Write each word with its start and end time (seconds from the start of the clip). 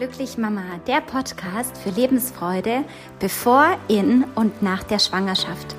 Glücklich 0.00 0.38
Mama, 0.38 0.62
der 0.86 1.02
Podcast 1.02 1.76
für 1.76 1.90
Lebensfreude 1.90 2.84
bevor, 3.18 3.76
in 3.86 4.24
und 4.34 4.62
nach 4.62 4.82
der 4.82 4.98
Schwangerschaft. 4.98 5.76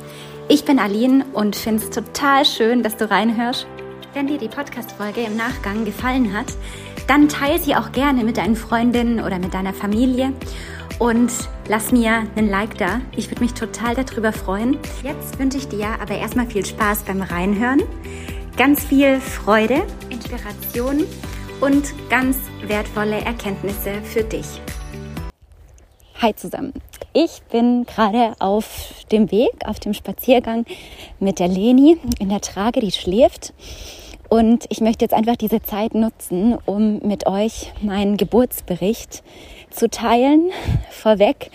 Ich 0.48 0.64
bin 0.64 0.78
Aline 0.78 1.26
und 1.34 1.56
finde 1.56 1.84
es 1.84 1.90
total 1.90 2.46
schön, 2.46 2.84
dass 2.84 2.96
du 2.98 3.10
reinhörst. 3.10 3.66
Wenn 4.14 4.28
dir 4.28 4.38
die 4.38 4.48
Podcast-Folge 4.48 5.22
im 5.22 5.36
Nachgang 5.38 5.86
gefallen 5.86 6.38
hat, 6.38 6.46
dann 7.08 7.30
teile 7.30 7.58
sie 7.58 7.76
auch 7.76 7.92
gerne 7.94 8.24
mit 8.24 8.38
deinen 8.38 8.56
Freundinnen 8.56 9.24
oder 9.24 9.40
mit 9.40 9.56
deiner 9.56 9.74
Familie 9.74 10.34
und 11.00 11.32
lass 11.68 11.92
mir 11.92 12.22
einen 12.36 12.48
Like 12.52 12.78
da. 12.78 13.02
Ich 13.16 13.32
würde 13.32 13.42
mich 13.42 13.56
total 13.56 13.96
darüber 13.96 14.34
freuen. 14.34 14.78
Jetzt 15.02 15.40
wünsche 15.40 15.58
ich 15.58 15.68
dir 15.68 16.00
aber 16.00 16.16
erstmal 16.16 16.46
viel 16.46 16.64
Spaß 16.64 17.06
beim 17.06 17.24
Reinhören, 17.24 17.82
ganz 18.56 18.84
viel 18.84 19.20
Freude, 19.20 19.82
Inspiration 20.12 21.08
und 21.62 21.94
ganz 22.10 22.38
wertvolle 22.66 23.22
Erkenntnisse 23.22 24.02
für 24.04 24.24
dich. 24.24 24.46
Hi 26.20 26.36
zusammen. 26.36 26.74
Ich 27.14 27.42
bin 27.52 27.86
gerade 27.86 28.34
auf 28.40 29.06
dem 29.12 29.32
Weg, 29.32 29.52
auf 29.66 29.80
dem 29.80 29.94
Spaziergang 29.94 30.66
mit 31.20 31.40
der 31.40 31.48
Leni 31.48 31.98
in 32.20 32.30
der 32.30 32.42
Trage, 32.42 32.80
die 32.80 32.92
schläft. 32.92 33.54
Und 34.30 34.66
ich 34.70 34.82
möchte 34.82 35.04
jetzt 35.04 35.14
einfach 35.14 35.36
diese 35.36 35.62
Zeit 35.62 35.94
nutzen, 35.94 36.58
um 36.66 37.00
mit 37.00 37.28
euch 37.28 37.74
meinen 37.82 38.18
Geburtsbericht 38.18 39.24
zu 39.70 39.90
teilen. 39.90 40.52
Vorweg 40.90 41.52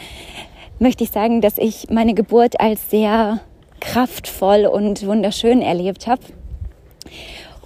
möchte 0.78 1.04
ich 1.04 1.10
sagen, 1.10 1.40
dass 1.40 1.58
ich 1.58 1.88
meine 1.90 2.14
Geburt 2.14 2.60
als 2.60 2.90
sehr 2.90 3.40
kraftvoll 3.80 4.66
und 4.66 5.06
wunderschön 5.06 5.62
erlebt 5.62 6.06
habe. 6.06 6.22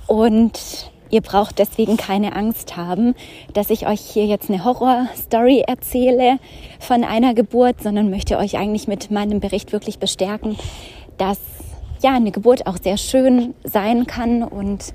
Und 0.07 0.90
Ihr 1.11 1.21
braucht 1.21 1.59
deswegen 1.59 1.97
keine 1.97 2.37
Angst 2.37 2.77
haben, 2.77 3.15
dass 3.53 3.71
ich 3.71 3.87
euch 3.87 4.01
hier 4.01 4.27
jetzt 4.27 4.49
eine 4.49 4.65
Horror-Story 4.65 5.65
erzähle 5.67 6.39
von 6.79 7.05
einer 7.05 7.35
Geburt, 7.35 7.83
sondern 7.83 8.11
möchte 8.11 8.39
euch 8.39 8.57
eigentlich 8.57 8.87
mit 8.87 9.11
meinem 9.11 9.41
Bericht 9.41 9.73
wirklich 9.73 9.99
bestärken, 9.99 10.57
dass 11.19 11.39
ja 12.03 12.15
eine 12.15 12.31
Geburt 12.31 12.67
auch 12.67 12.77
sehr 12.77 12.97
schön 12.97 13.55
sein 13.65 14.07
kann 14.07 14.43
und 14.43 14.93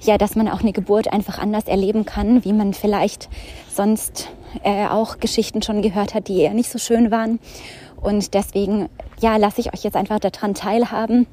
ja, 0.00 0.18
dass 0.18 0.36
man 0.36 0.48
auch 0.48 0.60
eine 0.60 0.72
Geburt 0.72 1.12
einfach 1.12 1.38
anders 1.38 1.64
erleben 1.64 2.04
kann, 2.04 2.44
wie 2.44 2.52
man 2.52 2.74
vielleicht 2.74 3.28
sonst 3.72 4.30
äh, 4.62 4.86
auch 4.86 5.18
Geschichten 5.18 5.62
schon 5.62 5.82
gehört 5.82 6.14
hat, 6.14 6.28
die 6.28 6.40
eher 6.40 6.54
nicht 6.54 6.70
so 6.70 6.78
schön 6.78 7.10
waren. 7.10 7.40
Und 8.00 8.34
deswegen, 8.34 8.88
ja, 9.20 9.36
lasse 9.36 9.60
ich 9.60 9.72
euch 9.72 9.82
jetzt 9.82 9.96
einfach 9.96 10.20
daran 10.20 10.54
teilhaben, 10.54 11.26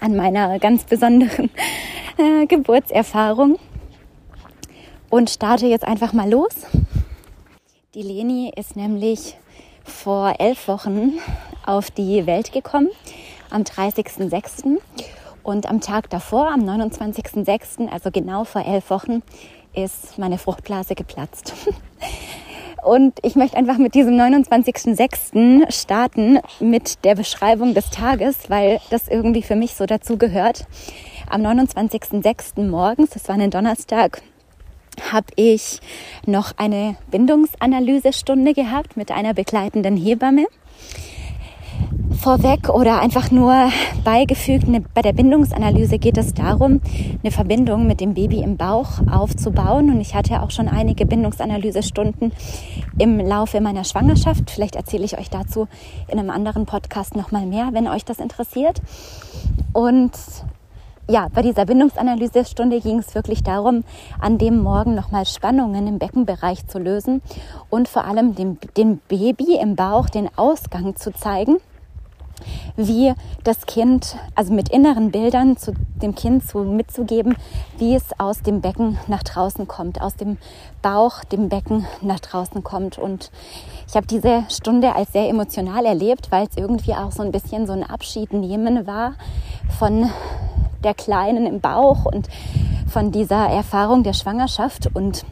an 0.00 0.16
meiner 0.16 0.58
ganz 0.58 0.84
besonderen 0.84 1.50
äh, 2.18 2.46
Geburtserfahrung 2.46 3.58
und 5.10 5.30
starte 5.30 5.66
jetzt 5.66 5.84
einfach 5.84 6.12
mal 6.12 6.30
los. 6.30 6.54
Die 7.94 8.02
Leni 8.02 8.52
ist 8.56 8.76
nämlich 8.76 9.36
vor 9.84 10.34
elf 10.38 10.66
Wochen 10.68 11.14
auf 11.64 11.90
die 11.90 12.26
Welt 12.26 12.52
gekommen, 12.52 12.88
am 13.50 13.62
30.06. 13.62 14.78
Und 15.42 15.68
am 15.68 15.80
Tag 15.80 16.08
davor, 16.08 16.50
am 16.50 16.60
29.06., 16.60 17.88
also 17.88 18.10
genau 18.10 18.44
vor 18.44 18.64
elf 18.64 18.88
Wochen, 18.88 19.22
ist 19.74 20.18
meine 20.18 20.38
Fruchtblase 20.38 20.94
geplatzt. 20.94 21.52
Und 22.84 23.18
ich 23.22 23.34
möchte 23.34 23.56
einfach 23.56 23.78
mit 23.78 23.94
diesem 23.94 24.14
29.06. 24.14 25.72
starten 25.72 26.38
mit 26.60 27.02
der 27.04 27.14
Beschreibung 27.14 27.72
des 27.72 27.88
Tages, 27.88 28.50
weil 28.50 28.78
das 28.90 29.08
irgendwie 29.08 29.40
für 29.40 29.56
mich 29.56 29.74
so 29.74 29.86
dazu 29.86 30.18
gehört. 30.18 30.66
Am 31.30 31.40
29.06. 31.40 32.68
morgens, 32.68 33.10
das 33.10 33.26
war 33.26 33.36
ein 33.36 33.50
Donnerstag, 33.50 34.20
habe 35.10 35.28
ich 35.36 35.80
noch 36.26 36.52
eine 36.58 36.96
Bindungsanalysestunde 37.10 38.52
gehabt 38.52 38.98
mit 38.98 39.10
einer 39.10 39.32
begleitenden 39.32 39.96
Hebamme 39.96 40.44
vorweg 42.24 42.70
oder 42.70 43.00
einfach 43.00 43.30
nur 43.30 43.70
beigefügt. 44.02 44.66
Bei 44.94 45.02
der 45.02 45.12
Bindungsanalyse 45.12 45.98
geht 45.98 46.16
es 46.16 46.32
darum, 46.32 46.80
eine 47.22 47.30
Verbindung 47.30 47.86
mit 47.86 48.00
dem 48.00 48.14
Baby 48.14 48.40
im 48.40 48.56
Bauch 48.56 49.00
aufzubauen. 49.10 49.90
Und 49.90 50.00
ich 50.00 50.14
hatte 50.14 50.42
auch 50.42 50.50
schon 50.50 50.68
einige 50.68 51.06
Bindungsanalysestunden 51.06 52.32
im 52.98 53.18
Laufe 53.20 53.60
meiner 53.60 53.84
Schwangerschaft. 53.84 54.50
Vielleicht 54.50 54.76
erzähle 54.76 55.04
ich 55.04 55.18
euch 55.18 55.30
dazu 55.30 55.68
in 56.08 56.18
einem 56.18 56.30
anderen 56.30 56.66
Podcast 56.66 57.14
nochmal 57.16 57.46
mehr, 57.46 57.70
wenn 57.72 57.88
euch 57.88 58.04
das 58.04 58.18
interessiert. 58.18 58.80
Und 59.72 60.12
ja, 61.08 61.28
bei 61.32 61.42
dieser 61.42 61.66
Bindungsanalysestunde 61.66 62.80
ging 62.80 62.98
es 62.98 63.14
wirklich 63.14 63.42
darum, 63.42 63.84
an 64.20 64.38
dem 64.38 64.62
Morgen 64.62 64.94
nochmal 64.94 65.26
Spannungen 65.26 65.86
im 65.86 65.98
Beckenbereich 65.98 66.66
zu 66.66 66.78
lösen 66.78 67.22
und 67.70 67.88
vor 67.88 68.04
allem 68.04 68.34
dem, 68.34 68.58
dem 68.76 68.98
Baby 69.08 69.56
im 69.60 69.76
Bauch 69.76 70.08
den 70.08 70.28
Ausgang 70.36 70.96
zu 70.96 71.12
zeigen 71.12 71.58
wie 72.76 73.12
das 73.44 73.66
Kind, 73.66 74.16
also 74.34 74.52
mit 74.52 74.68
inneren 74.68 75.10
Bildern 75.10 75.56
zu 75.56 75.72
dem 76.02 76.14
Kind 76.14 76.46
zu, 76.46 76.58
mitzugeben, 76.58 77.36
wie 77.78 77.94
es 77.94 78.04
aus 78.18 78.42
dem 78.42 78.60
Becken 78.60 78.98
nach 79.06 79.22
draußen 79.22 79.68
kommt, 79.68 80.00
aus 80.00 80.16
dem 80.16 80.38
Bauch, 80.82 81.24
dem 81.24 81.48
Becken 81.48 81.86
nach 82.02 82.20
draußen 82.20 82.62
kommt. 82.62 82.98
Und 82.98 83.30
ich 83.88 83.94
habe 83.94 84.06
diese 84.06 84.44
Stunde 84.48 84.94
als 84.94 85.12
sehr 85.12 85.28
emotional 85.28 85.84
erlebt, 85.86 86.30
weil 86.30 86.46
es 86.46 86.56
irgendwie 86.56 86.94
auch 86.94 87.12
so 87.12 87.22
ein 87.22 87.32
bisschen 87.32 87.66
so 87.66 87.72
ein 87.72 87.84
Abschied 87.84 88.32
nehmen 88.32 88.86
war 88.86 89.14
von 89.78 90.10
der 90.84 90.94
Kleinen 90.94 91.46
im 91.46 91.60
Bauch 91.60 92.04
und 92.04 92.28
von 92.86 93.10
dieser 93.10 93.48
Erfahrung 93.48 94.02
der 94.02 94.12
Schwangerschaft 94.12 94.88
und 94.94 95.24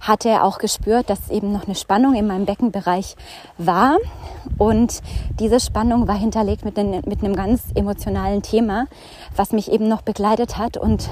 hatte 0.00 0.42
auch 0.42 0.58
gespürt, 0.58 1.10
dass 1.10 1.30
eben 1.30 1.52
noch 1.52 1.66
eine 1.66 1.74
Spannung 1.74 2.14
in 2.14 2.26
meinem 2.26 2.46
Beckenbereich 2.46 3.16
war. 3.58 3.96
Und 4.56 5.02
diese 5.38 5.60
Spannung 5.60 6.08
war 6.08 6.16
hinterlegt 6.16 6.64
mit, 6.64 6.76
den, 6.76 7.02
mit 7.06 7.22
einem 7.22 7.34
ganz 7.34 7.62
emotionalen 7.74 8.42
Thema, 8.42 8.86
was 9.36 9.52
mich 9.52 9.70
eben 9.70 9.88
noch 9.88 10.02
begleitet 10.02 10.56
hat 10.58 10.76
und 10.76 11.10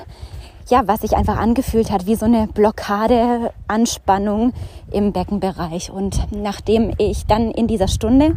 ja, 0.69 0.83
was 0.87 1.03
sich 1.03 1.17
einfach 1.17 1.39
angefühlt 1.39 1.93
hat 1.93 2.07
wie 2.07 2.17
so 2.17 2.27
eine 2.27 2.49
Blockade, 2.49 3.53
Anspannung 3.69 4.53
im 4.91 5.13
Beckenbereich. 5.13 5.91
Und 5.91 6.27
nachdem 6.33 6.93
ich 6.99 7.27
dann 7.27 7.53
in 7.53 7.69
dieser 7.69 7.89
Stunde 7.89 8.35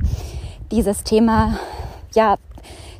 dieses 0.72 1.04
Thema 1.04 1.58
ja 2.14 2.36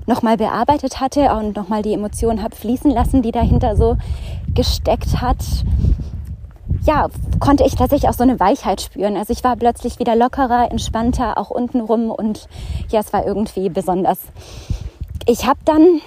nochmal 0.10 0.38
bearbeitet 0.38 1.00
hatte 1.00 1.32
und 1.36 1.56
nochmal 1.56 1.84
die 1.84 1.94
Emotionen 1.94 2.44
habe 2.44 2.56
fließen 2.56 2.92
lassen, 2.92 3.22
die 3.22 3.32
dahinter 3.32 3.78
so 3.78 3.96
gesteckt 4.54 5.22
hat, 5.22 5.38
ja, 6.84 7.08
konnte 7.40 7.64
ich 7.64 7.76
tatsächlich 7.76 8.10
auch 8.10 8.16
so 8.16 8.24
eine 8.24 8.40
Weichheit 8.40 8.82
spüren. 8.82 9.16
Also 9.16 9.32
ich 9.32 9.44
war 9.44 9.56
plötzlich 9.56 10.00
wieder 10.00 10.16
lockerer, 10.16 10.72
entspannter, 10.72 11.38
auch 11.38 11.52
untenrum 11.52 12.10
und 12.10 12.48
ja, 12.90 13.00
es 13.00 13.14
war 13.14 13.26
irgendwie 13.26 13.70
besonders. 13.70 14.20
Ich 15.28 15.46
habe 15.46 15.60
dann 15.66 16.02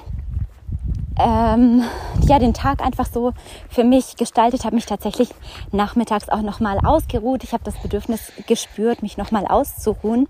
ähm, 1.21 1.85
ja 2.27 2.39
den 2.41 2.55
Tag 2.55 2.85
einfach 2.85 3.07
so 3.07 3.33
für 3.69 3.85
mich 3.85 4.17
gestaltet, 4.17 4.65
habe 4.65 4.75
mich 4.75 4.87
tatsächlich 4.87 5.29
nachmittags 5.71 6.29
auch 6.29 6.43
noch 6.43 6.59
mal 6.59 6.79
ausgeruht. 6.85 7.45
Ich 7.45 7.53
habe 7.53 7.63
das 7.63 7.77
Bedürfnis 7.81 8.33
gespürt, 8.49 9.03
mich 9.03 9.17
noch 9.17 9.31
mal 9.31 9.47
auszuruhen 9.47 10.27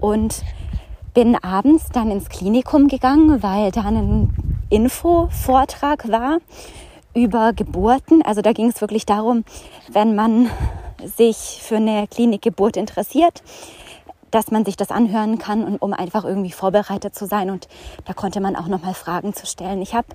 und 0.00 0.42
bin 1.14 1.36
abends 1.36 1.86
dann 1.92 2.10
ins 2.10 2.28
Klinikum 2.28 2.88
gegangen, 2.88 3.42
weil 3.42 3.70
da 3.70 3.82
ein 3.82 4.34
Info-Vortrag 4.68 6.08
war 6.10 6.38
über 7.14 7.52
Geburten. 7.52 8.22
Also 8.22 8.42
da 8.42 8.52
ging 8.52 8.68
es 8.68 8.80
wirklich 8.80 9.06
darum, 9.06 9.44
wenn 9.92 10.16
man 10.16 10.50
sich 11.16 11.60
für 11.62 11.76
eine 11.76 12.08
Klinikgeburt 12.08 12.76
interessiert, 12.76 13.42
dass 14.32 14.50
man 14.50 14.64
sich 14.64 14.76
das 14.76 14.90
anhören 14.90 15.38
kann 15.38 15.62
und 15.62 15.80
um 15.80 15.92
einfach 15.92 16.24
irgendwie 16.24 16.50
vorbereitet 16.50 17.14
zu 17.14 17.26
sein. 17.26 17.50
Und 17.50 17.68
da 18.04 18.12
konnte 18.12 18.40
man 18.40 18.56
auch 18.56 18.66
noch 18.66 18.82
mal 18.82 18.94
Fragen 18.94 19.32
zu 19.32 19.46
stellen. 19.46 19.80
Ich 19.80 19.94
habe 19.94 20.08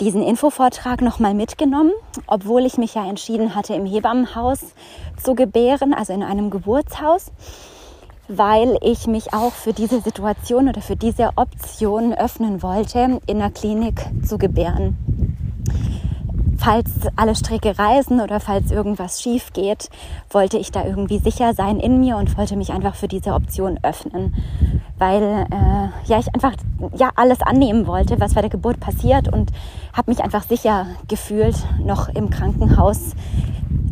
diesen 0.00 0.22
Infovortrag 0.22 1.02
noch 1.02 1.20
mal 1.20 1.34
mitgenommen, 1.34 1.92
obwohl 2.26 2.66
ich 2.66 2.78
mich 2.78 2.94
ja 2.94 3.08
entschieden 3.08 3.54
hatte, 3.54 3.74
im 3.74 3.86
Hebammenhaus 3.86 4.60
zu 5.22 5.34
gebären, 5.36 5.94
also 5.94 6.12
in 6.12 6.24
einem 6.24 6.50
Geburtshaus, 6.50 7.30
weil 8.32 8.78
ich 8.80 9.08
mich 9.08 9.34
auch 9.34 9.52
für 9.52 9.72
diese 9.72 10.00
Situation 10.00 10.68
oder 10.68 10.80
für 10.80 10.94
diese 10.94 11.30
Option 11.34 12.14
öffnen 12.14 12.62
wollte, 12.62 13.20
in 13.26 13.38
der 13.38 13.50
Klinik 13.50 14.00
zu 14.24 14.38
gebären. 14.38 14.96
Falls 16.56 16.90
alle 17.16 17.34
Stricke 17.34 17.76
reißen 17.76 18.20
oder 18.20 18.38
falls 18.38 18.70
irgendwas 18.70 19.20
schief 19.20 19.52
geht, 19.52 19.88
wollte 20.28 20.58
ich 20.58 20.70
da 20.70 20.84
irgendwie 20.84 21.18
sicher 21.18 21.54
sein 21.54 21.80
in 21.80 21.98
mir 21.98 22.18
und 22.18 22.36
wollte 22.36 22.54
mich 22.54 22.70
einfach 22.70 22.94
für 22.94 23.08
diese 23.08 23.32
Option 23.32 23.80
öffnen, 23.82 24.36
weil 24.98 25.22
äh, 25.50 25.88
ja 26.04 26.18
ich 26.18 26.32
einfach 26.32 26.52
ja 26.94 27.10
alles 27.16 27.40
annehmen 27.40 27.86
wollte, 27.86 28.20
was 28.20 28.34
bei 28.34 28.42
der 28.42 28.50
Geburt 28.50 28.78
passiert 28.78 29.32
und 29.32 29.50
habe 29.92 30.10
mich 30.10 30.22
einfach 30.22 30.42
sicher 30.44 30.86
gefühlt, 31.08 31.56
noch 31.82 32.10
im 32.10 32.30
Krankenhaus 32.30 33.14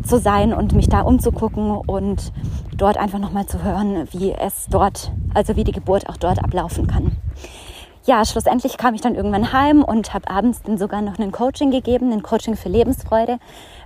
zu 0.03 0.19
sein 0.19 0.53
und 0.53 0.73
mich 0.73 0.89
da 0.89 1.01
umzugucken 1.01 1.71
und 1.71 2.31
dort 2.75 2.97
einfach 2.97 3.19
noch 3.19 3.31
mal 3.31 3.45
zu 3.45 3.63
hören, 3.63 4.07
wie 4.11 4.31
es 4.31 4.67
dort, 4.69 5.11
also 5.33 5.55
wie 5.55 5.63
die 5.63 5.71
Geburt 5.71 6.09
auch 6.09 6.17
dort 6.17 6.43
ablaufen 6.43 6.87
kann 6.87 7.17
ja, 8.09 8.25
schlussendlich 8.25 8.77
kam 8.77 8.95
ich 8.95 9.01
dann 9.01 9.13
irgendwann 9.13 9.53
heim 9.53 9.83
und 9.83 10.15
habe 10.15 10.29
abends 10.31 10.63
dann 10.63 10.79
sogar 10.79 11.01
noch 11.01 11.19
ein 11.19 11.31
Coaching 11.31 11.69
gegeben, 11.69 12.11
ein 12.11 12.23
Coaching 12.23 12.55
für 12.55 12.67
Lebensfreude. 12.67 13.37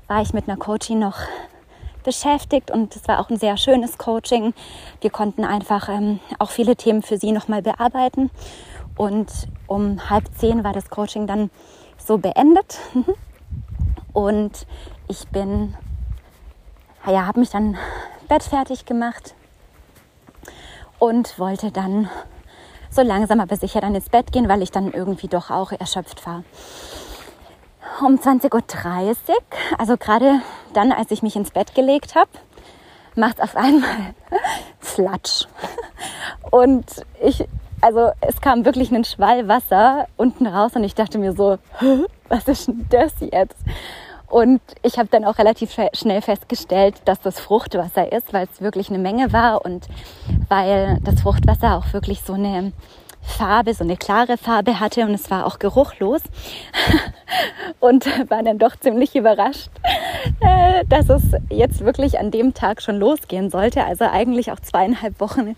War 0.07 0.21
ich 0.21 0.33
mit 0.33 0.47
einer 0.47 0.55
Coaching 0.55 0.99
noch 0.99 1.17
beschäftigt 2.05 2.71
und 2.71 2.95
es 2.95 3.05
war 3.07 3.19
auch 3.19 3.29
ein 3.29 3.37
sehr 3.37 3.57
schönes 3.57 3.97
Coaching. 3.97 4.53
Wir 5.01 5.09
konnten 5.09 5.43
einfach 5.43 5.89
ähm, 5.89 6.21
auch 6.39 6.51
viele 6.51 6.77
Themen 6.77 7.01
für 7.01 7.17
sie 7.17 7.33
nochmal 7.33 7.61
bearbeiten 7.61 8.31
und 8.95 9.29
um 9.67 10.09
halb 10.09 10.23
zehn 10.37 10.63
war 10.63 10.71
das 10.71 10.89
Coaching 10.89 11.27
dann 11.27 11.49
so 11.97 12.17
beendet 12.17 12.79
und 14.13 14.65
ich 15.07 15.27
bin, 15.27 15.75
ja, 17.05 17.25
habe 17.25 17.39
mich 17.39 17.49
dann 17.49 17.77
bettfertig 18.27 18.85
gemacht 18.85 19.35
und 20.99 21.37
wollte 21.37 21.71
dann 21.71 22.09
so 22.89 23.01
langsam 23.01 23.39
aber 23.39 23.55
sicher 23.57 23.81
dann 23.81 23.95
ins 23.95 24.09
Bett 24.09 24.31
gehen, 24.31 24.47
weil 24.47 24.61
ich 24.61 24.71
dann 24.71 24.91
irgendwie 24.91 25.27
doch 25.27 25.49
auch 25.49 25.71
erschöpft 25.71 26.25
war. 26.25 26.43
Um 28.01 28.15
20.30 28.15 28.51
Uhr, 28.53 29.35
also 29.77 29.97
gerade 29.97 30.41
dann, 30.73 30.91
als 30.91 31.11
ich 31.11 31.21
mich 31.21 31.35
ins 31.35 31.51
Bett 31.51 31.75
gelegt 31.75 32.15
habe, 32.15 32.29
macht 33.15 33.37
es 33.37 33.43
auf 33.43 33.55
einmal 33.55 34.15
Flatsch. 34.79 35.47
Und 36.49 36.85
ich, 37.21 37.47
also 37.81 38.11
es 38.21 38.41
kam 38.41 38.65
wirklich 38.65 38.91
ein 38.91 39.03
Schwall 39.03 39.47
Wasser 39.47 40.07
unten 40.17 40.47
raus 40.47 40.71
und 40.75 40.83
ich 40.83 40.95
dachte 40.95 41.17
mir 41.17 41.33
so, 41.33 41.57
was 42.29 42.47
ist 42.47 42.67
denn 42.67 42.85
das 42.89 43.13
jetzt? 43.19 43.57
Und 44.27 44.61
ich 44.81 44.97
habe 44.97 45.09
dann 45.11 45.25
auch 45.25 45.37
relativ 45.37 45.77
schnell 45.93 46.21
festgestellt, 46.21 46.95
dass 47.05 47.19
das 47.21 47.39
Fruchtwasser 47.39 48.11
ist, 48.11 48.33
weil 48.33 48.47
es 48.51 48.61
wirklich 48.61 48.89
eine 48.89 48.97
Menge 48.97 49.31
war 49.31 49.63
und 49.63 49.87
weil 50.49 50.99
das 51.03 51.21
Fruchtwasser 51.21 51.77
auch 51.77 51.93
wirklich 51.93 52.21
so 52.21 52.33
eine 52.33 52.73
Farbe, 53.21 53.73
so 53.73 53.83
eine 53.83 53.95
klare 53.95 54.37
Farbe 54.37 54.79
hatte 54.79 55.01
und 55.03 55.13
es 55.13 55.31
war 55.31 55.45
auch 55.45 55.59
geruchlos 55.59 56.21
und 57.79 58.05
war 58.29 58.43
dann 58.43 58.59
doch 58.59 58.75
ziemlich 58.75 59.15
überrascht, 59.15 59.69
äh, 60.41 60.83
dass 60.89 61.09
es 61.09 61.23
jetzt 61.49 61.81
wirklich 61.81 62.19
an 62.19 62.31
dem 62.31 62.53
Tag 62.53 62.81
schon 62.81 62.97
losgehen 62.97 63.49
sollte. 63.49 63.83
Also 63.85 64.05
eigentlich 64.05 64.51
auch 64.51 64.59
zweieinhalb 64.59 65.19
Wochen 65.19 65.55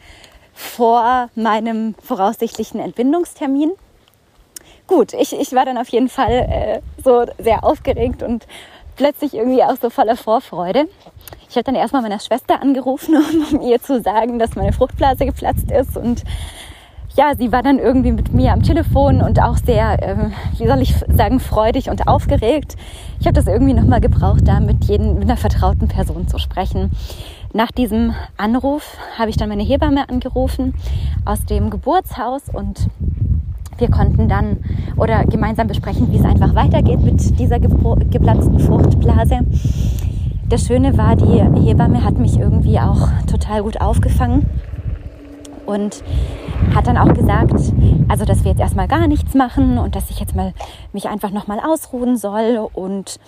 vor 0.53 1.29
meinem 1.35 1.95
voraussichtlichen 2.01 2.79
Entbindungstermin 2.79 3.71
gut, 4.87 5.13
ich, 5.13 5.33
ich 5.33 5.53
war 5.53 5.65
dann 5.65 5.77
auf 5.77 5.89
jeden 5.89 6.09
Fall 6.09 6.31
äh, 6.31 6.81
so 7.03 7.25
sehr 7.37 7.63
aufgeregt 7.63 8.23
und 8.23 8.45
plötzlich 8.95 9.33
irgendwie 9.33 9.63
auch 9.63 9.75
so 9.81 9.89
voller 9.89 10.15
Vorfreude. 10.15 10.87
Ich 11.49 11.55
habe 11.55 11.63
dann 11.63 11.75
erstmal 11.75 12.01
meiner 12.01 12.19
Schwester 12.19 12.61
angerufen, 12.61 13.15
um 13.51 13.61
ihr 13.61 13.81
zu 13.81 14.01
sagen, 14.01 14.39
dass 14.39 14.55
meine 14.55 14.73
Fruchtblase 14.73 15.25
geplatzt 15.25 15.71
ist 15.71 15.97
und 15.97 16.23
ja, 17.17 17.33
sie 17.37 17.51
war 17.53 17.63
dann 17.63 17.79
irgendwie 17.79 18.11
mit 18.11 18.33
mir 18.33 18.51
am 18.51 18.61
Telefon 18.61 19.21
und 19.21 19.41
auch 19.41 19.55
sehr, 19.55 20.03
äh, 20.03 20.31
wie 20.57 20.67
soll 20.67 20.81
ich 20.81 20.93
sagen, 21.07 21.39
freudig 21.39 21.89
und 21.89 22.07
aufgeregt. 22.07 22.75
Ich 23.21 23.25
habe 23.25 23.35
das 23.35 23.47
irgendwie 23.47 23.73
nochmal 23.73 24.01
gebraucht, 24.01 24.41
da 24.45 24.59
mit, 24.59 24.83
jedem, 24.85 25.13
mit 25.15 25.23
einer 25.23 25.37
vertrauten 25.37 25.87
Person 25.87 26.27
zu 26.27 26.39
sprechen. 26.39 26.91
Nach 27.53 27.71
diesem 27.71 28.13
Anruf 28.35 28.97
habe 29.17 29.29
ich 29.29 29.37
dann 29.37 29.47
meine 29.47 29.63
Hebamme 29.63 30.09
angerufen 30.09 30.73
aus 31.23 31.45
dem 31.45 31.69
Geburtshaus 31.69 32.49
und 32.51 32.89
wir 33.77 33.89
konnten 33.89 34.29
dann 34.29 34.57
oder 34.97 35.25
gemeinsam 35.25 35.67
besprechen, 35.67 36.11
wie 36.11 36.17
es 36.17 36.25
einfach 36.25 36.55
weitergeht 36.55 37.01
mit 37.01 37.39
dieser 37.39 37.59
geplatzten 37.59 38.59
Fruchtblase. 38.59 39.39
Das 40.47 40.65
Schöne 40.65 40.97
war, 40.97 41.15
die 41.15 41.41
Hebamme 41.61 42.03
hat 42.03 42.17
mich 42.17 42.39
irgendwie 42.39 42.79
auch 42.79 43.09
total 43.27 43.63
gut 43.63 43.81
aufgefangen 43.81 44.45
und 45.65 46.03
hat 46.73 46.87
dann 46.87 46.97
auch 46.97 47.13
gesagt, 47.13 47.73
also 48.07 48.25
dass 48.25 48.43
wir 48.43 48.51
jetzt 48.51 48.61
erstmal 48.61 48.87
gar 48.87 49.07
nichts 49.07 49.33
machen 49.33 49.77
und 49.77 49.95
dass 49.95 50.09
ich 50.09 50.19
jetzt 50.19 50.35
mal 50.35 50.53
mich 50.93 51.09
einfach 51.09 51.31
nochmal 51.31 51.59
ausruhen 51.59 52.17
soll 52.17 52.67
und 52.73 53.19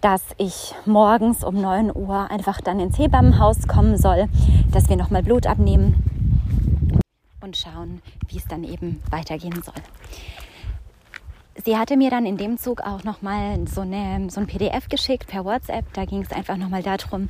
dass 0.00 0.22
ich 0.36 0.74
morgens 0.84 1.42
um 1.42 1.60
9 1.60 1.90
Uhr 1.94 2.30
einfach 2.30 2.60
dann 2.60 2.78
ins 2.78 2.98
Hebammenhaus 2.98 3.66
kommen 3.66 3.96
soll, 3.96 4.26
dass 4.70 4.90
wir 4.90 4.96
nochmal 4.96 5.22
Blut 5.22 5.46
abnehmen 5.46 6.13
und 7.44 7.56
schauen, 7.56 8.02
wie 8.28 8.38
es 8.38 8.44
dann 8.46 8.64
eben 8.64 9.00
weitergehen 9.10 9.62
soll. 9.62 9.74
Sie 11.62 11.78
hatte 11.78 11.96
mir 11.96 12.10
dann 12.10 12.26
in 12.26 12.36
dem 12.36 12.58
Zug 12.58 12.80
auch 12.80 13.04
nochmal 13.04 13.60
so, 13.68 13.82
so 13.84 14.40
ein 14.40 14.46
PDF 14.46 14.88
geschickt 14.88 15.28
per 15.28 15.44
WhatsApp. 15.44 15.84
Da 15.92 16.04
ging 16.04 16.22
es 16.22 16.32
einfach 16.32 16.56
nochmal 16.56 16.82
darum, 16.82 17.28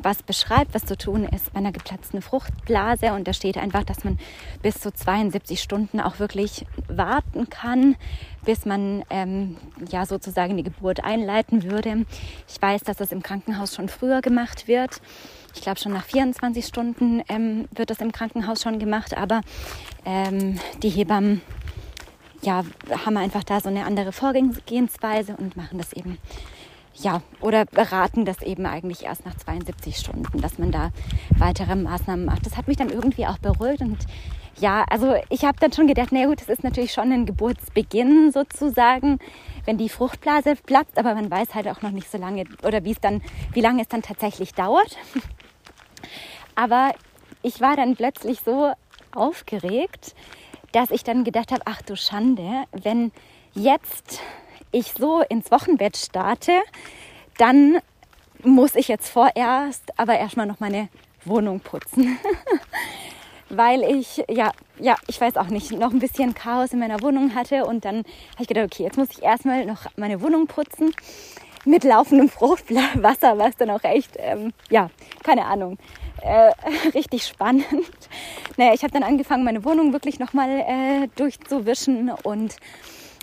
was 0.00 0.22
beschreibt, 0.22 0.74
was 0.74 0.86
zu 0.86 0.96
tun 0.96 1.24
ist 1.24 1.52
bei 1.52 1.58
einer 1.58 1.72
geplatzten 1.72 2.22
Fruchtblase. 2.22 3.12
Und 3.12 3.28
da 3.28 3.34
steht 3.34 3.58
einfach, 3.58 3.84
dass 3.84 4.02
man 4.02 4.18
bis 4.62 4.80
zu 4.80 4.92
72 4.92 5.60
Stunden 5.60 6.00
auch 6.00 6.18
wirklich 6.18 6.64
warten 6.88 7.50
kann, 7.50 7.96
bis 8.46 8.64
man 8.64 9.04
ähm, 9.10 9.58
ja 9.90 10.06
sozusagen 10.06 10.56
die 10.56 10.62
Geburt 10.62 11.04
einleiten 11.04 11.62
würde. 11.62 12.06
Ich 12.48 12.60
weiß, 12.60 12.82
dass 12.82 12.96
das 12.96 13.12
im 13.12 13.22
Krankenhaus 13.22 13.74
schon 13.74 13.90
früher 13.90 14.22
gemacht 14.22 14.68
wird. 14.68 15.02
Ich 15.54 15.60
glaube, 15.60 15.78
schon 15.78 15.92
nach 15.92 16.04
24 16.04 16.64
Stunden 16.66 17.22
ähm, 17.28 17.68
wird 17.72 17.90
das 17.90 18.00
im 18.00 18.12
Krankenhaus 18.12 18.62
schon 18.62 18.78
gemacht, 18.78 19.16
aber 19.16 19.42
ähm, 20.06 20.58
die 20.82 20.90
Hebammen 20.90 21.42
ja, 22.42 22.64
haben 23.04 23.16
einfach 23.16 23.44
da 23.44 23.60
so 23.60 23.68
eine 23.68 23.84
andere 23.84 24.12
Vorgehensweise 24.12 25.36
und 25.36 25.56
machen 25.56 25.78
das 25.78 25.92
eben, 25.92 26.18
ja, 26.94 27.22
oder 27.40 27.64
beraten 27.64 28.24
das 28.24 28.42
eben 28.42 28.66
eigentlich 28.66 29.04
erst 29.04 29.24
nach 29.24 29.36
72 29.36 29.96
Stunden, 29.96 30.40
dass 30.40 30.58
man 30.58 30.70
da 30.70 30.90
weitere 31.38 31.74
Maßnahmen 31.74 32.24
macht. 32.24 32.46
Das 32.46 32.56
hat 32.56 32.68
mich 32.68 32.76
dann 32.76 32.90
irgendwie 32.90 33.26
auch 33.26 33.38
beruhigt 33.38 33.80
und 33.80 33.98
ja, 34.58 34.84
also 34.88 35.14
ich 35.28 35.44
habe 35.44 35.58
dann 35.60 35.72
schon 35.72 35.86
gedacht, 35.86 36.08
na 36.12 36.24
gut, 36.26 36.40
das 36.40 36.48
ist 36.48 36.64
natürlich 36.64 36.92
schon 36.92 37.12
ein 37.12 37.26
Geburtsbeginn 37.26 38.32
sozusagen, 38.32 39.18
wenn 39.66 39.76
die 39.76 39.90
Fruchtblase 39.90 40.54
platzt, 40.56 40.98
aber 40.98 41.14
man 41.14 41.30
weiß 41.30 41.54
halt 41.54 41.68
auch 41.68 41.82
noch 41.82 41.90
nicht 41.90 42.10
so 42.10 42.16
lange 42.16 42.44
oder 42.62 42.82
wie 42.84 42.92
es 42.92 43.00
dann, 43.00 43.20
wie 43.52 43.60
lange 43.60 43.82
es 43.82 43.88
dann 43.88 44.00
tatsächlich 44.00 44.54
dauert. 44.54 44.96
Aber 46.58 46.92
ich 47.42 47.60
war 47.60 47.76
dann 47.76 47.96
plötzlich 47.96 48.40
so 48.40 48.72
aufgeregt, 49.12 50.14
dass 50.76 50.90
ich 50.90 51.04
dann 51.04 51.24
gedacht 51.24 51.52
habe, 51.52 51.62
ach 51.64 51.80
du 51.80 51.96
Schande, 51.96 52.64
wenn 52.70 53.10
jetzt 53.54 54.20
ich 54.72 54.92
so 54.92 55.22
ins 55.22 55.50
Wochenbett 55.50 55.96
starte, 55.96 56.52
dann 57.38 57.78
muss 58.42 58.74
ich 58.74 58.86
jetzt 58.86 59.08
vorerst 59.08 59.98
aber 59.98 60.18
erstmal 60.18 60.44
noch 60.44 60.60
meine 60.60 60.90
Wohnung 61.24 61.60
putzen. 61.60 62.18
Weil 63.48 63.84
ich, 63.84 64.22
ja, 64.28 64.52
ja, 64.78 64.96
ich 65.06 65.18
weiß 65.18 65.38
auch 65.38 65.46
nicht, 65.46 65.72
noch 65.72 65.92
ein 65.92 65.98
bisschen 65.98 66.34
Chaos 66.34 66.74
in 66.74 66.80
meiner 66.80 67.00
Wohnung 67.00 67.34
hatte. 67.34 67.64
Und 67.64 67.86
dann 67.86 68.00
habe 68.34 68.42
ich 68.42 68.48
gedacht, 68.48 68.66
okay, 68.66 68.82
jetzt 68.82 68.98
muss 68.98 69.08
ich 69.12 69.22
erstmal 69.22 69.64
noch 69.64 69.86
meine 69.96 70.20
Wohnung 70.20 70.46
putzen 70.46 70.92
mit 71.64 71.84
laufendem 71.84 72.28
Fruchtwasser, 72.28 73.38
was 73.38 73.56
dann 73.56 73.70
auch 73.70 73.82
echt, 73.82 74.10
ähm, 74.18 74.52
ja, 74.68 74.90
keine 75.22 75.46
Ahnung, 75.46 75.78
äh, 76.26 76.52
richtig 76.94 77.24
spannend. 77.24 77.66
Naja, 78.56 78.74
ich 78.74 78.82
habe 78.82 78.92
dann 78.92 79.02
angefangen, 79.02 79.44
meine 79.44 79.64
Wohnung 79.64 79.92
wirklich 79.92 80.18
nochmal 80.18 80.60
äh, 80.60 81.08
durchzuwischen 81.16 82.10
und 82.22 82.56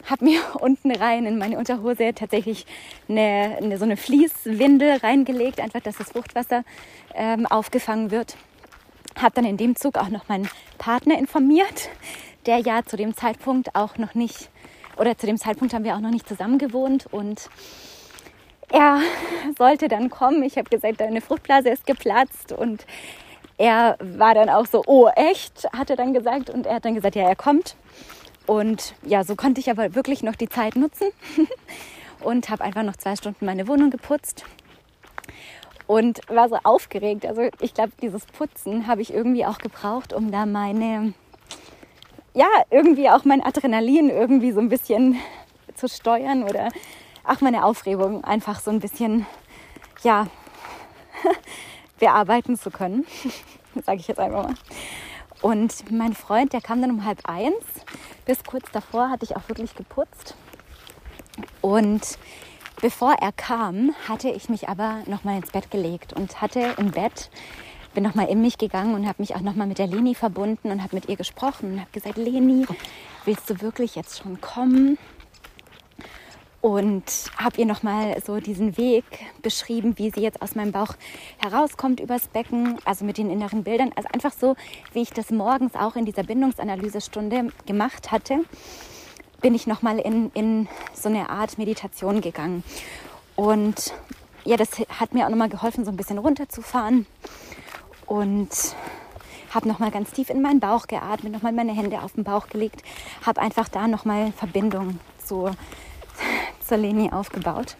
habe 0.09 0.25
mir 0.25 0.41
unten 0.59 0.91
rein 0.91 1.25
in 1.25 1.37
meine 1.37 1.57
Unterhose 1.57 2.13
tatsächlich 2.13 2.65
eine, 3.07 3.57
eine, 3.61 3.77
so 3.77 3.83
eine 3.83 3.97
Fließwindel 3.97 4.97
reingelegt, 4.97 5.59
einfach, 5.59 5.81
dass 5.81 5.97
das 5.97 6.11
Fruchtwasser 6.11 6.63
ähm, 7.15 7.45
aufgefangen 7.45 8.11
wird. 8.11 8.37
Habe 9.19 9.35
dann 9.35 9.45
in 9.45 9.57
dem 9.57 9.75
Zug 9.75 9.97
auch 9.97 10.09
noch 10.09 10.27
meinen 10.27 10.49
Partner 10.77 11.17
informiert, 11.17 11.89
der 12.45 12.59
ja 12.59 12.83
zu 12.83 12.97
dem 12.97 13.15
Zeitpunkt 13.15 13.75
auch 13.75 13.97
noch 13.97 14.15
nicht, 14.15 14.49
oder 14.97 15.17
zu 15.17 15.25
dem 15.25 15.37
Zeitpunkt 15.37 15.73
haben 15.73 15.83
wir 15.83 15.95
auch 15.95 16.01
noch 16.01 16.09
nicht 16.11 16.27
zusammen 16.27 16.57
gewohnt 16.57 17.07
und 17.11 17.49
er 18.73 19.01
sollte 19.57 19.87
dann 19.87 20.09
kommen. 20.09 20.43
Ich 20.43 20.57
habe 20.57 20.69
gesagt, 20.69 20.99
deine 20.99 21.21
Fruchtblase 21.21 21.69
ist 21.69 21.85
geplatzt 21.85 22.51
und 22.51 22.85
er 23.57 23.97
war 24.01 24.33
dann 24.33 24.49
auch 24.49 24.65
so, 24.65 24.83
oh 24.87 25.07
echt, 25.15 25.71
hat 25.71 25.91
er 25.91 25.95
dann 25.95 26.13
gesagt 26.13 26.49
und 26.49 26.65
er 26.65 26.75
hat 26.75 26.85
dann 26.85 26.95
gesagt, 26.95 27.15
ja, 27.15 27.29
er 27.29 27.35
kommt. 27.35 27.75
Und 28.47 28.95
ja, 29.05 29.23
so 29.23 29.35
konnte 29.35 29.61
ich 29.61 29.69
aber 29.69 29.95
wirklich 29.95 30.23
noch 30.23 30.35
die 30.35 30.49
Zeit 30.49 30.75
nutzen 30.75 31.07
und 32.21 32.49
habe 32.49 32.63
einfach 32.63 32.83
noch 32.83 32.97
zwei 32.97 33.15
Stunden 33.15 33.45
meine 33.45 33.67
Wohnung 33.67 33.91
geputzt 33.91 34.43
und 35.85 36.21
war 36.27 36.49
so 36.49 36.57
aufgeregt. 36.63 37.27
Also 37.27 37.43
ich 37.61 37.75
glaube, 37.75 37.91
dieses 38.01 38.25
Putzen 38.25 38.87
habe 38.87 39.01
ich 39.01 39.13
irgendwie 39.13 39.45
auch 39.45 39.59
gebraucht, 39.59 40.13
um 40.13 40.31
da 40.31 40.47
meine, 40.47 41.13
ja, 42.33 42.47
irgendwie 42.71 43.07
auch 43.09 43.23
mein 43.23 43.43
Adrenalin 43.43 44.09
irgendwie 44.09 44.51
so 44.51 44.59
ein 44.59 44.69
bisschen 44.69 45.15
zu 45.75 45.87
steuern 45.87 46.43
oder 46.43 46.69
auch 47.23 47.41
meine 47.41 47.63
Aufregung 47.65 48.23
einfach 48.23 48.59
so 48.59 48.71
ein 48.71 48.79
bisschen, 48.79 49.25
ja, 50.03 50.27
bearbeiten 51.99 52.57
zu 52.57 52.71
können. 52.71 53.05
Sage 53.85 53.99
ich 53.99 54.07
jetzt 54.07 54.19
einfach 54.19 54.43
mal. 54.43 54.55
Und 55.41 55.91
mein 55.91 56.13
Freund, 56.13 56.53
der 56.53 56.61
kam 56.61 56.81
dann 56.81 56.91
um 56.91 57.05
halb 57.05 57.19
eins. 57.27 57.63
Bis 58.25 58.43
kurz 58.43 58.71
davor 58.71 59.09
hatte 59.09 59.25
ich 59.25 59.35
auch 59.35 59.47
wirklich 59.49 59.75
geputzt. 59.75 60.35
Und 61.61 62.17
bevor 62.81 63.13
er 63.19 63.31
kam, 63.31 63.93
hatte 64.07 64.29
ich 64.29 64.47
mich 64.47 64.69
aber 64.69 64.99
nochmal 65.05 65.37
ins 65.37 65.51
Bett 65.51 65.69
gelegt 65.71 66.13
und 66.13 66.41
hatte 66.41 66.75
im 66.77 66.91
Bett, 66.91 67.29
bin 67.93 68.03
nochmal 68.03 68.29
in 68.29 68.41
mich 68.41 68.57
gegangen 68.57 68.95
und 68.95 69.07
habe 69.07 69.21
mich 69.21 69.35
auch 69.35 69.41
nochmal 69.41 69.67
mit 69.67 69.79
der 69.79 69.87
Leni 69.87 70.15
verbunden 70.15 70.71
und 70.71 70.81
habe 70.81 70.95
mit 70.95 71.09
ihr 71.09 71.15
gesprochen 71.15 71.73
und 71.73 71.79
habe 71.81 71.91
gesagt, 71.91 72.17
Leni, 72.17 72.65
willst 73.25 73.49
du 73.49 73.61
wirklich 73.61 73.95
jetzt 73.95 74.19
schon 74.19 74.39
kommen? 74.39 74.97
Und 76.63 77.03
habe 77.35 77.57
ihr 77.57 77.65
nochmal 77.65 78.15
so 78.25 78.39
diesen 78.39 78.77
Weg 78.77 79.03
beschrieben, 79.41 79.97
wie 79.97 80.11
sie 80.11 80.21
jetzt 80.21 80.41
aus 80.41 80.55
meinem 80.55 80.71
Bauch 80.71 80.95
herauskommt 81.37 81.99
übers 81.99 82.29
Becken, 82.29 82.77
also 82.85 83.03
mit 83.03 83.17
den 83.17 83.29
inneren 83.29 83.65
Bildern. 83.65 83.91
Also 83.97 84.07
einfach 84.13 84.31
so, 84.31 84.55
wie 84.93 85.01
ich 85.01 85.09
das 85.09 85.29
morgens 85.29 85.75
auch 85.75 85.97
in 85.97 86.05
dieser 86.05 86.23
Bindungsanalysestunde 86.23 87.49
gemacht 87.65 88.13
hatte, 88.13 88.45
bin 89.41 89.53
ich 89.53 89.67
nochmal 89.67 89.99
in, 89.99 90.31
in 90.33 90.69
so 90.93 91.09
eine 91.09 91.29
Art 91.29 91.57
Meditation 91.57 92.21
gegangen. 92.21 92.63
Und 93.35 93.93
ja, 94.45 94.55
das 94.55 94.69
hat 94.87 95.13
mir 95.13 95.25
auch 95.25 95.29
nochmal 95.29 95.49
geholfen, 95.49 95.83
so 95.83 95.91
ein 95.91 95.97
bisschen 95.97 96.17
runterzufahren. 96.17 97.05
Und 98.05 98.51
habe 99.49 99.67
nochmal 99.67 99.91
ganz 99.91 100.11
tief 100.11 100.29
in 100.29 100.41
meinen 100.41 100.61
Bauch 100.61 100.87
geatmet, 100.87 101.33
nochmal 101.33 101.51
meine 101.51 101.73
Hände 101.73 102.01
auf 102.01 102.13
den 102.13 102.23
Bauch 102.23 102.47
gelegt, 102.47 102.83
habe 103.25 103.41
einfach 103.41 103.67
da 103.67 103.89
nochmal 103.89 104.31
Verbindung 104.31 105.01
zu 105.17 105.51
zur 106.73 106.81
Leni 106.81 107.11
aufgebaut. 107.11 107.77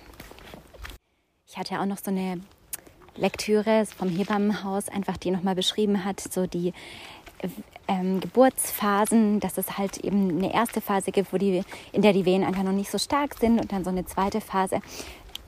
Ich 1.47 1.57
hatte 1.57 1.79
auch 1.79 1.87
noch 1.87 1.97
so 1.97 2.11
eine 2.11 2.39
Lektüre 3.15 3.87
vom 3.87 4.07
Hebammenhaus, 4.07 4.87
einfach 4.87 5.17
die 5.17 5.31
nochmal 5.31 5.55
beschrieben 5.55 6.05
hat, 6.05 6.19
so 6.19 6.45
die 6.45 6.73
ähm, 7.87 8.19
Geburtsphasen, 8.19 9.39
dass 9.39 9.57
es 9.57 9.79
halt 9.79 9.97
eben 9.97 10.29
eine 10.29 10.53
erste 10.53 10.79
Phase 10.79 11.11
gibt, 11.11 11.33
wo 11.33 11.39
die, 11.39 11.63
in 11.91 12.03
der 12.03 12.13
die 12.13 12.25
Wehen 12.25 12.43
einfach 12.43 12.61
noch 12.61 12.71
nicht 12.71 12.91
so 12.91 12.99
stark 12.99 13.33
sind 13.39 13.59
und 13.59 13.71
dann 13.71 13.83
so 13.83 13.89
eine 13.89 14.05
zweite 14.05 14.41
Phase, 14.41 14.79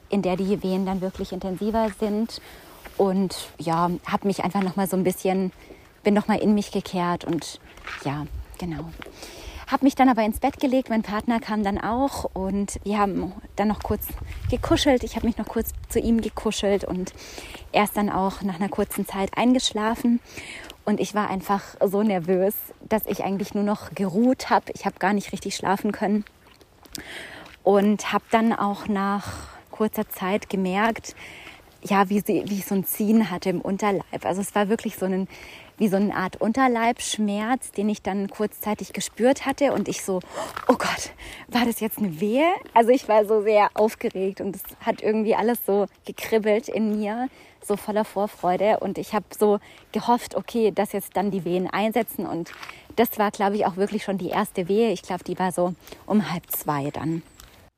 in 0.10 0.24
der 0.24 0.38
die 0.38 0.64
Wehen 0.64 0.88
dann 0.88 1.02
wirklich 1.02 1.32
intensiver 1.32 1.92
sind. 2.00 2.42
Und 2.98 3.50
ja, 3.60 3.92
habe 4.08 4.26
mich 4.26 4.44
einfach 4.44 4.64
nochmal 4.64 4.88
so 4.88 4.98
ein 4.98 5.04
bisschen, 5.04 5.52
bin 6.04 6.16
nochmal 6.16 6.40
in 6.40 6.56
mich 6.56 6.72
gekehrt 6.72 7.26
und 7.26 7.60
ja, 8.06 8.26
genau. 8.58 8.86
Habe 9.68 9.86
mich 9.86 9.96
dann 9.96 10.10
aber 10.10 10.24
ins 10.24 10.40
Bett 10.40 10.60
gelegt. 10.60 10.90
Mein 10.90 11.02
Partner 11.02 11.40
kam 11.40 11.64
dann 11.64 11.80
auch 11.80 12.30
und 12.34 12.80
wir 12.84 13.00
haben 13.00 13.34
dann 13.56 13.68
noch 13.68 13.82
kurz 13.82 14.08
gekuschelt. 14.50 15.04
Ich 15.04 15.16
habe 15.16 15.26
mich 15.26 15.38
noch 15.38 15.48
kurz 15.48 15.72
zu 15.90 16.00
ihm 16.00 16.22
gekuschelt 16.22 16.84
und 16.84 17.14
er 17.72 17.86
ist 17.86 17.98
dann 17.98 18.12
auch 18.12 18.44
nach 18.44 18.56
einer 18.56 18.70
kurzen 18.70 19.08
Zeit 19.08 19.36
eingeschlafen. 19.36 20.20
Und 20.86 21.00
ich 21.00 21.16
war 21.16 21.32
einfach 21.32 21.64
so 21.84 22.04
nervös, 22.04 22.54
dass 22.88 23.08
ich 23.08 23.24
eigentlich 23.24 23.56
nur 23.56 23.64
noch 23.64 23.96
geruht 23.96 24.52
habe. 24.52 24.72
Ich 24.76 24.86
habe 24.86 25.00
gar 25.00 25.14
nicht 25.14 25.32
richtig 25.32 25.56
schlafen 25.56 25.92
können. 25.92 26.26
Und 27.64 28.14
habe 28.14 28.26
dann 28.30 28.54
auch 28.54 28.88
nach 28.88 29.48
kurzer 29.72 30.08
Zeit 30.08 30.48
gemerkt, 30.48 31.16
ja, 31.88 32.10
wie, 32.10 32.20
sie, 32.20 32.44
wie 32.48 32.60
ich 32.60 32.66
so 32.66 32.76
ein 32.76 32.86
Ziehen 32.86 33.30
hatte 33.30 33.50
im 33.50 33.62
Unterleib. 33.62 34.26
Also 34.26 34.42
es 34.42 34.56
war 34.56 34.70
wirklich 34.70 34.96
so 34.98 35.06
ein 35.06 35.28
wie 35.78 35.88
so 35.88 35.98
eine 35.98 36.16
Art 36.16 36.40
Unterleibschmerz, 36.40 37.72
den 37.72 37.90
ich 37.90 38.02
dann 38.02 38.30
kurzzeitig 38.30 38.94
gespürt 38.94 39.46
hatte 39.46 39.74
und 39.74 39.88
ich 39.88 40.04
so, 40.04 40.20
oh 40.68 40.76
Gott, 40.78 41.12
war 41.48 41.66
das 41.66 41.80
jetzt 41.80 41.98
eine 41.98 42.20
Wehe? 42.22 42.48
Also 42.74 42.92
ich 42.92 43.08
war 43.08 43.26
so 43.26 43.42
sehr 43.42 43.70
aufgeregt 43.74 44.42
und 44.42 44.56
es 44.56 44.64
hat 44.80 45.02
irgendwie 45.02 45.36
alles 45.36 45.60
so 45.66 45.88
gekribbelt 46.06 46.70
in 46.70 46.98
mir, 46.98 47.28
so 47.62 47.76
voller 47.76 48.06
Vorfreude 48.06 48.80
und 48.80 48.98
ich 48.98 49.14
habe 49.14 49.26
so 49.38 49.60
gehofft, 49.92 50.36
okay, 50.36 50.72
dass 50.72 50.94
jetzt 50.94 51.18
dann 51.18 51.32
die 51.32 51.44
Wehen 51.46 51.70
einsetzen 51.70 52.26
und 52.26 52.52
das 52.96 53.20
war, 53.20 53.32
glaube 53.32 53.58
ich, 53.58 53.66
auch 53.66 53.76
wirklich 53.76 54.04
schon 54.04 54.18
die 54.18 54.30
erste 54.30 54.70
Wehe. 54.70 54.92
Ich 54.92 55.02
glaube, 55.02 55.26
die 55.26 55.38
war 55.38 55.52
so 55.52 55.74
um 56.06 56.32
halb 56.32 56.50
zwei 56.50 56.92
dann. 56.92 57.24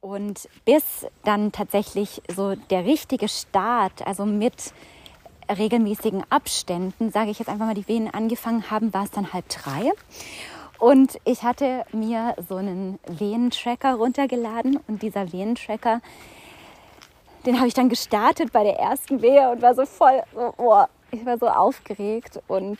Und 0.07 0.47
bis 0.63 1.05
dann 1.25 1.51
tatsächlich 1.51 2.21
so 2.33 2.55
der 2.55 2.85
richtige 2.85 3.27
Start, 3.27 4.07
also 4.07 4.25
mit 4.25 4.71
regelmäßigen 5.49 6.23
Abständen, 6.29 7.11
sage 7.11 7.29
ich 7.31 7.39
jetzt 7.39 7.49
einfach 7.49 7.65
mal, 7.65 7.73
die 7.73 7.89
Wehen 7.89 8.13
angefangen 8.13 8.71
haben, 8.71 8.93
war 8.93 9.03
es 9.03 9.11
dann 9.11 9.33
halb 9.33 9.49
drei. 9.49 9.91
Und 10.79 11.19
ich 11.25 11.43
hatte 11.43 11.83
mir 11.91 12.35
so 12.47 12.55
einen 12.55 12.99
Wehentracker 13.05 13.95
runtergeladen 13.95 14.79
und 14.87 15.01
dieser 15.01 15.33
Wehentracker, 15.33 15.99
den 17.45 17.57
habe 17.57 17.67
ich 17.67 17.73
dann 17.73 17.89
gestartet 17.89 18.53
bei 18.53 18.63
der 18.63 18.79
ersten 18.79 19.21
Wehe 19.21 19.51
und 19.51 19.61
war 19.61 19.75
so 19.75 19.85
voll, 19.85 20.23
so, 20.33 20.53
oh, 20.55 20.85
ich 21.11 21.25
war 21.25 21.37
so 21.37 21.49
aufgeregt 21.49 22.39
und 22.47 22.77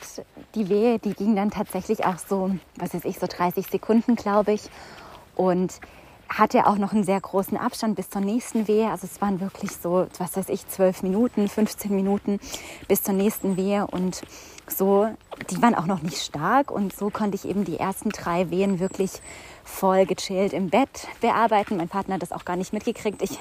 die 0.56 0.70
Wehe, 0.70 0.98
die 1.00 1.14
ging 1.14 1.36
dann 1.36 1.52
tatsächlich 1.52 2.06
auch 2.06 2.20
so, 2.20 2.52
was 2.78 2.94
weiß 2.94 3.04
ich, 3.04 3.20
so 3.20 3.28
30 3.28 3.68
Sekunden, 3.68 4.16
glaube 4.16 4.54
ich. 4.54 4.70
Und 5.36 5.82
hatte 6.30 6.68
auch 6.68 6.78
noch 6.78 6.94
einen 6.94 7.04
sehr 7.04 7.20
großen 7.20 7.58
Abstand 7.58 7.96
bis 7.96 8.10
zur 8.10 8.22
nächsten 8.22 8.68
Wehe. 8.68 8.90
Also 8.90 9.08
es 9.12 9.22
waren 9.22 9.40
wirklich 9.40 9.72
so, 9.72 10.08
was 10.18 10.36
weiß 10.36 10.50
ich, 10.50 10.68
zwölf 10.68 11.04
Minuten, 11.04 11.48
15 11.48 11.96
Minuten 11.96 12.40
bis 12.88 13.04
zur 13.04 13.14
nächsten 13.14 13.58
Wehe. 13.58 13.88
Und 13.88 14.22
so, 14.68 15.08
die 15.50 15.62
waren 15.62 15.76
auch 15.76 15.86
noch 15.86 16.02
nicht 16.02 16.18
stark. 16.18 16.72
Und 16.72 16.96
so 16.96 17.10
konnte 17.10 17.36
ich 17.36 17.46
eben 17.46 17.64
die 17.64 17.80
ersten 17.80 18.10
drei 18.10 18.50
Wehen 18.50 18.80
wirklich 18.80 19.12
voll 19.64 20.06
gechillt 20.06 20.54
im 20.54 20.70
Bett 20.70 21.08
bearbeiten. 21.22 21.78
Mein 21.78 21.90
Partner 21.90 22.16
hat 22.16 22.22
das 22.22 22.32
auch 22.32 22.46
gar 22.46 22.56
nicht 22.56 22.74
mitgekriegt. 22.74 23.22
Ich 23.22 23.40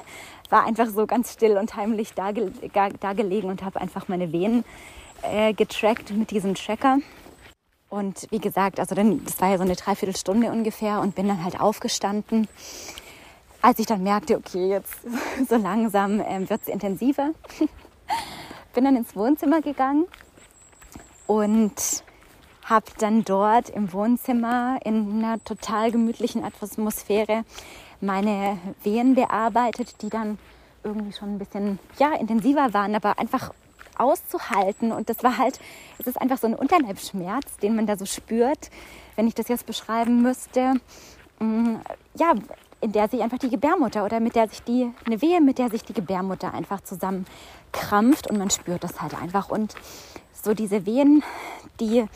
war 0.50 0.64
einfach 0.64 0.86
so 0.86 1.06
ganz 1.06 1.32
still 1.32 1.56
und 1.56 1.74
heimlich 1.76 2.14
da, 2.14 2.32
da 2.32 3.12
gelegen 3.12 3.48
und 3.48 3.64
habe 3.64 3.80
einfach 3.80 4.08
meine 4.08 4.32
Wehen 4.32 4.64
äh, 5.22 5.52
getrackt 5.54 6.10
mit 6.10 6.30
diesem 6.30 6.54
Tracker. 6.54 6.98
Und 7.88 8.26
wie 8.30 8.38
gesagt, 8.40 8.80
also 8.80 8.94
dann, 8.94 9.24
das 9.24 9.40
war 9.40 9.50
ja 9.50 9.58
so 9.58 9.62
eine 9.62 9.76
Dreiviertelstunde 9.76 10.50
ungefähr 10.50 11.00
und 11.00 11.14
bin 11.14 11.28
dann 11.28 11.44
halt 11.44 11.60
aufgestanden. 11.60 12.48
Als 13.62 13.78
ich 13.78 13.86
dann 13.86 14.02
merkte, 14.02 14.36
okay, 14.36 14.68
jetzt 14.68 14.94
so 15.48 15.56
langsam 15.56 16.20
ähm, 16.20 16.50
wird 16.50 16.62
es 16.62 16.68
intensiver, 16.68 17.30
bin 18.74 18.84
dann 18.84 18.96
ins 18.96 19.14
Wohnzimmer 19.14 19.60
gegangen 19.60 20.06
und 21.26 22.04
habe 22.64 22.86
dann 22.98 23.24
dort 23.24 23.70
im 23.70 23.92
Wohnzimmer 23.92 24.78
in 24.84 25.24
einer 25.24 25.42
total 25.44 25.92
gemütlichen 25.92 26.44
Atmosphäre 26.44 27.44
meine 28.00 28.58
Wehen 28.82 29.14
bearbeitet, 29.14 30.02
die 30.02 30.08
dann 30.08 30.38
irgendwie 30.82 31.12
schon 31.12 31.34
ein 31.34 31.38
bisschen 31.38 31.78
ja, 31.98 32.12
intensiver 32.14 32.74
waren, 32.74 32.94
aber 32.94 33.18
einfach 33.18 33.52
auszuhalten. 33.98 34.92
Und 34.92 35.08
das 35.08 35.22
war 35.22 35.38
halt, 35.38 35.58
es 35.98 36.06
ist 36.06 36.20
einfach 36.20 36.38
so 36.38 36.46
ein 36.46 36.54
Unterleibschmerz, 36.54 37.56
den 37.58 37.76
man 37.76 37.86
da 37.86 37.96
so 37.96 38.06
spürt, 38.06 38.70
wenn 39.16 39.26
ich 39.26 39.34
das 39.34 39.48
jetzt 39.48 39.66
beschreiben 39.66 40.22
müsste. 40.22 40.74
Mm, 41.38 41.76
ja, 42.14 42.34
in 42.80 42.92
der 42.92 43.08
sich 43.08 43.22
einfach 43.22 43.38
die 43.38 43.50
Gebärmutter 43.50 44.04
oder 44.04 44.20
mit 44.20 44.36
der 44.36 44.48
sich 44.48 44.62
die, 44.62 44.92
eine 45.06 45.20
Wehe, 45.22 45.40
mit 45.40 45.58
der 45.58 45.70
sich 45.70 45.82
die 45.84 45.94
Gebärmutter 45.94 46.52
einfach 46.52 46.82
zusammenkrampft 46.82 48.30
und 48.30 48.38
man 48.38 48.50
spürt 48.50 48.84
das 48.84 49.00
halt 49.00 49.14
einfach. 49.14 49.48
Und 49.48 49.74
so 50.32 50.54
diese 50.54 50.86
Wehen, 50.86 51.22
die 51.80 52.06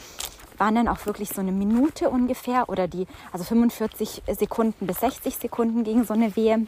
waren 0.58 0.74
dann 0.74 0.88
auch 0.88 1.06
wirklich 1.06 1.30
so 1.30 1.40
eine 1.40 1.52
Minute 1.52 2.10
ungefähr 2.10 2.68
oder 2.68 2.86
die, 2.86 3.06
also 3.32 3.44
45 3.44 4.22
Sekunden 4.38 4.86
bis 4.86 5.00
60 5.00 5.36
Sekunden 5.36 5.84
ging 5.84 6.04
so 6.04 6.12
eine 6.12 6.36
Wehe. 6.36 6.66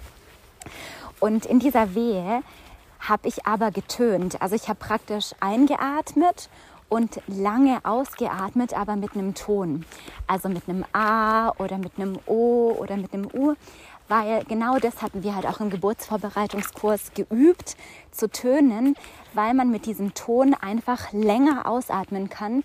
Und 1.21 1.47
in 1.47 1.59
dieser 1.59 1.95
Wehe 1.95 2.43
habe 3.09 3.29
ich 3.29 3.47
aber 3.47 3.71
getönt. 3.71 4.41
Also 4.41 4.55
ich 4.55 4.69
habe 4.69 4.79
praktisch 4.79 5.33
eingeatmet 5.41 6.49
und 6.89 7.21
lange 7.27 7.81
ausgeatmet, 7.85 8.75
aber 8.75 8.97
mit 8.97 9.15
einem 9.15 9.35
Ton. 9.35 9.85
Also 10.27 10.49
mit 10.49 10.69
einem 10.69 10.85
A 10.93 11.51
oder 11.59 11.79
mit 11.79 11.93
einem 11.97 12.19
O 12.27 12.75
oder 12.79 12.97
mit 12.97 13.13
einem 13.13 13.29
U. 13.33 13.55
Weil 14.09 14.45
genau 14.45 14.79
das 14.79 15.01
hatten 15.01 15.23
wir 15.23 15.35
halt 15.35 15.47
auch 15.47 15.61
im 15.61 15.71
Geburtsvorbereitungskurs 15.71 17.15
geübt, 17.15 17.77
zu 18.11 18.29
tönen, 18.29 18.95
weil 19.33 19.55
man 19.55 19.71
mit 19.71 19.87
diesem 19.87 20.13
Ton 20.13 20.55
einfach 20.55 21.13
länger 21.13 21.67
ausatmen 21.67 22.29
kann 22.29 22.63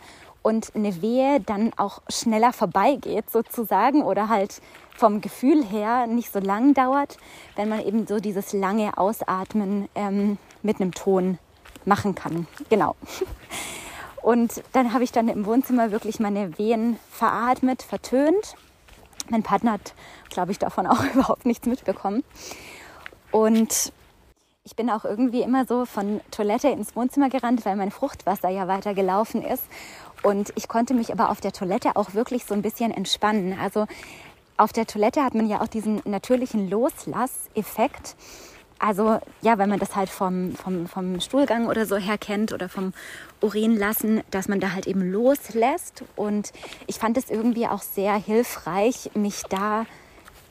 und 0.48 0.74
eine 0.76 1.02
Wehe 1.02 1.42
dann 1.42 1.74
auch 1.76 2.02
schneller 2.08 2.54
vorbeigeht 2.54 3.30
sozusagen 3.30 4.02
oder 4.02 4.30
halt 4.30 4.62
vom 4.96 5.20
Gefühl 5.20 5.62
her 5.66 6.08
nicht 6.08 6.32
so 6.32 6.40
lang 6.40 6.74
dauert, 6.74 7.18
wenn 7.58 7.68
man 7.68 7.86
eben 7.86 8.08
so 8.08 8.22
dieses 8.22 8.54
lange 8.54 8.98
Ausatmen 8.98 9.90
ähm, 9.94 10.38
mit 10.64 10.80
einem 10.80 10.94
Ton 10.94 11.38
machen 11.84 12.16
kann. 12.16 12.48
Genau. 12.70 12.96
Und 14.22 14.64
dann 14.72 14.94
habe 14.94 15.04
ich 15.04 15.12
dann 15.12 15.28
im 15.28 15.46
Wohnzimmer 15.46 15.92
wirklich 15.92 16.22
meine 16.22 16.58
Wehen 16.58 16.98
veratmet, 17.12 17.84
vertönt. 17.84 18.56
Mein 19.30 19.44
Partner 19.44 19.74
hat, 19.74 19.96
glaube 20.30 20.54
ich, 20.54 20.60
davon 20.60 20.88
auch 20.88 21.04
überhaupt 21.14 21.46
nichts 21.46 21.68
mitbekommen. 21.68 22.24
Und 23.32 23.92
ich 24.64 24.76
bin 24.76 24.90
auch 24.90 25.06
irgendwie 25.06 25.42
immer 25.44 25.66
so 25.66 25.86
von 25.86 26.20
Toilette 26.32 26.68
ins 26.68 26.94
Wohnzimmer 26.94 27.30
gerannt, 27.30 27.66
weil 27.66 27.78
mein 27.78 27.92
Fruchtwasser 27.92 28.50
ja 28.50 28.68
weiter 28.68 28.94
gelaufen 28.94 29.42
ist. 29.42 29.64
Und 30.24 30.52
ich 30.56 30.68
konnte 30.68 30.94
mich 30.94 31.12
aber 31.12 31.30
auf 31.30 31.42
der 31.42 31.52
Toilette 31.52 31.96
auch 31.96 32.14
wirklich 32.14 32.46
so 32.46 32.54
ein 32.54 32.62
bisschen 32.62 32.92
entspannen. 32.92 33.58
Also 33.60 33.88
auf 34.58 34.74
der 34.74 34.88
Toilette 34.88 35.24
hat 35.24 35.36
man 35.36 35.48
ja 35.48 35.62
auch 35.62 35.68
diesen 35.68 36.02
natürlichen 36.06 36.70
Loslasseffekt. 36.70 38.16
Also 38.80 39.20
ja, 39.42 39.58
wenn 39.58 39.70
man 39.70 39.80
das 39.80 39.96
halt 39.96 40.10
vom, 40.10 40.54
vom, 40.54 40.88
vom 40.88 41.20
Stuhlgang 41.20 41.68
oder 41.68 41.86
so 41.86 41.98
her 41.98 42.18
kennt 42.18 42.54
oder 42.54 42.70
vom 42.70 42.94
Urin 43.42 43.76
lassen, 43.76 44.22
dass 44.32 44.48
man 44.48 44.60
da 44.60 44.74
halt 44.74 44.88
eben 44.88 45.12
loslässt. 45.12 46.04
Und 46.16 46.52
ich 46.86 46.98
fand 46.98 47.18
es 47.18 47.30
irgendwie 47.30 47.68
auch 47.68 47.82
sehr 47.82 48.16
hilfreich, 48.16 49.12
mich 49.16 49.44
da 49.50 49.86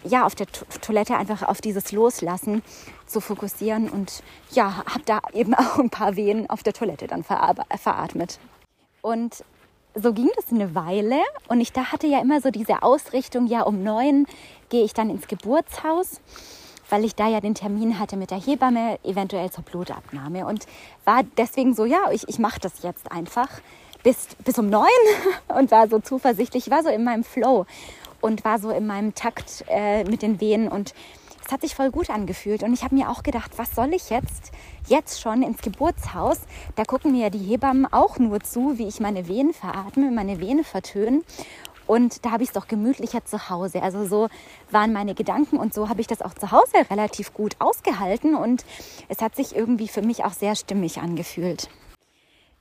ja 0.04 0.24
auf 0.24 0.34
der 0.34 0.46
Toilette 0.80 1.16
einfach 1.16 1.42
auf 1.42 1.60
dieses 1.60 1.92
Loslassen 1.92 2.62
zu 3.06 3.20
fokussieren. 3.20 3.88
Und 3.88 4.22
ja, 4.50 4.84
habe 4.86 5.04
da 5.04 5.20
eben 5.32 5.54
auch 5.54 5.78
ein 5.78 5.90
paar 5.90 6.16
Wehen 6.16 6.50
auf 6.50 6.62
der 6.62 6.72
Toilette 6.72 7.06
dann 7.06 7.24
veratmet. 7.24 8.38
Und 9.02 9.44
so 10.00 10.12
ging 10.12 10.30
das 10.36 10.52
eine 10.52 10.74
Weile 10.74 11.20
und 11.48 11.60
ich 11.60 11.72
da 11.72 11.86
hatte 11.86 12.06
ja 12.06 12.20
immer 12.20 12.40
so 12.40 12.50
diese 12.50 12.82
Ausrichtung, 12.82 13.46
ja 13.46 13.62
um 13.62 13.82
neun 13.82 14.26
gehe 14.68 14.84
ich 14.84 14.94
dann 14.94 15.10
ins 15.10 15.26
Geburtshaus 15.26 16.20
weil 16.88 17.04
ich 17.04 17.14
da 17.14 17.28
ja 17.28 17.40
den 17.40 17.54
Termin 17.54 17.98
hatte 17.98 18.16
mit 18.16 18.30
der 18.30 18.40
Hebamme, 18.40 18.98
eventuell 19.02 19.50
zur 19.50 19.64
Blutabnahme. 19.64 20.46
Und 20.46 20.66
war 21.04 21.22
deswegen 21.36 21.74
so, 21.74 21.84
ja, 21.84 22.10
ich, 22.12 22.28
ich 22.28 22.38
mache 22.38 22.60
das 22.60 22.82
jetzt 22.82 23.10
einfach 23.10 23.48
bis, 24.02 24.28
bis 24.44 24.58
um 24.58 24.68
neun 24.68 24.86
und 25.48 25.70
war 25.70 25.88
so 25.88 25.98
zuversichtlich, 25.98 26.70
war 26.70 26.82
so 26.82 26.88
in 26.88 27.04
meinem 27.04 27.24
Flow 27.24 27.66
und 28.20 28.44
war 28.44 28.58
so 28.58 28.70
in 28.70 28.86
meinem 28.86 29.14
Takt 29.14 29.64
äh, 29.68 30.04
mit 30.04 30.22
den 30.22 30.40
Wehen 30.40 30.68
und 30.68 30.94
es 31.46 31.52
hat 31.52 31.60
sich 31.60 31.74
voll 31.74 31.90
gut 31.90 32.10
angefühlt 32.10 32.62
und 32.62 32.72
ich 32.72 32.82
habe 32.82 32.94
mir 32.94 33.08
auch 33.08 33.22
gedacht, 33.22 33.52
was 33.56 33.70
soll 33.74 33.94
ich 33.94 34.10
jetzt 34.10 34.52
jetzt 34.88 35.20
schon 35.20 35.42
ins 35.42 35.62
Geburtshaus? 35.62 36.40
Da 36.74 36.84
gucken 36.84 37.12
mir 37.12 37.24
ja 37.24 37.30
die 37.30 37.38
Hebammen 37.38 37.86
auch 37.92 38.18
nur 38.18 38.40
zu, 38.40 38.78
wie 38.78 38.88
ich 38.88 39.00
meine 39.00 39.28
Venen 39.28 39.54
veratme, 39.54 40.10
meine 40.10 40.40
Venen 40.40 40.64
vertöne 40.64 41.22
und 41.86 42.24
da 42.24 42.32
habe 42.32 42.42
ich 42.42 42.48
es 42.48 42.54
doch 42.54 42.66
gemütlicher 42.66 43.24
zu 43.24 43.48
Hause. 43.48 43.82
Also 43.82 44.04
so 44.06 44.28
waren 44.70 44.92
meine 44.92 45.14
Gedanken 45.14 45.56
und 45.56 45.72
so 45.72 45.88
habe 45.88 46.00
ich 46.00 46.08
das 46.08 46.20
auch 46.20 46.34
zu 46.34 46.50
Hause 46.50 46.90
relativ 46.90 47.32
gut 47.32 47.54
ausgehalten 47.60 48.34
und 48.34 48.64
es 49.08 49.22
hat 49.22 49.36
sich 49.36 49.54
irgendwie 49.54 49.88
für 49.88 50.02
mich 50.02 50.24
auch 50.24 50.32
sehr 50.32 50.56
stimmig 50.56 50.98
angefühlt. 50.98 51.68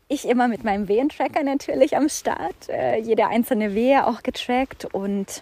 Ich 0.07 0.27
immer 0.27 0.47
mit 0.47 0.63
meinem 0.63 0.87
Wehentracker 0.87 1.41
natürlich 1.43 1.97
am 1.97 2.09
Start, 2.09 2.69
äh, 2.69 2.97
jede 2.99 3.25
einzelne 3.25 3.73
Wehe 3.73 4.05
auch 4.05 4.21
getrackt 4.21 4.85
und 4.93 5.41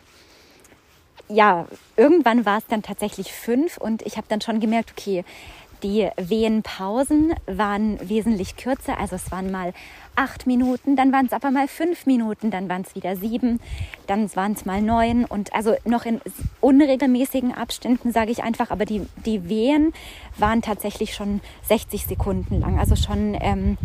ja, 1.33 1.65
irgendwann 1.97 2.45
war 2.45 2.59
es 2.59 2.67
dann 2.67 2.83
tatsächlich 2.83 3.33
fünf 3.33 3.77
und 3.77 4.01
ich 4.03 4.17
habe 4.17 4.27
dann 4.29 4.41
schon 4.41 4.59
gemerkt, 4.59 4.93
okay, 4.97 5.23
die 5.81 6.07
Wehenpausen 6.15 7.33
waren 7.45 7.99
wesentlich 8.07 8.55
kürzer. 8.55 8.97
Also 8.97 9.17
es 9.17 9.31
waren 9.31 9.51
mal 9.51 9.73
acht 10.15 10.47
Minuten, 10.47 10.95
dann 10.95 11.11
waren 11.11 11.25
es 11.25 11.33
aber 11.33 11.51
mal 11.51 11.67
fünf 11.67 12.05
Minuten, 12.05 12.51
dann 12.51 12.69
waren 12.69 12.83
es 12.83 12.95
wieder 12.95 13.17
sieben, 13.17 13.59
dann 14.07 14.33
waren 14.35 14.53
es 14.53 14.65
mal 14.65 14.81
neun 14.81 15.25
und 15.25 15.53
also 15.53 15.75
noch 15.83 16.05
in 16.05 16.21
unregelmäßigen 16.61 17.53
Abständen, 17.53 18.13
sage 18.13 18.31
ich 18.31 18.43
einfach, 18.43 18.71
aber 18.71 18.85
die, 18.85 19.05
die 19.25 19.49
Wehen 19.49 19.93
waren 20.37 20.61
tatsächlich 20.61 21.13
schon 21.13 21.41
60 21.63 22.05
Sekunden 22.05 22.61
lang, 22.61 22.79
also 22.79 22.95
schon 22.95 23.37
ähm, 23.41 23.77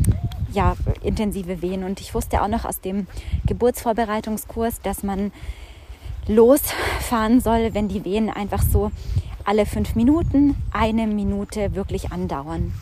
ja, 0.52 0.76
intensive 1.02 1.62
Wehen. 1.62 1.82
Und 1.82 2.00
ich 2.00 2.14
wusste 2.14 2.42
auch 2.42 2.48
noch 2.48 2.64
aus 2.64 2.80
dem 2.80 3.06
Geburtsvorbereitungskurs, 3.46 4.80
dass 4.82 5.02
man 5.02 5.32
losfahren 6.28 7.40
soll, 7.40 7.74
wenn 7.74 7.88
die 7.88 8.04
Wehen 8.04 8.30
einfach 8.30 8.62
so 8.62 8.90
alle 9.44 9.66
fünf 9.66 9.96
Minuten 9.96 10.56
eine 10.72 11.06
Minute 11.06 11.74
wirklich 11.74 12.12
andauern. 12.12 12.72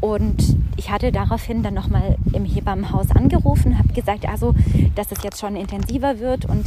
Und 0.00 0.56
ich 0.76 0.90
hatte 0.90 1.12
daraufhin 1.12 1.62
dann 1.62 1.74
nochmal 1.74 2.16
im 2.32 2.44
Hebammenhaus 2.44 3.10
angerufen, 3.10 3.78
habe 3.78 3.92
gesagt, 3.92 4.26
also, 4.26 4.54
dass 4.94 5.12
es 5.12 5.22
jetzt 5.22 5.40
schon 5.40 5.56
intensiver 5.56 6.20
wird. 6.20 6.46
Und 6.46 6.64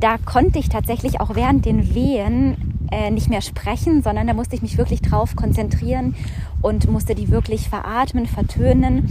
da 0.00 0.16
konnte 0.18 0.58
ich 0.58 0.68
tatsächlich 0.68 1.20
auch 1.20 1.34
während 1.34 1.64
den 1.66 1.94
Wehen 1.94 2.86
äh, 2.90 3.10
nicht 3.10 3.28
mehr 3.28 3.42
sprechen, 3.42 4.02
sondern 4.02 4.26
da 4.26 4.34
musste 4.34 4.56
ich 4.56 4.62
mich 4.62 4.78
wirklich 4.78 5.02
drauf 5.02 5.36
konzentrieren 5.36 6.16
und 6.62 6.90
musste 6.90 7.14
die 7.14 7.30
wirklich 7.30 7.68
veratmen, 7.68 8.26
vertönen. 8.26 9.08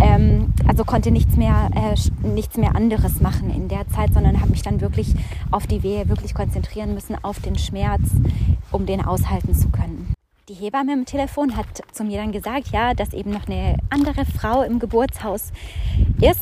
Ähm, 0.00 0.52
also 0.66 0.84
konnte 0.84 1.10
nichts 1.10 1.36
mehr, 1.36 1.70
äh, 1.74 2.26
nichts 2.26 2.56
mehr 2.56 2.74
anderes 2.74 3.20
machen 3.20 3.50
in 3.50 3.68
der 3.68 3.86
Zeit, 3.88 4.14
sondern 4.14 4.40
habe 4.40 4.50
mich 4.50 4.62
dann 4.62 4.80
wirklich 4.80 5.14
auf 5.50 5.66
die 5.66 5.82
Wehe 5.82 6.08
wirklich 6.08 6.34
konzentrieren 6.34 6.94
müssen, 6.94 7.16
auf 7.22 7.40
den 7.40 7.58
Schmerz, 7.58 8.02
um 8.72 8.86
den 8.86 9.04
aushalten 9.04 9.54
zu 9.54 9.68
können. 9.68 9.99
Die 10.50 10.56
Hebamme 10.56 10.92
im 10.92 11.04
Telefon 11.04 11.56
hat 11.56 11.66
zu 11.92 12.02
mir 12.02 12.18
dann 12.18 12.32
gesagt, 12.32 12.72
ja, 12.72 12.92
dass 12.92 13.12
eben 13.12 13.30
noch 13.30 13.46
eine 13.46 13.76
andere 13.88 14.24
Frau 14.24 14.62
im 14.62 14.80
Geburtshaus 14.80 15.52
ist, 16.20 16.40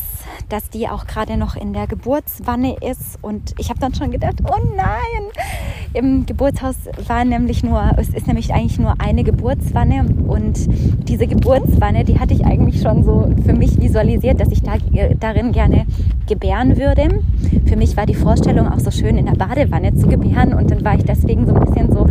dass 0.49 0.71
die 0.71 0.89
auch 0.89 1.07
gerade 1.07 1.37
noch 1.37 1.57
in 1.57 1.75
der 1.75 1.87
Geburtswanne 1.87 2.77
ist. 2.81 3.19
Und 3.21 3.55
ich 3.59 3.69
habe 3.69 3.81
dann 3.81 3.95
schon 3.95 4.11
gedacht, 4.11 4.37
oh 4.45 4.57
nein, 4.75 5.31
im 5.93 6.25
Geburtshaus 6.25 6.77
war 7.07 7.27
nämlich 7.27 7.63
nur, 7.63 7.83
es 7.99 8.09
ist 8.09 8.27
nämlich 8.27 8.55
eigentlich 8.55 8.79
nur 8.79 8.95
eine 8.99 9.25
Geburtswanne. 9.25 10.07
Und 10.27 10.59
diese 11.07 11.27
Geburtswanne, 11.27 12.05
die 12.05 12.19
hatte 12.19 12.33
ich 12.33 12.47
eigentlich 12.47 12.81
schon 12.81 13.05
so 13.05 13.31
für 13.45 13.53
mich 13.53 13.79
visualisiert, 13.79 14.41
dass 14.41 14.49
ich 14.49 14.63
da, 14.63 14.79
darin 15.21 15.53
gerne 15.53 15.85
gebären 16.27 16.79
würde. 16.79 17.23
Für 17.67 17.77
mich 17.77 17.97
war 17.97 18.07
die 18.07 18.15
Vorstellung 18.15 18.69
auch 18.69 18.81
so 18.81 18.91
schön, 18.91 19.19
in 19.19 19.27
der 19.27 19.33
Badewanne 19.33 19.95
zu 19.97 20.07
gebären. 20.07 20.55
Und 20.55 20.71
dann 20.71 20.83
war 20.83 20.95
ich 20.95 21.05
deswegen 21.05 21.47
so 21.47 21.55
ein 21.55 21.65
bisschen 21.65 21.93
so, 21.93 22.07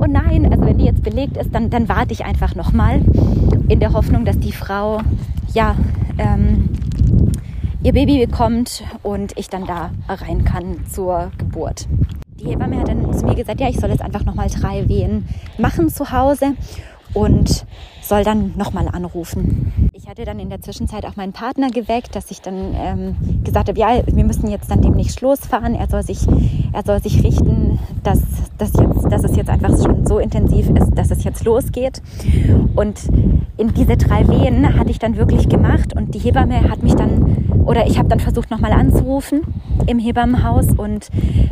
oh 0.00 0.06
nein, 0.08 0.50
also 0.50 0.64
wenn 0.64 0.78
die 0.78 0.84
jetzt 0.84 1.02
belegt 1.02 1.31
ist, 1.36 1.54
dann, 1.54 1.70
dann 1.70 1.88
warte 1.88 2.12
ich 2.12 2.24
einfach 2.24 2.54
nochmal 2.54 3.00
in 3.68 3.80
der 3.80 3.92
Hoffnung, 3.92 4.24
dass 4.24 4.38
die 4.38 4.52
Frau 4.52 5.00
ja 5.52 5.76
ähm, 6.18 6.68
ihr 7.82 7.92
Baby 7.92 8.24
bekommt 8.26 8.84
und 9.02 9.36
ich 9.36 9.48
dann 9.48 9.66
da 9.66 9.90
rein 10.08 10.44
kann 10.44 10.86
zur 10.86 11.30
Geburt. 11.38 11.88
Die 12.38 12.50
Hebamme 12.50 12.78
hat 12.78 12.88
dann 12.88 13.12
zu 13.16 13.24
mir 13.24 13.34
gesagt, 13.34 13.60
ja, 13.60 13.68
ich 13.68 13.78
soll 13.78 13.90
jetzt 13.90 14.02
einfach 14.02 14.24
nochmal 14.24 14.48
drei 14.48 14.88
Wehen 14.88 15.28
machen 15.58 15.88
zu 15.88 16.10
Hause 16.10 16.54
und 17.14 17.66
soll 18.00 18.24
dann 18.24 18.52
nochmal 18.56 18.88
anrufen. 18.88 19.90
Ich 19.92 20.08
hatte 20.08 20.24
dann 20.24 20.38
in 20.38 20.50
der 20.50 20.60
Zwischenzeit 20.60 21.06
auch 21.06 21.16
meinen 21.16 21.32
Partner 21.32 21.70
geweckt, 21.70 22.16
dass 22.16 22.30
ich 22.30 22.40
dann 22.40 22.74
ähm, 22.74 23.16
gesagt 23.44 23.68
habe, 23.68 23.78
ja, 23.78 24.02
wir 24.06 24.24
müssen 24.24 24.50
jetzt 24.50 24.70
dann 24.70 24.82
demnächst 24.82 25.20
losfahren. 25.20 25.74
Er 25.74 25.88
soll 25.88 26.02
sich, 26.02 26.26
er 26.72 26.82
soll 26.84 27.02
sich 27.02 27.22
richten, 27.22 27.78
dass, 28.02 28.20
dass, 28.62 28.72
jetzt, 28.74 29.12
dass 29.12 29.24
es 29.24 29.36
jetzt 29.36 29.50
einfach 29.50 29.70
schon 29.70 30.06
so 30.06 30.18
intensiv 30.18 30.70
ist, 30.70 30.90
dass 30.94 31.10
es 31.10 31.24
jetzt 31.24 31.44
losgeht. 31.44 32.00
Und 32.76 33.00
in 33.56 33.74
diese 33.74 33.96
drei 33.96 34.26
Wehen 34.28 34.78
hatte 34.78 34.90
ich 34.90 35.00
dann 35.00 35.16
wirklich 35.16 35.48
gemacht 35.48 35.96
und 35.96 36.14
die 36.14 36.20
Hebamme 36.20 36.70
hat 36.70 36.82
mich 36.82 36.94
dann 36.94 37.36
oder 37.64 37.86
ich 37.86 37.98
habe 37.98 38.08
dann 38.08 38.20
versucht, 38.20 38.50
nochmal 38.50 38.72
anzurufen 38.72 39.42
im 39.86 39.98
Hebammenhaus 39.98 40.66
und 40.76 41.08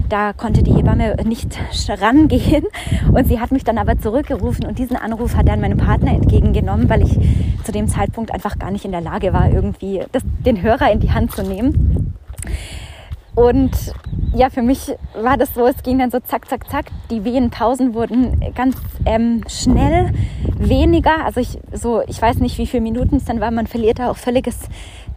da 0.08 0.32
konnte 0.32 0.62
die 0.62 0.72
Hebamme 0.72 1.16
nicht 1.24 1.58
rangehen. 1.88 2.64
Und 3.12 3.28
sie 3.28 3.38
hat 3.38 3.52
mich 3.52 3.64
dann 3.64 3.78
aber 3.78 3.98
zurückgerufen 3.98 4.66
und 4.66 4.78
diesen 4.78 4.96
Anruf 4.96 5.36
hat 5.36 5.48
dann 5.48 5.60
mein 5.60 5.76
Partner 5.76 6.12
entgegengenommen, 6.12 6.88
weil 6.88 7.02
ich 7.02 7.18
zu 7.64 7.72
dem 7.72 7.88
Zeitpunkt 7.88 8.32
einfach 8.32 8.58
gar 8.58 8.70
nicht 8.70 8.84
in 8.84 8.92
der 8.92 9.00
Lage 9.00 9.32
war, 9.32 9.52
irgendwie 9.52 10.00
das, 10.12 10.22
den 10.44 10.62
Hörer 10.62 10.90
in 10.92 11.00
die 11.00 11.12
Hand 11.12 11.32
zu 11.32 11.42
nehmen. 11.42 12.14
Und 13.34 13.70
ja, 14.34 14.50
für 14.50 14.62
mich 14.62 14.92
war 15.14 15.36
das 15.36 15.54
so, 15.54 15.66
es 15.66 15.82
ging 15.82 15.98
dann 15.98 16.10
so 16.10 16.20
zack, 16.20 16.48
zack, 16.48 16.68
zack. 16.70 16.86
Die 17.10 17.24
Wehenpausen 17.24 17.94
wurden 17.94 18.40
ganz 18.54 18.76
ähm, 19.06 19.44
schnell 19.48 20.12
weniger. 20.56 21.24
Also 21.24 21.40
ich 21.40 21.58
so, 21.72 22.02
ich 22.06 22.20
weiß 22.20 22.36
nicht, 22.36 22.58
wie 22.58 22.66
viele 22.66 22.82
Minuten 22.82 23.16
es 23.16 23.24
dann 23.24 23.40
war. 23.40 23.50
Man 23.50 23.66
verliert 23.66 23.98
da 23.98 24.10
auch 24.10 24.16
völliges 24.16 24.58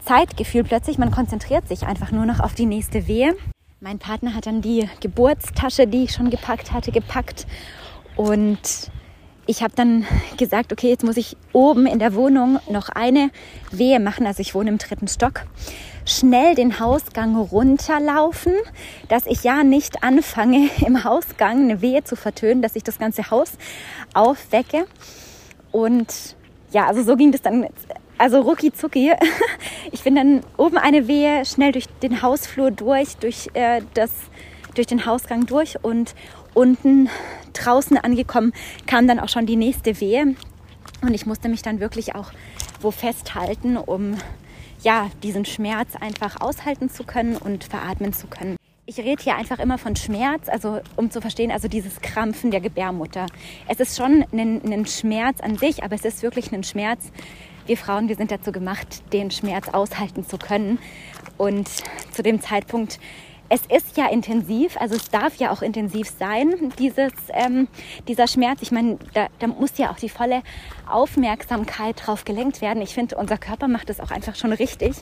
Zeitgefühl 0.05 0.63
plötzlich. 0.63 0.97
Man 0.97 1.11
konzentriert 1.11 1.67
sich 1.67 1.83
einfach 1.83 2.11
nur 2.11 2.25
noch 2.25 2.39
auf 2.39 2.53
die 2.53 2.65
nächste 2.65 3.07
Wehe. 3.07 3.35
Mein 3.79 3.99
Partner 3.99 4.33
hat 4.33 4.45
dann 4.45 4.61
die 4.61 4.87
Geburtstasche, 5.01 5.87
die 5.87 6.05
ich 6.05 6.13
schon 6.13 6.29
gepackt 6.29 6.71
hatte, 6.71 6.91
gepackt. 6.91 7.45
Und 8.15 8.91
ich 9.45 9.61
habe 9.61 9.73
dann 9.75 10.05
gesagt, 10.37 10.71
okay, 10.71 10.89
jetzt 10.89 11.03
muss 11.03 11.17
ich 11.17 11.35
oben 11.51 11.85
in 11.85 11.99
der 11.99 12.13
Wohnung 12.13 12.59
noch 12.69 12.89
eine 12.89 13.29
Wehe 13.71 13.99
machen. 13.99 14.25
Also 14.25 14.41
ich 14.41 14.55
wohne 14.55 14.69
im 14.69 14.77
dritten 14.77 15.07
Stock. 15.07 15.45
Schnell 16.05 16.55
den 16.55 16.79
Hausgang 16.79 17.35
runterlaufen, 17.35 18.53
dass 19.07 19.25
ich 19.25 19.43
ja 19.43 19.63
nicht 19.63 20.03
anfange, 20.03 20.69
im 20.85 21.03
Hausgang 21.03 21.63
eine 21.63 21.81
Wehe 21.81 22.03
zu 22.03 22.15
vertönen, 22.15 22.61
dass 22.61 22.75
ich 22.75 22.83
das 22.83 22.99
ganze 22.99 23.29
Haus 23.31 23.53
aufwecke. 24.13 24.85
Und 25.71 26.35
ja, 26.71 26.87
also 26.87 27.03
so 27.03 27.15
ging 27.15 27.31
das 27.31 27.41
dann 27.41 27.67
also 28.17 28.41
rucki 28.41 28.71
zucki. 28.71 29.11
Ich 29.91 30.03
bin 30.03 30.15
dann 30.15 30.41
oben 30.57 30.77
eine 30.77 31.07
Wehe 31.07 31.45
schnell 31.45 31.71
durch 31.71 31.87
den 32.01 32.21
Hausflur 32.21 32.71
durch, 32.71 33.17
durch, 33.17 33.49
äh, 33.53 33.81
das, 33.93 34.11
durch 34.75 34.87
den 34.87 35.05
Hausgang 35.05 35.45
durch 35.45 35.83
und 35.83 36.15
unten 36.53 37.09
draußen 37.53 37.97
angekommen 37.97 38.53
kam 38.87 39.07
dann 39.07 39.19
auch 39.19 39.29
schon 39.29 39.45
die 39.45 39.55
nächste 39.55 39.99
Wehe. 40.01 40.35
Und 41.01 41.13
ich 41.13 41.25
musste 41.25 41.49
mich 41.49 41.61
dann 41.61 41.79
wirklich 41.79 42.15
auch 42.15 42.31
wo 42.81 42.91
festhalten, 42.91 43.77
um 43.77 44.15
ja, 44.83 45.09
diesen 45.23 45.45
Schmerz 45.45 45.95
einfach 45.99 46.41
aushalten 46.41 46.89
zu 46.89 47.03
können 47.03 47.37
und 47.37 47.63
veratmen 47.63 48.13
zu 48.13 48.27
können. 48.27 48.57
Ich 48.85 48.97
rede 48.97 49.23
hier 49.23 49.37
einfach 49.37 49.59
immer 49.59 49.77
von 49.77 49.95
Schmerz, 49.95 50.49
also 50.49 50.81
um 50.97 51.09
zu 51.09 51.21
verstehen, 51.21 51.51
also 51.51 51.69
dieses 51.69 52.01
Krampfen 52.01 52.51
der 52.51 52.59
Gebärmutter. 52.59 53.27
Es 53.69 53.79
ist 53.79 53.97
schon 53.97 54.25
ein, 54.33 54.61
ein 54.65 54.85
Schmerz 54.85 55.39
an 55.39 55.57
sich, 55.57 55.83
aber 55.83 55.95
es 55.95 56.03
ist 56.03 56.21
wirklich 56.21 56.51
ein 56.51 56.63
Schmerz, 56.63 57.11
wir 57.65 57.77
Frauen, 57.77 58.09
wir 58.09 58.17
sind 58.17 58.29
dazu 58.29 58.51
gemacht, 58.51 59.13
den 59.13 59.31
Schmerz 59.31 59.69
aushalten 59.69 60.25
zu 60.25 60.37
können. 60.37 60.79
Und 61.37 61.69
zu 62.11 62.21
dem 62.21 62.41
Zeitpunkt, 62.41 62.99
es 63.53 63.61
ist 63.67 63.97
ja 63.97 64.07
intensiv, 64.07 64.77
also 64.79 64.95
es 64.95 65.11
darf 65.11 65.35
ja 65.35 65.51
auch 65.51 65.61
intensiv 65.61 66.09
sein, 66.09 66.73
dieses, 66.79 67.11
ähm, 67.29 67.67
dieser 68.07 68.27
Schmerz. 68.27 68.63
Ich 68.63 68.71
meine, 68.71 68.97
da, 69.13 69.27
da 69.37 69.45
muss 69.45 69.77
ja 69.77 69.91
auch 69.91 69.97
die 69.97 70.09
volle 70.09 70.41
Aufmerksamkeit 70.89 72.01
drauf 72.03 72.25
gelenkt 72.25 72.61
werden. 72.61 72.81
Ich 72.81 72.95
finde, 72.95 73.15
unser 73.15 73.37
Körper 73.37 73.67
macht 73.67 73.89
das 73.89 73.99
auch 73.99 74.09
einfach 74.09 74.35
schon 74.35 74.53
richtig. 74.53 74.95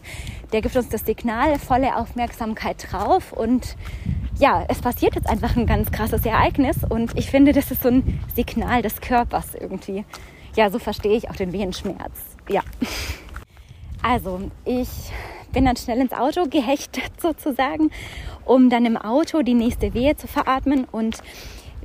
Der 0.51 0.61
gibt 0.61 0.75
uns 0.75 0.89
das 0.89 1.05
Signal, 1.05 1.57
volle 1.59 1.95
Aufmerksamkeit 1.95 2.91
drauf 2.91 3.31
und 3.31 3.77
ja, 4.37 4.65
es 4.67 4.81
passiert 4.81 5.15
jetzt 5.15 5.29
einfach 5.29 5.55
ein 5.55 5.65
ganz 5.65 5.91
krasses 5.91 6.25
Ereignis 6.25 6.77
und 6.89 7.17
ich 7.17 7.29
finde, 7.29 7.53
das 7.53 7.71
ist 7.71 7.83
so 7.83 7.89
ein 7.89 8.19
Signal 8.35 8.81
des 8.81 8.99
Körpers 8.99 9.55
irgendwie. 9.55 10.03
Ja, 10.57 10.69
so 10.69 10.79
verstehe 10.79 11.15
ich 11.15 11.29
auch 11.29 11.35
den 11.37 11.53
Wehenschmerz 11.53 12.31
ja. 12.51 12.61
Also, 14.01 14.51
ich 14.65 14.89
bin 15.53 15.65
dann 15.65 15.75
schnell 15.75 15.99
ins 15.99 16.13
Auto 16.13 16.45
gehechtet 16.45 17.11
sozusagen, 17.21 17.91
um 18.51 18.69
dann 18.69 18.85
im 18.85 18.97
Auto 18.97 19.43
die 19.43 19.53
nächste 19.53 19.93
Wehe 19.93 20.17
zu 20.17 20.27
veratmen. 20.27 20.85
Und 20.91 21.19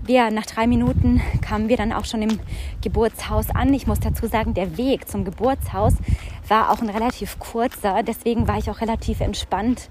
wir 0.05 0.33
nach 0.33 0.47
drei 0.47 0.67
Minuten 0.67 1.23
kamen 1.41 1.69
wir 1.69 1.77
dann 1.77 1.93
auch 1.93 2.05
schon 2.05 2.23
im 2.23 2.41
Geburtshaus 2.83 3.51
an. 3.51 3.73
Ich 3.73 3.87
muss 3.87 4.01
dazu 4.01 4.27
sagen, 4.27 4.53
der 4.53 4.77
Weg 4.77 5.09
zum 5.09 5.25
Geburtshaus 5.25 5.95
war 6.49 6.73
auch 6.73 6.83
ein 6.83 6.91
relativ 6.91 7.39
kurzer. 7.39 8.03
Deswegen 8.03 8.49
war 8.49 8.59
ich 8.59 8.69
auch 8.69 8.81
relativ 8.81 9.21
entspannt 9.21 9.89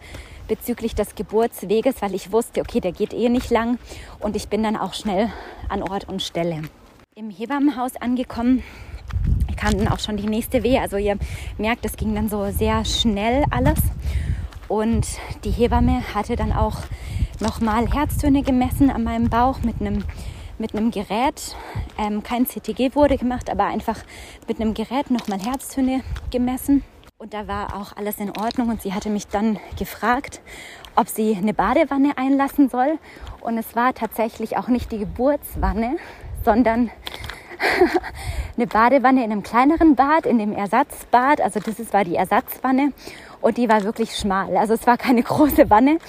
bezüglich 0.49 0.95
des 0.95 1.15
Geburtsweges, 1.15 2.01
weil 2.01 2.13
ich 2.13 2.33
wusste, 2.33 2.59
okay, 2.59 2.81
der 2.81 2.91
geht 2.91 3.13
eh 3.13 3.29
nicht 3.29 3.49
lang 3.51 3.79
und 4.19 4.35
ich 4.35 4.49
bin 4.49 4.61
dann 4.61 4.75
auch 4.75 4.93
schnell 4.93 5.31
an 5.69 5.81
Ort 5.81 6.09
und 6.09 6.21
Stelle. 6.21 6.61
Im 7.15 7.29
Hebammenhaus 7.29 7.95
angekommen, 7.95 8.63
kam 9.55 9.77
dann 9.77 9.87
auch 9.87 9.99
schon 9.99 10.17
die 10.17 10.27
nächste 10.27 10.61
Wehe. 10.61 10.81
Also 10.81 10.97
ihr 10.97 11.17
merkt, 11.57 11.85
es 11.85 11.95
ging 11.95 12.13
dann 12.13 12.27
so 12.27 12.51
sehr 12.51 12.83
schnell 12.83 13.45
alles. 13.49 13.79
Und 14.67 15.07
die 15.43 15.51
Hebamme 15.51 16.01
hatte 16.13 16.35
dann 16.35 16.51
auch 16.51 16.77
nochmal 17.39 17.87
Herztöne 17.91 18.43
gemessen 18.43 18.89
an 18.89 19.03
meinem 19.03 19.29
Bauch 19.29 19.59
mit 19.61 19.81
einem 19.81 20.03
mit 20.57 20.73
einem 20.73 20.91
Gerät. 20.91 21.55
Ähm, 21.97 22.23
kein 22.23 22.45
CTG 22.45 22.95
wurde 22.95 23.17
gemacht, 23.17 23.49
aber 23.49 23.65
einfach 23.65 23.97
mit 24.47 24.59
einem 24.59 24.73
Gerät 24.73 25.11
nochmal 25.11 25.39
Herztöne 25.39 26.01
gemessen. 26.31 26.83
Und 27.17 27.33
da 27.33 27.47
war 27.47 27.75
auch 27.75 27.95
alles 27.95 28.19
in 28.19 28.29
Ordnung. 28.29 28.69
Und 28.69 28.81
sie 28.81 28.93
hatte 28.93 29.09
mich 29.09 29.27
dann 29.27 29.59
gefragt, 29.77 30.41
ob 30.95 31.07
sie 31.07 31.35
eine 31.35 31.53
Badewanne 31.53 32.17
einlassen 32.17 32.69
soll. 32.69 32.99
Und 33.41 33.57
es 33.57 33.75
war 33.75 33.93
tatsächlich 33.93 34.57
auch 34.57 34.67
nicht 34.67 34.91
die 34.91 34.99
Geburtswanne, 34.99 35.97
sondern 36.43 36.91
eine 38.57 38.67
Badewanne 38.67 39.23
in 39.23 39.31
einem 39.31 39.43
kleineren 39.43 39.95
Bad, 39.95 40.25
in 40.25 40.37
dem 40.37 40.53
Ersatzbad. 40.53 41.41
Also 41.41 41.59
das 41.59 41.93
war 41.93 42.03
die 42.03 42.15
Ersatzwanne 42.15 42.91
und 43.45 43.57
die 43.57 43.69
war 43.69 43.83
wirklich 43.83 44.15
schmal. 44.15 44.57
Also 44.57 44.73
es 44.73 44.87
war 44.87 44.97
keine 44.97 45.21
große 45.31 45.69
Wanne. 45.69 45.99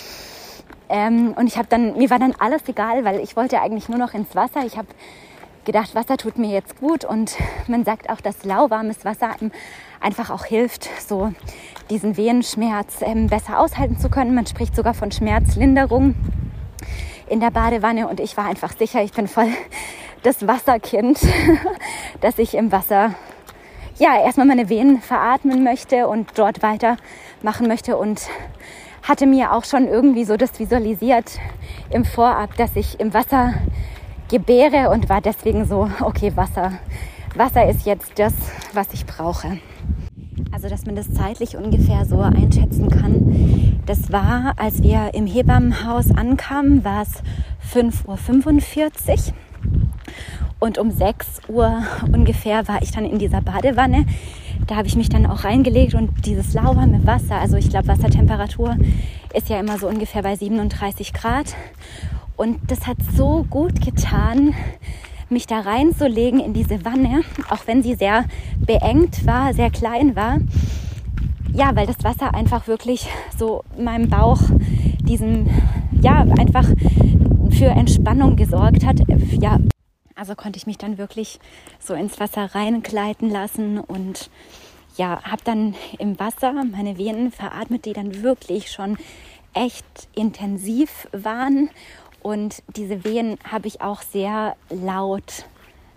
Ähm, 0.88 1.35
und 1.37 1.46
ich 1.46 1.59
habe 1.59 1.68
dann, 1.68 1.99
mir 1.99 2.09
war 2.09 2.18
dann 2.18 2.35
alles 2.38 2.62
egal, 2.66 3.05
weil 3.05 3.20
ich 3.20 3.37
wollte 3.37 3.61
eigentlich 3.61 3.90
nur 3.90 3.99
noch 3.99 4.14
ins 4.14 4.35
Wasser. 4.35 4.64
Ich 4.64 4.79
habe 4.79 4.88
gedacht, 5.66 5.94
Wasser 5.94 6.16
tut 6.16 6.38
mir 6.38 6.49
jetzt 6.49 6.81
gut 6.81 7.05
und 7.05 7.37
man 7.66 7.85
sagt 7.85 8.09
auch, 8.09 8.22
dass 8.22 8.44
lauwarmes 8.44 9.05
Wasser 9.05 9.33
einfach 10.01 10.31
auch 10.31 10.46
hilft, 10.46 10.88
so 11.07 11.31
diesen 11.90 12.16
Wehenschmerz 12.16 13.03
ähm, 13.03 13.27
besser 13.27 13.59
aushalten 13.59 13.99
zu 13.99 14.09
können. 14.09 14.35
Man 14.35 14.46
spricht 14.46 14.75
sogar 14.75 14.94
von 14.94 15.12
Schmerzlinderung 15.12 16.14
in 17.29 17.40
der 17.40 17.51
Badewanne 17.51 18.09
und 18.09 18.18
ich 18.18 18.35
war 18.38 18.46
einfach 18.46 18.72
sicher, 18.79 19.03
ich 19.03 19.12
bin 19.12 19.29
voll 19.29 19.49
das 20.22 20.46
Wasserkind, 20.46 21.18
dass 22.22 22.38
ich 22.38 22.55
im 22.55 22.72
Wasser 22.72 23.14
ja 23.99 24.20
erstmal 24.20 24.46
meine 24.46 24.68
Venen 24.68 25.01
veratmen 25.01 25.64
möchte 25.64 26.07
und 26.09 26.31
dort 26.37 26.62
weitermachen 27.37 27.68
möchte 27.68 27.96
und 27.96 28.22
hatte 29.03 29.27
mir 29.27 29.53
auch 29.53 29.64
schon 29.64 29.87
irgendwie 29.87 30.25
so 30.25 30.37
das 30.37 30.59
visualisiert 30.59 31.38
im 31.90 32.05
Vorab, 32.05 32.57
dass 32.57 32.75
ich 32.75 32.99
im 32.99 33.14
Wasser 33.14 33.55
gebäre 34.29 34.90
und 34.90 35.09
war 35.09 35.20
deswegen 35.20 35.64
so, 35.64 35.88
okay, 36.01 36.33
Wasser. 36.35 36.72
Wasser 37.37 37.68
ist 37.68 37.87
jetzt 37.87 38.18
das, 38.18 38.33
was 38.72 38.92
ich 38.92 39.07
brauche. 39.07 39.59
Also, 40.53 40.68
dass 40.68 40.87
man 40.87 40.96
das 40.96 41.12
zeitlich 41.12 41.57
ungefähr 41.57 42.05
so 42.05 42.20
einschätzen 42.20 42.88
kann. 42.88 43.81
Das 43.87 44.11
war, 44.11 44.55
als 44.57 44.83
wir 44.83 45.11
im 45.14 45.27
Hebammenhaus 45.27 46.11
ankamen, 46.11 46.85
war 46.85 47.03
es 47.03 47.22
5.45 47.72 49.29
Uhr. 49.29 49.35
Und 50.59 50.79
um 50.79 50.90
6 50.90 51.42
Uhr 51.49 51.83
ungefähr 52.12 52.66
war 52.66 52.83
ich 52.83 52.90
dann 52.90 53.05
in 53.05 53.18
dieser 53.18 53.42
Badewanne. 53.42 54.07
Da 54.67 54.77
habe 54.77 54.89
ich 54.89 54.97
mich 54.97 55.09
dann 55.09 55.27
auch 55.27 55.45
reingelegt 55.45 55.95
und 55.95 56.27
dieses 56.27 56.53
lauwarme 56.55 57.07
Wasser, 57.07 57.37
also 57.37 57.57
ich 57.57 57.71
glaube 57.71 57.89
Wassertemperatur 57.89 58.77
ist 59.33 59.49
ja 59.49 59.61
immer 59.61 59.79
so 59.79 59.87
ungefähr 59.87 60.23
bei 60.23 60.35
37 60.35 61.13
Grad. 61.13 61.55
Und 62.37 62.59
das 62.71 62.87
hat 62.87 62.97
so 63.17 63.47
gut 63.49 63.81
getan, 63.81 64.55
mich 65.29 65.47
da 65.47 65.61
reinzulegen 65.61 66.41
in 66.41 66.53
diese 66.53 66.85
Wanne, 66.85 67.23
auch 67.49 67.67
wenn 67.67 67.83
sie 67.83 67.95
sehr 67.95 68.25
beengt 68.59 69.27
war, 69.27 69.55
sehr 69.55 69.71
klein 69.71 70.17
war. 70.17 70.39
Ja, 71.53 71.75
weil 71.75 71.87
das 71.87 72.03
Wasser 72.03 72.35
einfach 72.35 72.67
wirklich 72.67 73.09
so 73.37 73.63
meinem 73.79 74.09
Bauch 74.09 74.41
diesen, 75.01 75.49
ja, 76.03 76.27
einfach 76.39 76.69
für 77.51 77.67
Entspannung 77.67 78.37
gesorgt 78.37 78.85
hat. 78.85 79.01
Ja, 79.41 79.59
also 80.17 80.35
konnte 80.35 80.57
ich 80.57 80.67
mich 80.67 80.79
dann 80.79 80.99
wirklich 80.99 81.39
so 81.79 81.95
ins 81.95 82.19
Wasser 82.19 82.55
reingleiten 82.55 83.31
lassen 83.31 83.79
und 83.79 84.31
ja, 84.97 85.23
habe 85.23 85.43
dann 85.45 85.75
im 85.99 86.19
Wasser 86.19 86.53
meine 86.53 86.97
Venen 86.97 87.31
veratmet, 87.31 87.85
die 87.85 87.93
dann 87.93 88.23
wirklich 88.23 88.71
schon 88.73 88.97
echt 89.53 89.85
intensiv 90.15 91.07
waren. 91.13 91.69
Und 92.23 92.63
diese 92.75 93.05
Wehen 93.05 93.39
habe 93.45 93.69
ich 93.69 93.83
auch 93.83 94.01
sehr 94.01 94.57
laut 94.71 95.45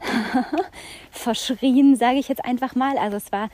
verschrien, 1.11 1.95
sage 1.95 2.19
ich 2.19 2.27
jetzt 2.27 2.43
einfach 2.43 2.75
mal. 2.75 2.97
Also 2.97 3.15
es 3.15 3.31
war 3.31 3.49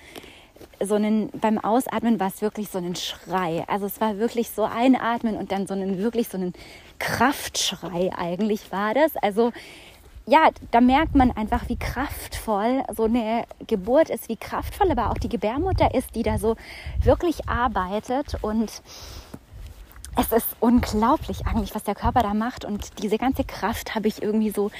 so 0.83 0.95
ein, 0.95 1.29
beim 1.33 1.59
Ausatmen 1.59 2.19
war 2.19 2.27
es 2.27 2.41
wirklich 2.41 2.69
so 2.69 2.79
ein 2.79 2.95
Schrei. 2.95 3.65
Also 3.67 3.85
es 3.85 4.01
war 4.01 4.17
wirklich 4.17 4.49
so 4.49 4.63
einatmen 4.63 5.37
und 5.37 5.51
dann 5.51 5.67
so 5.67 5.75
einen, 5.75 5.99
wirklich 5.99 6.27
so 6.27 6.37
einen 6.37 6.53
Kraftschrei 6.97 8.11
eigentlich 8.15 8.71
war 8.71 8.95
das. 8.95 9.15
Also 9.17 9.51
ja, 10.27 10.49
da 10.71 10.81
merkt 10.81 11.15
man 11.15 11.31
einfach, 11.31 11.69
wie 11.69 11.77
kraftvoll 11.77 12.83
so 12.95 13.03
eine 13.03 13.45
Geburt 13.67 14.09
ist, 14.09 14.27
wie 14.27 14.37
kraftvoll 14.37 14.91
aber 14.91 15.11
auch 15.11 15.17
die 15.17 15.29
Gebärmutter 15.29 15.93
ist, 15.93 16.15
die 16.15 16.23
da 16.23 16.39
so 16.39 16.55
wirklich 17.03 17.47
arbeitet. 17.47 18.35
Und 18.41 18.81
es 20.17 20.31
ist 20.31 20.47
unglaublich 20.59 21.45
eigentlich, 21.45 21.75
was 21.75 21.83
der 21.83 21.93
Körper 21.93 22.21
da 22.21 22.33
macht. 22.33 22.65
Und 22.65 23.03
diese 23.03 23.17
ganze 23.17 23.43
Kraft 23.43 23.93
habe 23.93 24.07
ich 24.07 24.23
irgendwie 24.23 24.49
so 24.49 24.71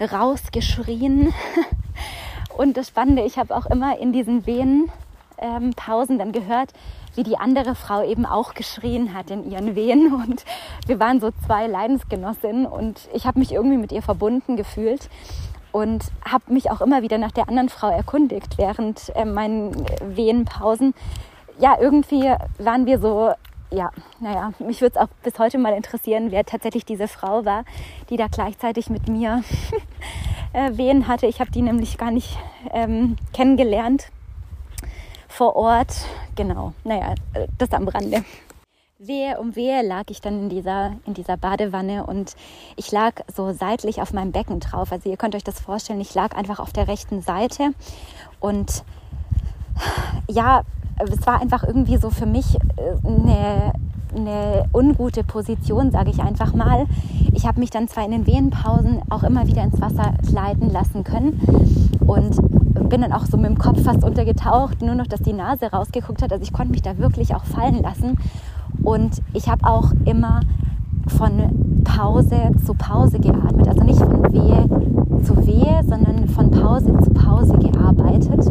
rausgeschrien. 0.00 1.32
Und 2.56 2.76
das 2.76 2.88
Spannende, 2.88 3.22
ich 3.22 3.38
habe 3.38 3.56
auch 3.56 3.66
immer 3.66 3.98
in 3.98 4.12
diesen 4.12 4.44
Wehenpausen 4.44 6.18
dann 6.18 6.32
gehört, 6.32 6.72
wie 7.20 7.22
die 7.22 7.36
andere 7.36 7.74
Frau 7.74 8.02
eben 8.02 8.24
auch 8.24 8.54
geschrien 8.54 9.12
hat 9.12 9.30
in 9.30 9.50
ihren 9.50 9.74
Wehen. 9.74 10.10
Und 10.14 10.46
wir 10.86 10.98
waren 10.98 11.20
so 11.20 11.30
zwei 11.44 11.66
Leidensgenossinnen 11.66 12.64
und 12.64 13.10
ich 13.12 13.26
habe 13.26 13.38
mich 13.38 13.52
irgendwie 13.52 13.76
mit 13.76 13.92
ihr 13.92 14.00
verbunden 14.00 14.56
gefühlt 14.56 15.10
und 15.70 16.06
habe 16.24 16.50
mich 16.50 16.70
auch 16.70 16.80
immer 16.80 17.02
wieder 17.02 17.18
nach 17.18 17.30
der 17.30 17.46
anderen 17.46 17.68
Frau 17.68 17.90
erkundigt 17.90 18.56
während 18.56 19.14
äh, 19.14 19.26
meinen 19.26 19.84
Wehenpausen. 20.02 20.94
Ja, 21.58 21.76
irgendwie 21.78 22.32
waren 22.58 22.86
wir 22.86 22.98
so, 22.98 23.32
ja, 23.70 23.90
naja, 24.18 24.52
mich 24.58 24.80
würde 24.80 24.98
es 24.98 25.02
auch 25.02 25.08
bis 25.22 25.38
heute 25.38 25.58
mal 25.58 25.74
interessieren, 25.74 26.30
wer 26.30 26.46
tatsächlich 26.46 26.86
diese 26.86 27.06
Frau 27.06 27.44
war, 27.44 27.64
die 28.08 28.16
da 28.16 28.28
gleichzeitig 28.28 28.88
mit 28.88 29.10
mir 29.10 29.44
äh, 30.54 30.74
Wehen 30.78 31.06
hatte. 31.06 31.26
Ich 31.26 31.38
habe 31.38 31.50
die 31.50 31.60
nämlich 31.60 31.98
gar 31.98 32.12
nicht 32.12 32.38
ähm, 32.72 33.16
kennengelernt 33.34 34.10
vor 35.30 35.56
Ort. 35.56 35.94
Genau, 36.34 36.72
naja, 36.84 37.14
das 37.56 37.72
am 37.72 37.88
Rande. 37.88 38.24
Wehe 38.98 39.40
um 39.40 39.56
Wehe 39.56 39.80
lag 39.82 40.04
ich 40.10 40.20
dann 40.20 40.42
in 40.42 40.48
dieser, 40.50 40.92
in 41.06 41.14
dieser 41.14 41.38
Badewanne 41.38 42.04
und 42.04 42.36
ich 42.76 42.92
lag 42.92 43.14
so 43.34 43.52
seitlich 43.52 44.02
auf 44.02 44.12
meinem 44.12 44.30
Becken 44.30 44.60
drauf. 44.60 44.92
Also 44.92 45.08
ihr 45.08 45.16
könnt 45.16 45.34
euch 45.34 45.44
das 45.44 45.58
vorstellen, 45.58 46.02
ich 46.02 46.14
lag 46.14 46.36
einfach 46.36 46.58
auf 46.58 46.72
der 46.74 46.86
rechten 46.86 47.22
Seite 47.22 47.70
und 48.40 48.84
ja, 50.28 50.62
es 50.98 51.26
war 51.26 51.40
einfach 51.40 51.64
irgendwie 51.64 51.96
so 51.96 52.10
für 52.10 52.26
mich 52.26 52.56
äh, 52.56 53.06
eine, 53.06 53.72
eine 54.14 54.68
ungute 54.74 55.24
Position, 55.24 55.92
sage 55.92 56.10
ich 56.10 56.20
einfach 56.20 56.52
mal. 56.52 56.84
Ich 57.32 57.46
habe 57.46 57.60
mich 57.60 57.70
dann 57.70 57.88
zwar 57.88 58.04
in 58.04 58.10
den 58.10 58.26
Wehenpausen 58.26 59.00
auch 59.08 59.22
immer 59.22 59.46
wieder 59.46 59.62
ins 59.62 59.80
Wasser 59.80 60.12
gleiten 60.28 60.68
lassen 60.68 61.04
können 61.04 61.40
und 62.06 62.59
bin 62.88 63.00
dann 63.00 63.12
auch 63.12 63.26
so 63.26 63.36
mit 63.36 63.46
dem 63.46 63.58
Kopf 63.58 63.82
fast 63.82 64.04
untergetaucht, 64.04 64.82
nur 64.82 64.94
noch, 64.94 65.06
dass 65.06 65.20
die 65.20 65.32
Nase 65.32 65.66
rausgeguckt 65.66 66.22
hat. 66.22 66.32
Also 66.32 66.42
ich 66.42 66.52
konnte 66.52 66.72
mich 66.72 66.82
da 66.82 66.98
wirklich 66.98 67.34
auch 67.34 67.44
fallen 67.44 67.82
lassen. 67.82 68.18
Und 68.82 69.22
ich 69.34 69.48
habe 69.48 69.66
auch 69.66 69.92
immer 70.04 70.40
von 71.08 71.82
Pause 71.84 72.52
zu 72.64 72.74
Pause 72.74 73.18
geatmet. 73.18 73.68
Also 73.68 73.82
nicht 73.82 73.98
von 73.98 74.32
Wehe 74.32 74.68
zu 75.22 75.36
Wehe, 75.46 75.82
sondern 75.86 76.28
von 76.28 76.50
Pause 76.50 76.96
zu 77.02 77.10
Pause 77.10 77.58
gearbeitet. 77.58 78.50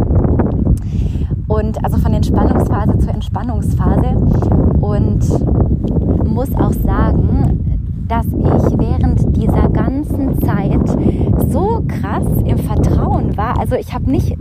Und 1.47 1.83
also 1.83 1.97
von 1.97 2.13
Entspannungsphase 2.13 2.97
zur 2.99 3.13
Entspannungsphase. 3.13 4.15
Und 4.81 5.19
muss 6.25 6.53
auch 6.55 6.73
sagen, 6.73 7.68
dass 8.09 8.25
ich 8.25 8.79
während 8.79 9.37
dieser 9.37 9.69
ganzen 9.69 10.41
Zeit 10.41 10.89
so 11.49 11.83
krass 11.87 12.25
im 12.43 12.57
Vertrauen 12.57 13.37
war. 13.37 13.57
Also 13.59 13.75
ich 13.75 13.93
habe 13.93 14.09
nicht 14.09 14.35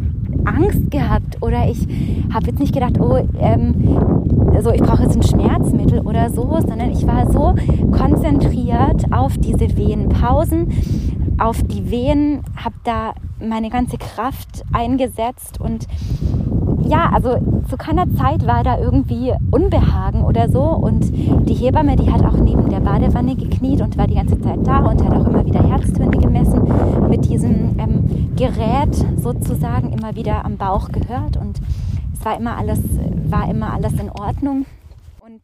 Angst 0.44 0.90
gehabt 0.90 1.42
oder 1.42 1.68
ich 1.68 1.86
habe 2.32 2.46
jetzt 2.46 2.58
nicht 2.58 2.72
gedacht, 2.72 2.98
oh, 2.98 3.18
ähm, 3.38 3.74
so 4.62 4.72
ich 4.72 4.80
brauche 4.80 5.02
jetzt 5.02 5.16
ein 5.16 5.22
Schmerzmittel 5.22 6.00
oder 6.00 6.30
so, 6.30 6.58
sondern 6.66 6.90
ich 6.90 7.06
war 7.06 7.30
so 7.30 7.54
konzentriert 7.92 9.12
auf 9.12 9.36
diese 9.36 9.76
Wehenpausen, 9.76 10.72
auf 11.38 11.62
die 11.62 11.90
Wehen, 11.90 12.40
habe 12.56 12.74
da 12.84 13.12
meine 13.40 13.68
ganze 13.68 13.98
Kraft 13.98 14.64
eingesetzt 14.72 15.60
und 15.60 15.86
ja, 16.88 17.10
also 17.12 17.36
zu 17.68 17.76
keiner 17.76 18.10
Zeit 18.14 18.46
war 18.46 18.64
da 18.64 18.78
irgendwie 18.78 19.32
Unbehagen 19.50 20.24
oder 20.24 20.48
so. 20.48 20.62
Und 20.62 21.10
die 21.48 21.54
Hebamme, 21.54 21.96
die 21.96 22.10
hat 22.10 22.24
auch 22.24 22.36
neben 22.38 22.68
der 22.70 22.80
Badewanne 22.80 23.36
gekniet 23.36 23.80
und 23.80 23.96
war 23.98 24.06
die 24.06 24.14
ganze 24.14 24.40
Zeit 24.40 24.66
da 24.66 24.78
und 24.78 25.04
hat 25.04 25.12
auch 25.12 25.26
immer 25.26 25.44
wieder 25.44 25.62
Herztöne 25.62 26.16
gemessen 26.16 26.62
mit 27.08 27.28
diesem 27.28 27.78
ähm, 27.78 28.34
Gerät 28.36 28.94
sozusagen 29.16 29.92
immer 29.92 30.16
wieder 30.16 30.44
am 30.44 30.56
Bauch 30.56 30.90
gehört. 30.90 31.36
Und 31.36 31.60
es 32.12 32.24
war 32.24 32.36
immer 32.38 32.56
alles, 32.56 32.80
war 33.28 33.48
immer 33.50 33.74
alles 33.74 33.92
in 33.94 34.10
Ordnung. 34.10 34.64
Und 35.20 35.40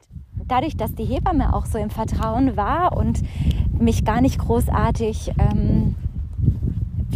dadurch, 0.48 0.76
dass 0.76 0.94
die 0.94 1.04
Hebamme 1.04 1.54
auch 1.54 1.66
so 1.66 1.78
im 1.78 1.90
Vertrauen 1.90 2.56
war 2.56 2.96
und 2.96 3.22
mich 3.78 4.04
gar 4.04 4.20
nicht 4.22 4.38
großartig 4.38 5.32
ähm, 5.38 5.94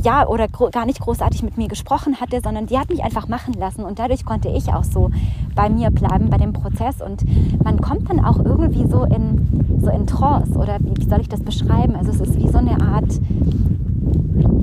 ja, 0.05 0.27
oder 0.27 0.49
gar 0.49 0.87
nicht 0.87 1.01
großartig 1.01 1.43
mit 1.43 1.57
mir 1.57 1.69
gesprochen 1.69 2.21
hatte, 2.21 2.41
sondern 2.43 2.67
die 2.67 2.79
hat 2.79 2.91
mich 2.91 3.03
einfach 3.03 3.29
machen 3.29 3.55
lassen 3.55 3.85
und 3.85 3.99
dadurch 3.99 4.25
konnte 4.25 4.49
ich 4.49 4.73
auch 4.73 4.85
so 4.85 5.11
bei 5.55 5.69
mir 5.69 5.91
bleiben, 5.91 6.31
bei 6.31 6.37
dem 6.37 6.53
Prozess 6.53 7.01
und 7.01 7.25
man 7.63 7.81
kommt 7.81 8.09
dann 8.11 8.25
auch 8.25 8.39
irgendwie 8.45 8.87
so 8.87 9.05
in, 9.05 9.81
so 9.83 9.91
in 9.91 10.07
Trance 10.07 10.57
oder 10.59 10.79
wie, 10.81 11.05
soll 11.05 11.21
ich 11.21 11.29
das 11.29 11.41
beschreiben? 11.41 11.95
Also 11.97 12.11
es 12.11 12.21
ist 12.21 12.37
wie 12.37 12.49
so 12.49 12.59
eine 12.59 12.81
Art, 12.81 13.21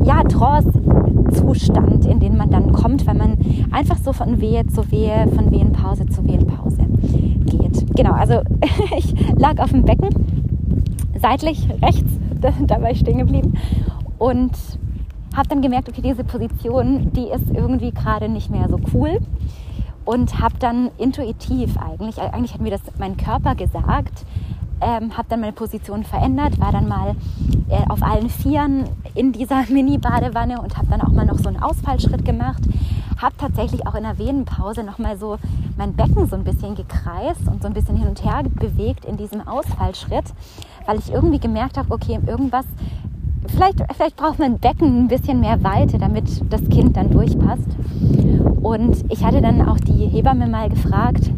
ja, 0.04 0.24
Trance-Zustand, 0.24 2.06
in 2.06 2.20
den 2.20 2.38
man 2.38 2.50
dann 2.50 2.72
kommt, 2.72 3.08
wenn 3.08 3.18
man 3.18 3.38
einfach 3.72 3.98
so 3.98 4.14
von 4.14 4.40
Wehe 4.40 4.66
zu 4.68 4.90
Wehe, 4.92 5.28
von 5.36 5.52
Wehenpause 5.52 6.06
zu 6.06 6.26
Wehenpause 6.26 6.86
geht. 7.46 7.96
Genau, 7.96 8.14
also 8.14 8.42
ich 8.98 9.14
lag 9.38 9.60
auf 9.60 9.72
dem 9.72 9.84
Becken, 9.84 10.10
seitlich 11.20 11.68
rechts, 11.82 12.12
da, 12.40 12.52
da 12.62 12.82
war 12.82 12.92
ich 12.92 13.00
stehen 13.00 13.18
geblieben 13.18 13.54
und 14.18 14.52
habe 15.36 15.50
dann 15.50 15.62
gemerkt, 15.62 15.90
okay, 15.90 16.02
diese 16.02 16.24
Position, 16.24 17.12
die 17.14 17.28
ist 17.28 17.50
irgendwie 17.54 17.92
gerade 17.92 18.30
nicht 18.30 18.50
mehr 18.50 18.70
so 18.70 18.80
cool 18.94 19.20
und 20.06 20.40
habe 20.40 20.56
dann 20.60 20.92
intuitiv 20.98 21.78
eigentlich, 21.78 22.20
eigentlich 22.20 22.54
hat 22.54 22.62
mir 22.62 22.72
das 22.72 22.82
mein 22.98 23.18
Körper 23.18 23.56
gesagt, 23.56 24.26
ähm, 24.82 25.18
habe 25.18 25.28
dann 25.30 25.40
meine 25.40 25.54
Position 25.54 26.04
verändert, 26.04 26.60
war 26.60 26.72
dann 26.72 26.88
mal 26.88 27.16
äh, 27.70 27.82
auf 27.90 28.04
allen 28.04 28.30
Vieren 28.30 28.86
in 29.14 29.32
dieser 29.32 29.64
Mini-Badewanne 29.70 30.62
und 30.62 30.78
habe 30.78 30.88
dann 30.90 31.02
auch 31.02 31.12
mal 31.12 31.26
noch 31.26 31.40
so 31.40 31.48
einen 31.48 31.62
Ausfallschritt 31.62 32.26
gemacht. 32.26 32.64
Habe 33.18 33.36
tatsächlich 33.38 33.88
auch 33.88 33.96
in 33.96 34.04
der 34.04 34.20
Venenpause 34.20 34.84
nochmal 34.84 35.18
so 35.18 35.38
mein 35.78 35.94
Becken 35.94 36.28
so 36.28 36.36
ein 36.36 36.44
bisschen 36.44 36.76
gekreist 36.76 37.48
und 37.48 37.62
so 37.62 37.68
ein 37.68 37.74
bisschen 37.74 37.96
hin 37.96 38.08
und 38.10 38.24
her 38.24 38.44
bewegt 38.44 39.06
in 39.06 39.16
diesem 39.16 39.48
Ausfallschritt, 39.48 40.26
weil 40.86 41.00
ich 41.00 41.12
irgendwie 41.12 41.40
gemerkt 41.40 41.78
habe, 41.78 41.94
okay, 41.94 42.20
irgendwas 42.28 42.66
vielleicht, 43.48 43.80
vielleicht 43.96 44.16
braucht 44.16 44.40
mein 44.40 44.60
Becken 44.60 45.04
ein 45.04 45.08
bisschen 45.08 45.40
mehr 45.40 45.64
Weite, 45.64 45.98
damit 45.98 46.26
das 46.52 46.62
Kind 46.70 46.98
dann 46.98 47.12
durchpasst. 47.12 47.68
Und 48.62 49.06
ich 49.12 49.24
hatte 49.24 49.42
dann 49.42 49.68
auch 49.68 49.80
die 49.80 50.08
Hebamme 50.08 50.48
mal 50.48 50.70
gefragt, 50.70 51.32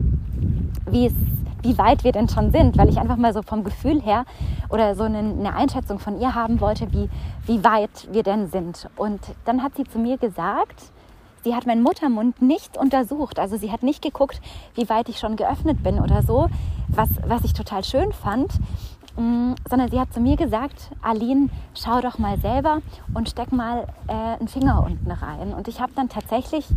wie, 0.89 1.07
es, 1.07 1.13
wie 1.61 1.77
weit 1.77 2.03
wir 2.03 2.11
denn 2.11 2.29
schon 2.29 2.51
sind, 2.51 2.77
weil 2.77 2.89
ich 2.89 2.97
einfach 2.97 3.17
mal 3.17 3.33
so 3.33 3.41
vom 3.41 3.63
Gefühl 3.63 4.01
her 4.01 4.25
oder 4.69 4.95
so 4.95 5.03
eine, 5.03 5.19
eine 5.19 5.55
Einschätzung 5.55 5.99
von 5.99 6.19
ihr 6.19 6.35
haben 6.35 6.61
wollte, 6.61 6.91
wie, 6.93 7.09
wie 7.45 7.63
weit 7.63 8.07
wir 8.11 8.23
denn 8.23 8.47
sind. 8.47 8.89
Und 8.95 9.19
dann 9.45 9.63
hat 9.63 9.75
sie 9.75 9.83
zu 9.83 9.99
mir 9.99 10.17
gesagt, 10.17 10.91
sie 11.43 11.55
hat 11.55 11.65
meinen 11.65 11.83
Muttermund 11.83 12.41
nicht 12.41 12.77
untersucht. 12.77 13.39
Also 13.39 13.57
sie 13.57 13.71
hat 13.71 13.83
nicht 13.83 14.01
geguckt, 14.01 14.41
wie 14.75 14.89
weit 14.89 15.09
ich 15.09 15.19
schon 15.19 15.35
geöffnet 15.35 15.83
bin 15.83 15.99
oder 15.99 16.21
so, 16.21 16.47
was, 16.87 17.09
was 17.25 17.43
ich 17.43 17.53
total 17.53 17.83
schön 17.83 18.11
fand. 18.11 18.51
Mm, 19.17 19.55
sondern 19.67 19.89
sie 19.89 19.99
hat 19.99 20.13
zu 20.13 20.19
mir 20.19 20.37
gesagt, 20.37 20.91
Aline, 21.01 21.49
schau 21.73 22.01
doch 22.01 22.19
mal 22.19 22.37
selber 22.39 22.81
und 23.15 23.27
steck 23.27 23.51
mal 23.51 23.87
äh, 24.07 24.13
einen 24.13 24.47
Finger 24.47 24.83
unten 24.85 25.09
rein. 25.09 25.53
Und 25.55 25.67
ich 25.67 25.81
habe 25.81 25.91
dann 25.95 26.07
tatsächlich 26.07 26.67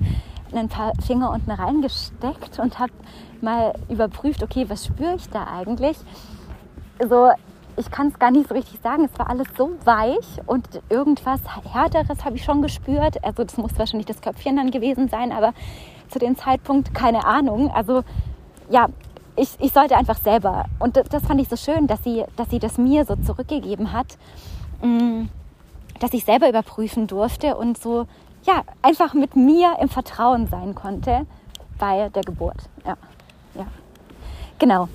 ein 0.52 0.68
paar 0.68 0.92
Finger 1.06 1.30
unten 1.30 1.50
reingesteckt 1.50 2.58
und 2.58 2.78
habe 2.78 2.92
mal 3.42 3.74
überprüft, 3.88 4.42
okay, 4.42 4.64
was 4.68 4.86
spüre 4.86 5.16
ich 5.16 5.28
da 5.28 5.46
eigentlich? 5.46 5.98
So, 7.06 7.30
ich 7.76 7.90
kann 7.90 8.08
es 8.08 8.18
gar 8.18 8.30
nicht 8.30 8.48
so 8.48 8.54
richtig 8.54 8.80
sagen. 8.80 9.04
Es 9.04 9.18
war 9.18 9.28
alles 9.28 9.46
so 9.56 9.72
weich 9.84 10.40
und 10.46 10.66
irgendwas 10.88 11.40
Härteres 11.72 12.24
habe 12.24 12.36
ich 12.36 12.44
schon 12.44 12.62
gespürt. 12.62 13.22
Also 13.22 13.44
das 13.44 13.58
muss 13.58 13.78
wahrscheinlich 13.78 14.06
das 14.06 14.22
Köpfchen 14.22 14.56
dann 14.56 14.70
gewesen 14.70 15.08
sein, 15.08 15.30
aber 15.30 15.52
zu 16.08 16.18
dem 16.18 16.36
Zeitpunkt 16.36 16.94
keine 16.94 17.24
Ahnung. 17.26 17.70
Also 17.70 18.02
ja, 18.70 18.88
ich, 19.40 19.48
ich 19.58 19.72
sollte 19.72 19.96
einfach 19.96 20.18
selber. 20.18 20.66
Und 20.78 20.96
das 20.96 21.22
fand 21.24 21.40
ich 21.40 21.48
so 21.48 21.56
schön, 21.56 21.86
dass 21.86 22.04
sie, 22.04 22.24
dass 22.36 22.50
sie 22.50 22.58
das 22.58 22.76
mir 22.76 23.04
so 23.04 23.16
zurückgegeben 23.16 23.92
hat, 23.92 24.18
mm, 24.82 25.24
dass 25.98 26.12
ich 26.12 26.24
selber 26.24 26.48
überprüfen 26.48 27.06
durfte 27.06 27.56
und 27.56 27.78
so, 27.78 28.06
ja, 28.44 28.62
einfach 28.82 29.14
mit 29.14 29.36
mir 29.36 29.76
im 29.80 29.88
Vertrauen 29.88 30.46
sein 30.46 30.74
konnte 30.74 31.26
bei 31.78 32.10
der 32.10 32.22
Geburt. 32.22 32.68
Ja, 32.84 32.96
ja. 33.54 33.66
Genau. 34.58 34.88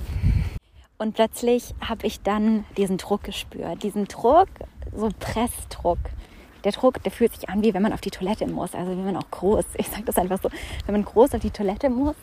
Und 0.98 1.16
plötzlich 1.16 1.74
habe 1.82 2.06
ich 2.06 2.22
dann 2.22 2.66
diesen 2.78 2.98
Druck 2.98 3.24
gespürt. 3.24 3.84
Diesen 3.84 4.06
Druck, 4.08 4.48
so 4.96 5.10
Pressdruck. 5.20 6.00
Der 6.64 6.72
Druck, 6.72 7.04
der 7.04 7.12
fühlt 7.12 7.36
sich 7.36 7.50
an, 7.50 7.64
wie 7.64 7.74
wenn 7.74 7.82
man 7.82 7.94
auf 7.94 8.02
die 8.02 8.12
Toilette 8.12 8.48
muss. 8.48 8.74
Also 8.74 8.92
wie 8.92 9.02
man 9.02 9.18
auch 9.18 9.30
groß, 9.30 9.66
ich 9.78 9.88
sage 9.88 10.04
das 10.04 10.18
einfach 10.18 10.40
so, 10.42 10.50
wenn 10.86 10.94
man 10.94 11.06
groß 11.06 11.34
auf 11.34 11.42
die 11.42 11.52
Toilette 11.52 11.90
muss 11.90 12.16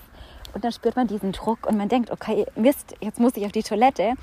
und 0.54 0.64
dann 0.64 0.72
spürt 0.72 0.96
man 0.96 1.06
diesen 1.06 1.32
Druck 1.32 1.66
und 1.66 1.76
man 1.76 1.88
denkt, 1.88 2.10
okay, 2.10 2.46
Mist, 2.56 2.94
jetzt 3.00 3.20
muss 3.20 3.36
ich 3.36 3.44
auf 3.44 3.52
die 3.52 3.62
Toilette. 3.62 4.14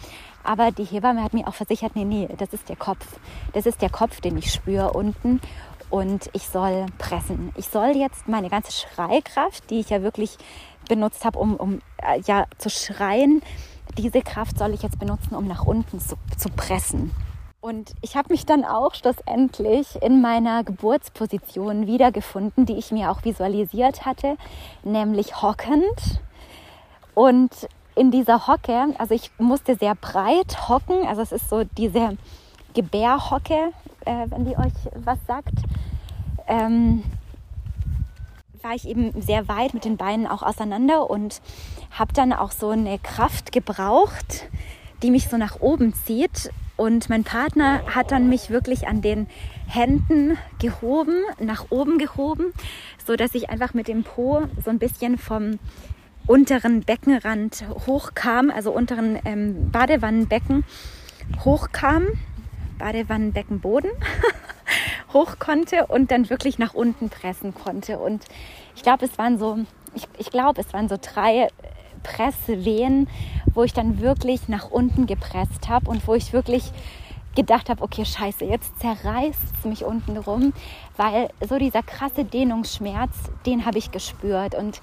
Aber 0.43 0.71
die 0.71 0.83
Hebamme 0.83 1.23
hat 1.23 1.33
mir 1.33 1.47
auch 1.47 1.53
versichert, 1.53 1.95
nee, 1.95 2.05
nee, 2.05 2.29
das 2.37 2.53
ist 2.53 2.69
der 2.69 2.75
Kopf. 2.75 3.19
Das 3.53 3.65
ist 3.65 3.81
der 3.81 3.89
Kopf, 3.89 4.21
den 4.21 4.37
ich 4.37 4.51
spüre 4.51 4.93
unten. 4.93 5.41
Und 5.89 6.29
ich 6.33 6.47
soll 6.47 6.85
pressen. 6.99 7.51
Ich 7.55 7.67
soll 7.67 7.95
jetzt 7.95 8.27
meine 8.27 8.49
ganze 8.49 8.71
Schreikraft, 8.71 9.69
die 9.69 9.79
ich 9.79 9.89
ja 9.89 10.03
wirklich 10.03 10.37
benutzt 10.87 11.25
habe, 11.25 11.39
um, 11.39 11.55
um 11.55 11.81
äh, 11.97 12.19
ja, 12.25 12.45
zu 12.57 12.69
schreien, 12.69 13.41
diese 13.97 14.21
Kraft 14.21 14.57
soll 14.57 14.73
ich 14.73 14.83
jetzt 14.83 14.99
benutzen, 14.99 15.35
um 15.35 15.47
nach 15.47 15.65
unten 15.65 15.99
zu, 15.99 16.15
zu 16.37 16.49
pressen. 16.49 17.11
Und 17.61 17.91
ich 18.01 18.15
habe 18.15 18.31
mich 18.31 18.45
dann 18.45 18.63
auch 18.63 18.95
schlussendlich 18.95 20.01
in 20.01 20.21
meiner 20.21 20.63
Geburtsposition 20.63 21.87
wiedergefunden, 21.87 22.65
die 22.65 22.77
ich 22.77 22.91
mir 22.91 23.11
auch 23.11 23.25
visualisiert 23.25 24.05
hatte, 24.05 24.37
nämlich 24.83 25.41
hockend. 25.41 26.21
Und 27.15 27.51
in 27.95 28.11
dieser 28.11 28.47
Hocke, 28.47 28.95
also 28.97 29.13
ich 29.13 29.29
musste 29.39 29.75
sehr 29.75 29.95
breit 29.95 30.69
hocken, 30.69 31.05
also 31.05 31.21
es 31.21 31.33
ist 31.33 31.49
so 31.49 31.65
diese 31.65 32.17
Gebärhocke, 32.73 33.73
äh, 34.05 34.27
wenn 34.29 34.45
die 34.45 34.57
euch 34.57 34.73
was 34.95 35.17
sagt, 35.27 35.55
ähm, 36.47 37.03
war 38.61 38.73
ich 38.73 38.87
eben 38.87 39.21
sehr 39.21 39.49
weit 39.49 39.73
mit 39.73 39.83
den 39.83 39.97
Beinen 39.97 40.27
auch 40.27 40.43
auseinander 40.43 41.09
und 41.09 41.41
habe 41.91 42.13
dann 42.13 42.31
auch 42.31 42.51
so 42.51 42.69
eine 42.69 42.99
Kraft 42.99 43.51
gebraucht, 43.51 44.47
die 45.03 45.11
mich 45.11 45.27
so 45.27 45.35
nach 45.35 45.59
oben 45.59 45.93
zieht 45.93 46.51
und 46.79 47.09
mein 47.09 47.25
Partner 47.25 47.81
hat 47.93 48.11
dann 48.11 48.29
mich 48.29 48.49
wirklich 48.49 48.87
an 48.87 49.01
den 49.01 49.27
Händen 49.67 50.37
gehoben, 50.59 51.23
nach 51.37 51.65
oben 51.71 51.97
gehoben, 51.97 52.53
so 53.05 53.17
dass 53.17 53.35
ich 53.35 53.49
einfach 53.49 53.73
mit 53.73 53.89
dem 53.89 54.03
Po 54.03 54.43
so 54.63 54.69
ein 54.69 54.79
bisschen 54.79 55.17
vom 55.17 55.59
unteren 56.25 56.81
Beckenrand 56.81 57.65
hochkam, 57.85 58.49
also 58.49 58.71
unteren 58.71 59.19
ähm, 59.25 59.69
Badewannenbecken 59.71 60.63
hochkam, 61.43 62.05
Badewannenbeckenboden 62.77 63.91
hoch 65.13 65.37
konnte 65.37 65.87
und 65.87 66.11
dann 66.11 66.29
wirklich 66.29 66.59
nach 66.59 66.73
unten 66.73 67.09
pressen 67.09 67.53
konnte. 67.53 67.99
Und 67.99 68.23
ich 68.75 68.83
glaube, 68.83 69.05
es 69.05 69.17
waren 69.17 69.37
so, 69.37 69.59
ich, 69.95 70.07
ich 70.17 70.31
glaube, 70.31 70.61
es 70.61 70.71
waren 70.71 70.87
so 70.87 70.97
drei 71.01 71.49
Presswehen, 71.99 73.07
wo 73.53 73.63
ich 73.63 73.73
dann 73.73 73.99
wirklich 73.99 74.47
nach 74.47 74.69
unten 74.69 75.05
gepresst 75.05 75.69
habe 75.69 75.89
und 75.89 76.07
wo 76.07 76.13
ich 76.13 76.33
wirklich 76.33 76.71
gedacht 77.35 77.69
habe, 77.69 77.83
okay, 77.83 78.05
scheiße, 78.05 78.45
jetzt 78.45 78.79
zerreißt 78.79 79.39
es 79.59 79.65
mich 79.65 79.85
unten 79.85 80.17
rum, 80.17 80.53
weil 80.97 81.29
so 81.47 81.57
dieser 81.57 81.83
krasse 81.83 82.25
Dehnungsschmerz, 82.25 83.15
den 83.45 83.65
habe 83.65 83.77
ich 83.77 83.91
gespürt. 83.91 84.55
Und 84.55 84.81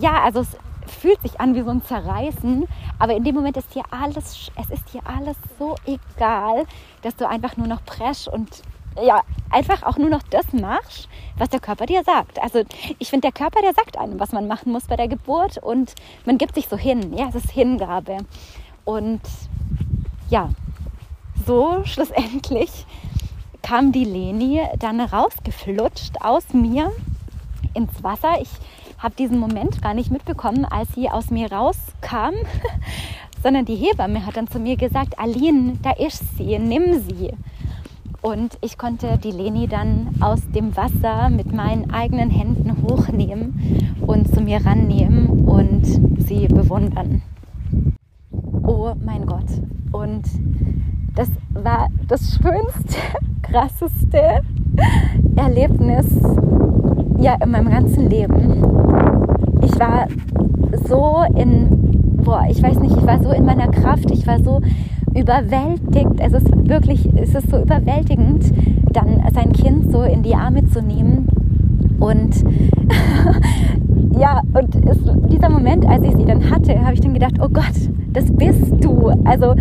ja, 0.00 0.22
also 0.22 0.40
es 0.40 0.56
fühlt 0.86 1.20
sich 1.22 1.40
an 1.40 1.54
wie 1.54 1.62
so 1.62 1.70
ein 1.70 1.82
Zerreißen, 1.82 2.66
aber 2.98 3.14
in 3.14 3.24
dem 3.24 3.34
Moment 3.34 3.56
ist 3.56 3.74
dir 3.74 3.84
alles, 3.90 4.50
es 4.60 4.70
ist 4.70 4.92
dir 4.92 5.00
alles 5.04 5.36
so 5.58 5.76
egal, 5.86 6.66
dass 7.02 7.16
du 7.16 7.28
einfach 7.28 7.56
nur 7.56 7.66
noch 7.66 7.84
presch 7.84 8.28
und 8.28 8.62
ja, 9.02 9.22
einfach 9.50 9.82
auch 9.82 9.98
nur 9.98 10.10
noch 10.10 10.22
das 10.22 10.52
machst, 10.52 11.08
was 11.36 11.48
der 11.48 11.60
Körper 11.60 11.86
dir 11.86 12.02
sagt. 12.04 12.40
Also 12.42 12.62
ich 12.98 13.08
finde, 13.10 13.28
der 13.28 13.32
Körper, 13.32 13.60
der 13.62 13.74
sagt 13.74 13.98
einem, 13.98 14.20
was 14.20 14.32
man 14.32 14.46
machen 14.46 14.72
muss 14.72 14.86
bei 14.86 14.96
der 14.96 15.08
Geburt 15.08 15.58
und 15.58 15.94
man 16.24 16.38
gibt 16.38 16.54
sich 16.54 16.68
so 16.68 16.76
hin. 16.76 17.16
Ja, 17.16 17.28
es 17.28 17.34
ist 17.34 17.50
Hingabe. 17.50 18.18
Und 18.84 19.20
ja, 20.30 20.50
so 21.46 21.82
schlussendlich 21.84 22.86
kam 23.62 23.92
die 23.92 24.04
Leni 24.04 24.60
dann 24.78 25.00
rausgeflutscht 25.00 26.20
aus 26.20 26.52
mir 26.52 26.92
ins 27.74 28.02
Wasser. 28.02 28.40
Ich 28.40 28.50
habe 28.98 29.14
diesen 29.16 29.38
Moment 29.38 29.82
gar 29.82 29.94
nicht 29.94 30.10
mitbekommen, 30.10 30.64
als 30.64 30.92
sie 30.94 31.08
aus 31.10 31.30
mir 31.30 31.50
rauskam, 31.50 32.34
sondern 33.42 33.64
die 33.64 33.76
Hebamme 33.76 34.24
hat 34.24 34.36
dann 34.36 34.48
zu 34.48 34.58
mir 34.58 34.76
gesagt, 34.76 35.18
Aline, 35.18 35.78
da 35.82 35.92
ist 35.92 36.36
sie, 36.36 36.58
nimm 36.58 37.00
sie. 37.00 37.32
Und 38.24 38.56
ich 38.62 38.78
konnte 38.78 39.18
die 39.22 39.32
Leni 39.32 39.68
dann 39.68 40.08
aus 40.20 40.40
dem 40.50 40.74
Wasser 40.78 41.28
mit 41.28 41.52
meinen 41.52 41.90
eigenen 41.90 42.30
Händen 42.30 42.74
hochnehmen 42.82 43.60
und 44.00 44.34
zu 44.34 44.40
mir 44.40 44.64
rannehmen 44.64 45.44
und 45.44 45.84
sie 46.22 46.48
bewundern. 46.48 47.20
Oh 48.62 48.94
mein 49.04 49.26
Gott. 49.26 49.44
Und 49.92 50.22
das 51.14 51.28
war 51.52 51.88
das 52.08 52.38
schönste, 52.40 52.96
krasseste 53.42 54.40
Erlebnis 55.36 56.06
ja 57.18 57.34
in 57.42 57.50
meinem 57.50 57.68
ganzen 57.68 58.08
Leben. 58.08 58.64
Ich 59.60 59.78
war 59.78 60.08
so 60.88 61.24
in, 61.36 62.22
boah, 62.24 62.44
ich 62.48 62.62
weiß 62.62 62.78
nicht, 62.78 62.96
ich 62.96 63.06
war 63.06 63.22
so 63.22 63.32
in 63.32 63.44
meiner 63.44 63.68
Kraft, 63.68 64.10
ich 64.10 64.26
war 64.26 64.42
so 64.42 64.62
überwältigt. 65.14 66.18
Es 66.18 66.32
ist 66.32 66.68
wirklich, 66.68 67.08
es 67.16 67.34
ist 67.34 67.50
so 67.50 67.58
überwältigend, 67.60 68.52
dann 68.92 69.22
sein 69.32 69.52
Kind 69.52 69.90
so 69.90 70.02
in 70.02 70.22
die 70.22 70.34
Arme 70.34 70.64
zu 70.66 70.82
nehmen 70.82 71.28
und 72.00 72.34
ja, 74.18 74.42
und 74.52 74.76
es, 74.86 74.98
dieser 75.30 75.48
Moment, 75.48 75.86
als 75.86 76.02
ich 76.04 76.14
sie 76.16 76.24
dann 76.24 76.50
hatte, 76.50 76.78
habe 76.80 76.94
ich 76.94 77.00
dann 77.00 77.14
gedacht, 77.14 77.34
oh 77.40 77.48
Gott, 77.48 77.74
das 78.12 78.30
bist 78.32 78.84
du. 78.84 79.08
Also 79.24 79.54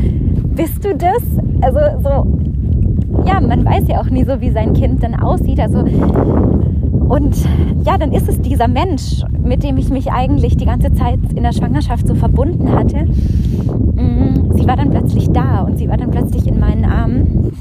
bist 0.55 0.83
du 0.83 0.95
das? 0.95 1.23
Also 1.61 1.79
so, 2.01 3.25
ja, 3.25 3.39
man 3.39 3.65
weiß 3.65 3.87
ja 3.87 4.01
auch 4.01 4.09
nie 4.09 4.23
so, 4.23 4.41
wie 4.41 4.51
sein 4.51 4.73
Kind 4.73 5.03
dann 5.03 5.15
aussieht. 5.15 5.59
Also 5.59 5.83
und 7.13 7.35
ja, 7.85 7.99
dann 7.99 8.11
ist 8.11 8.27
es 8.27 8.41
dieser 8.41 8.67
Mensch, 8.67 9.21
mit 9.39 9.61
dem 9.61 9.77
ich 9.77 9.89
mich 9.89 10.11
eigentlich 10.11 10.57
die 10.57 10.65
ganze 10.65 10.91
Zeit 10.95 11.19
in 11.35 11.43
der 11.43 11.53
Schwangerschaft 11.53 12.07
so 12.07 12.15
verbunden 12.15 12.71
hatte. 12.71 13.05
Mm, 13.05 14.57
sie 14.57 14.65
war 14.65 14.75
dann 14.75 14.89
plötzlich 14.89 15.29
da 15.29 15.61
und 15.61 15.77
sie 15.77 15.87
war 15.87 15.97
dann 15.97 16.09
plötzlich 16.09 16.47
in 16.47 16.59
meinen 16.59 16.85
Armen. 16.85 17.53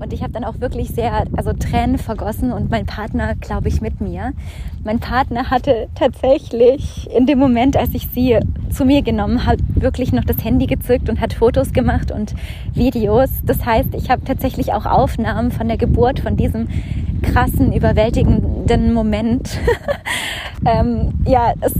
Und 0.00 0.12
ich 0.12 0.24
habe 0.24 0.32
dann 0.32 0.42
auch 0.42 0.58
wirklich 0.60 0.88
sehr, 0.88 1.22
also 1.36 1.52
Tränen 1.52 1.98
vergossen 1.98 2.52
und 2.52 2.68
mein 2.68 2.84
Partner, 2.84 3.36
glaube 3.36 3.68
ich, 3.68 3.80
mit 3.80 4.00
mir. 4.00 4.32
Mein 4.82 4.98
Partner 4.98 5.50
hatte 5.52 5.86
tatsächlich 5.94 7.08
in 7.16 7.26
dem 7.26 7.38
Moment, 7.38 7.76
als 7.76 7.94
ich 7.94 8.08
sie 8.08 8.40
zu 8.70 8.84
mir 8.84 9.02
genommen 9.02 9.46
habe, 9.46 9.58
wirklich 9.76 10.12
noch 10.12 10.24
das 10.24 10.44
Handy 10.44 10.66
gezückt 10.66 11.08
und 11.08 11.20
hat 11.20 11.32
Fotos 11.32 11.72
gemacht 11.72 12.10
und 12.10 12.34
Videos. 12.74 13.30
Das 13.46 13.64
heißt, 13.64 13.94
ich 13.94 14.10
habe 14.10 14.24
tatsächlich 14.24 14.72
auch 14.72 14.84
Aufnahmen 14.84 15.52
von 15.52 15.68
der 15.68 15.76
Geburt, 15.76 16.18
von 16.18 16.36
diesem 16.36 16.66
krassen, 17.24 17.72
überwältigenden 17.72 18.92
Moment. 18.92 19.58
ähm, 20.66 21.12
ja, 21.26 21.52
es, 21.60 21.74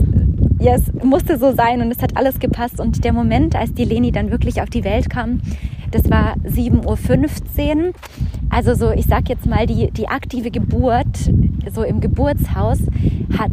ja, 0.59 0.75
es 0.75 0.91
musste 1.03 1.37
so 1.37 1.53
sein 1.53 1.81
und 1.81 1.91
es 1.91 2.01
hat 2.01 2.17
alles 2.17 2.39
gepasst. 2.39 2.79
Und 2.79 3.03
der 3.03 3.13
Moment, 3.13 3.55
als 3.55 3.73
die 3.73 3.85
Leni 3.85 4.11
dann 4.11 4.31
wirklich 4.31 4.61
auf 4.61 4.69
die 4.69 4.83
Welt 4.83 5.09
kam, 5.09 5.41
das 5.91 6.09
war 6.09 6.35
7.15 6.45 7.75
Uhr. 7.77 7.93
Also 8.49 8.73
so, 8.73 8.91
ich 8.91 9.05
sag 9.05 9.29
jetzt 9.29 9.45
mal, 9.45 9.65
die, 9.65 9.91
die 9.91 10.07
aktive 10.07 10.51
Geburt, 10.51 11.31
so 11.73 11.83
im 11.83 12.01
Geburtshaus, 12.01 12.79
hat 13.37 13.51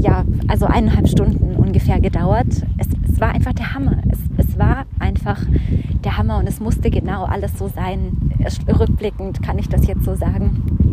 ja, 0.00 0.24
also 0.46 0.66
eineinhalb 0.66 1.08
Stunden 1.08 1.56
ungefähr 1.56 2.00
gedauert. 2.00 2.46
Es, 2.78 2.86
es 3.10 3.20
war 3.20 3.30
einfach 3.30 3.52
der 3.52 3.74
Hammer. 3.74 3.98
Es, 4.10 4.18
es 4.46 4.58
war 4.58 4.86
einfach 4.98 5.40
der 6.04 6.16
Hammer 6.16 6.38
und 6.38 6.48
es 6.48 6.60
musste 6.60 6.90
genau 6.90 7.24
alles 7.24 7.58
so 7.58 7.68
sein. 7.68 8.16
Rückblickend 8.68 9.42
kann 9.42 9.58
ich 9.58 9.68
das 9.68 9.86
jetzt 9.86 10.04
so 10.04 10.14
sagen. 10.14 10.87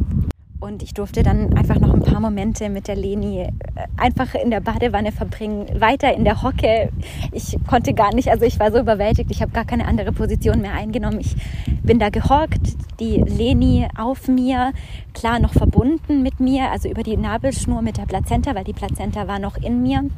Und 0.65 0.81
ich 0.81 0.95
durfte 0.95 1.21
dann 1.21 1.55
einfach 1.55 1.79
noch 1.79 1.93
ein 1.93 2.01
paar 2.01 2.19
Momente 2.19 2.69
mit 2.69 2.87
der 2.87 2.95
Leni 2.95 3.41
äh, 3.41 3.51
einfach 3.97 4.33
in 4.33 4.49
der 4.49 4.61
Badewanne 4.61 5.11
verbringen, 5.11 5.67
weiter 5.79 6.11
in 6.15 6.23
der 6.23 6.41
Hocke. 6.41 6.89
Ich 7.31 7.55
konnte 7.67 7.93
gar 7.93 8.15
nicht, 8.15 8.29
also 8.29 8.45
ich 8.45 8.59
war 8.59 8.71
so 8.71 8.79
überwältigt, 8.79 9.29
ich 9.29 9.43
habe 9.43 9.51
gar 9.51 9.65
keine 9.65 9.85
andere 9.85 10.11
Position 10.11 10.61
mehr 10.61 10.73
eingenommen. 10.73 11.19
Ich 11.19 11.35
bin 11.83 11.99
da 11.99 12.09
gehockt, 12.09 12.77
die 12.99 13.17
Leni 13.17 13.87
auf 13.95 14.27
mir, 14.27 14.73
klar 15.13 15.37
noch 15.39 15.53
verbunden 15.53 16.23
mit 16.23 16.39
mir, 16.39 16.71
also 16.71 16.89
über 16.89 17.03
die 17.03 17.15
Nabelschnur 17.15 17.83
mit 17.83 17.97
der 17.97 18.07
Plazenta, 18.07 18.55
weil 18.55 18.63
die 18.63 18.73
Plazenta 18.73 19.27
war 19.27 19.37
noch 19.37 19.57
in 19.57 19.83
mir. 19.83 20.09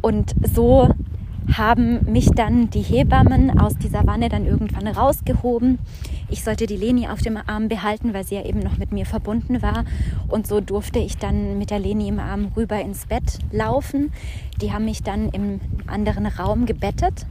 Und 0.00 0.34
so 0.50 0.88
haben 1.58 2.10
mich 2.10 2.30
dann 2.30 2.70
die 2.70 2.80
Hebammen 2.80 3.58
aus 3.58 3.76
dieser 3.76 4.06
Wanne 4.06 4.30
dann 4.30 4.46
irgendwann 4.46 4.86
rausgehoben. 4.86 5.78
Ich 6.30 6.44
sollte 6.44 6.66
die 6.66 6.76
Leni 6.76 7.08
auf 7.08 7.20
dem 7.22 7.36
Arm 7.36 7.68
behalten, 7.68 8.14
weil 8.14 8.24
sie 8.24 8.36
ja 8.36 8.44
eben 8.44 8.60
noch 8.60 8.78
mit 8.78 8.92
mir 8.92 9.04
verbunden 9.04 9.62
war. 9.62 9.84
Und 10.28 10.46
so 10.46 10.60
durfte 10.60 11.00
ich 11.00 11.16
dann 11.16 11.58
mit 11.58 11.70
der 11.70 11.80
Leni 11.80 12.08
im 12.08 12.20
Arm 12.20 12.52
rüber 12.56 12.80
ins 12.80 13.06
Bett 13.06 13.40
laufen. 13.50 14.12
Die 14.60 14.72
haben 14.72 14.84
mich 14.84 15.02
dann 15.02 15.28
im 15.30 15.60
anderen 15.86 16.26
Raum 16.26 16.66
gebettet. 16.66 17.26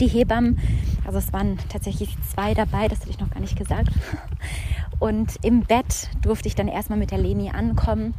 Die 0.00 0.06
Hebammen, 0.06 0.58
also 1.04 1.18
es 1.18 1.32
waren 1.32 1.58
tatsächlich 1.68 2.16
zwei 2.32 2.54
dabei, 2.54 2.88
das 2.88 3.00
hätte 3.00 3.10
ich 3.10 3.20
noch 3.20 3.30
gar 3.30 3.40
nicht 3.40 3.56
gesagt. 3.56 3.88
Und 5.00 5.36
im 5.42 5.62
Bett 5.62 6.08
durfte 6.22 6.48
ich 6.48 6.54
dann 6.54 6.68
erstmal 6.68 6.98
mit 6.98 7.10
der 7.10 7.18
Leni 7.18 7.50
ankommen 7.50 8.14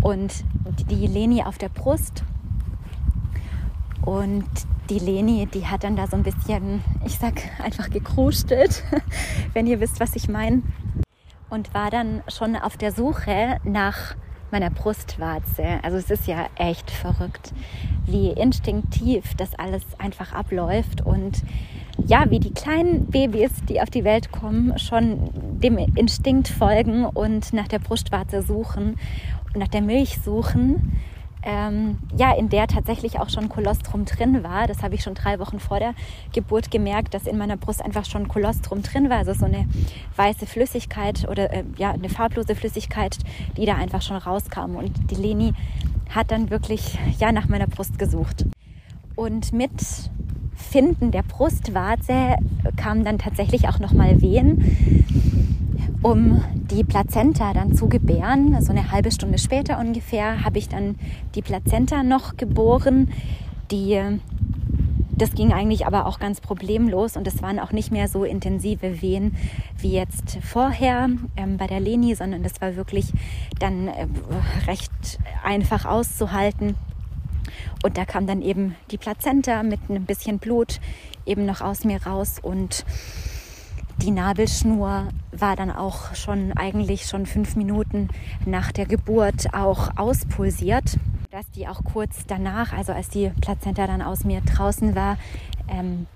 und 0.00 0.44
die 0.90 1.06
Leni 1.06 1.42
auf 1.42 1.58
der 1.58 1.68
Brust 1.68 2.24
und 4.04 4.44
die 4.90 4.98
Leni, 4.98 5.46
die 5.46 5.66
hat 5.66 5.84
dann 5.84 5.96
da 5.96 6.06
so 6.06 6.16
ein 6.16 6.22
bisschen, 6.22 6.82
ich 7.06 7.18
sag 7.18 7.34
einfach 7.62 7.88
gekrustelt, 7.90 8.82
wenn 9.54 9.66
ihr 9.66 9.80
wisst, 9.80 10.00
was 10.00 10.14
ich 10.14 10.28
meine. 10.28 10.62
Und 11.48 11.72
war 11.72 11.90
dann 11.90 12.22
schon 12.28 12.56
auf 12.56 12.76
der 12.76 12.92
Suche 12.92 13.58
nach 13.64 14.14
meiner 14.50 14.70
Brustwarze. 14.70 15.80
Also 15.82 15.96
es 15.96 16.10
ist 16.10 16.26
ja 16.26 16.46
echt 16.56 16.90
verrückt, 16.90 17.52
wie 18.06 18.30
instinktiv 18.30 19.34
das 19.36 19.54
alles 19.54 19.82
einfach 19.98 20.32
abläuft 20.32 21.00
und 21.04 21.42
ja, 22.06 22.28
wie 22.30 22.40
die 22.40 22.52
kleinen 22.52 23.06
Babys, 23.06 23.52
die 23.68 23.80
auf 23.80 23.90
die 23.90 24.04
Welt 24.04 24.32
kommen, 24.32 24.78
schon 24.78 25.30
dem 25.60 25.78
Instinkt 25.78 26.48
folgen 26.48 27.04
und 27.04 27.52
nach 27.52 27.68
der 27.68 27.78
Brustwarze 27.78 28.42
suchen 28.42 28.96
und 29.46 29.56
nach 29.56 29.68
der 29.68 29.82
Milch 29.82 30.18
suchen 30.22 31.00
ähm, 31.44 31.98
ja, 32.16 32.32
in 32.34 32.48
der 32.48 32.66
tatsächlich 32.66 33.20
auch 33.20 33.28
schon 33.28 33.48
Kolostrum 33.48 34.04
drin 34.04 34.42
war. 34.42 34.66
Das 34.66 34.82
habe 34.82 34.94
ich 34.94 35.02
schon 35.02 35.14
drei 35.14 35.38
Wochen 35.38 35.60
vor 35.60 35.78
der 35.78 35.94
Geburt 36.32 36.70
gemerkt, 36.70 37.14
dass 37.14 37.26
in 37.26 37.36
meiner 37.36 37.56
Brust 37.56 37.84
einfach 37.84 38.04
schon 38.04 38.28
Kolostrum 38.28 38.82
drin 38.82 39.10
war. 39.10 39.18
Also 39.18 39.34
so 39.34 39.44
eine 39.44 39.66
weiße 40.16 40.46
Flüssigkeit 40.46 41.28
oder 41.28 41.52
äh, 41.52 41.64
ja, 41.76 41.92
eine 41.92 42.08
farblose 42.08 42.54
Flüssigkeit, 42.54 43.18
die 43.56 43.66
da 43.66 43.74
einfach 43.76 44.02
schon 44.02 44.16
rauskam. 44.16 44.76
Und 44.76 45.10
die 45.10 45.16
Leni 45.16 45.52
hat 46.10 46.30
dann 46.30 46.50
wirklich 46.50 46.98
ja 47.18 47.32
nach 47.32 47.48
meiner 47.48 47.66
Brust 47.66 47.98
gesucht. 47.98 48.46
Und 49.14 49.52
mit 49.52 49.72
Finden 50.54 51.10
der 51.10 51.22
Brustwarze 51.22 52.36
kamen 52.76 53.04
dann 53.04 53.18
tatsächlich 53.18 53.68
auch 53.68 53.78
nochmal 53.78 54.20
Wehen 54.20 55.33
um 56.04 56.44
die 56.52 56.84
Plazenta 56.84 57.54
dann 57.54 57.74
zu 57.74 57.88
gebären. 57.88 58.60
So 58.60 58.72
eine 58.72 58.92
halbe 58.92 59.10
Stunde 59.10 59.38
später 59.38 59.78
ungefähr 59.78 60.44
habe 60.44 60.58
ich 60.58 60.68
dann 60.68 60.96
die 61.34 61.40
Plazenta 61.40 62.02
noch 62.02 62.36
geboren. 62.36 63.10
Die, 63.70 63.98
das 65.16 65.32
ging 65.32 65.54
eigentlich 65.54 65.86
aber 65.86 66.04
auch 66.04 66.18
ganz 66.18 66.42
problemlos 66.42 67.16
und 67.16 67.26
es 67.26 67.40
waren 67.40 67.58
auch 67.58 67.72
nicht 67.72 67.90
mehr 67.90 68.06
so 68.08 68.24
intensive 68.24 69.00
Wehen 69.00 69.34
wie 69.78 69.92
jetzt 69.92 70.36
vorher 70.42 71.08
ähm, 71.38 71.56
bei 71.56 71.66
der 71.66 71.80
Leni, 71.80 72.14
sondern 72.14 72.42
das 72.42 72.60
war 72.60 72.76
wirklich 72.76 73.10
dann 73.58 73.88
äh, 73.88 74.06
recht 74.66 74.92
einfach 75.42 75.86
auszuhalten. 75.86 76.74
Und 77.82 77.96
da 77.96 78.04
kam 78.04 78.26
dann 78.26 78.42
eben 78.42 78.74
die 78.90 78.98
Plazenta 78.98 79.62
mit 79.62 79.80
ein 79.88 80.04
bisschen 80.04 80.38
Blut 80.38 80.80
eben 81.24 81.46
noch 81.46 81.62
aus 81.62 81.84
mir 81.84 82.04
raus 82.04 82.36
und 82.42 82.84
die 83.98 84.10
Nabelschnur 84.10 85.08
war 85.32 85.56
dann 85.56 85.70
auch 85.70 86.14
schon 86.14 86.52
eigentlich 86.52 87.06
schon 87.06 87.26
fünf 87.26 87.56
Minuten 87.56 88.08
nach 88.44 88.72
der 88.72 88.86
Geburt 88.86 89.54
auch 89.54 89.96
auspulsiert, 89.96 90.98
dass 91.30 91.50
die 91.52 91.66
auch 91.66 91.82
kurz 91.84 92.26
danach, 92.26 92.72
also 92.72 92.92
als 92.92 93.08
die 93.08 93.30
Plazenta 93.40 93.86
dann 93.86 94.02
aus 94.02 94.24
mir 94.24 94.40
draußen 94.40 94.94
war, 94.94 95.16
ähm, 95.68 96.06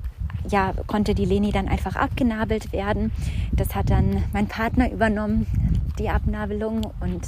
ja, 0.49 0.73
konnte 0.87 1.15
die 1.15 1.25
Leni 1.25 1.51
dann 1.53 1.69
einfach 1.69 1.97
abgenabelt 1.97 2.73
werden. 2.73 3.11
Das 3.53 3.75
hat 3.75 3.91
dann 3.91 4.25
mein 4.33 4.47
Partner 4.47 4.91
übernommen, 4.91 5.47
die 5.99 6.09
Abnabelung. 6.09 6.83
Und 7.01 7.27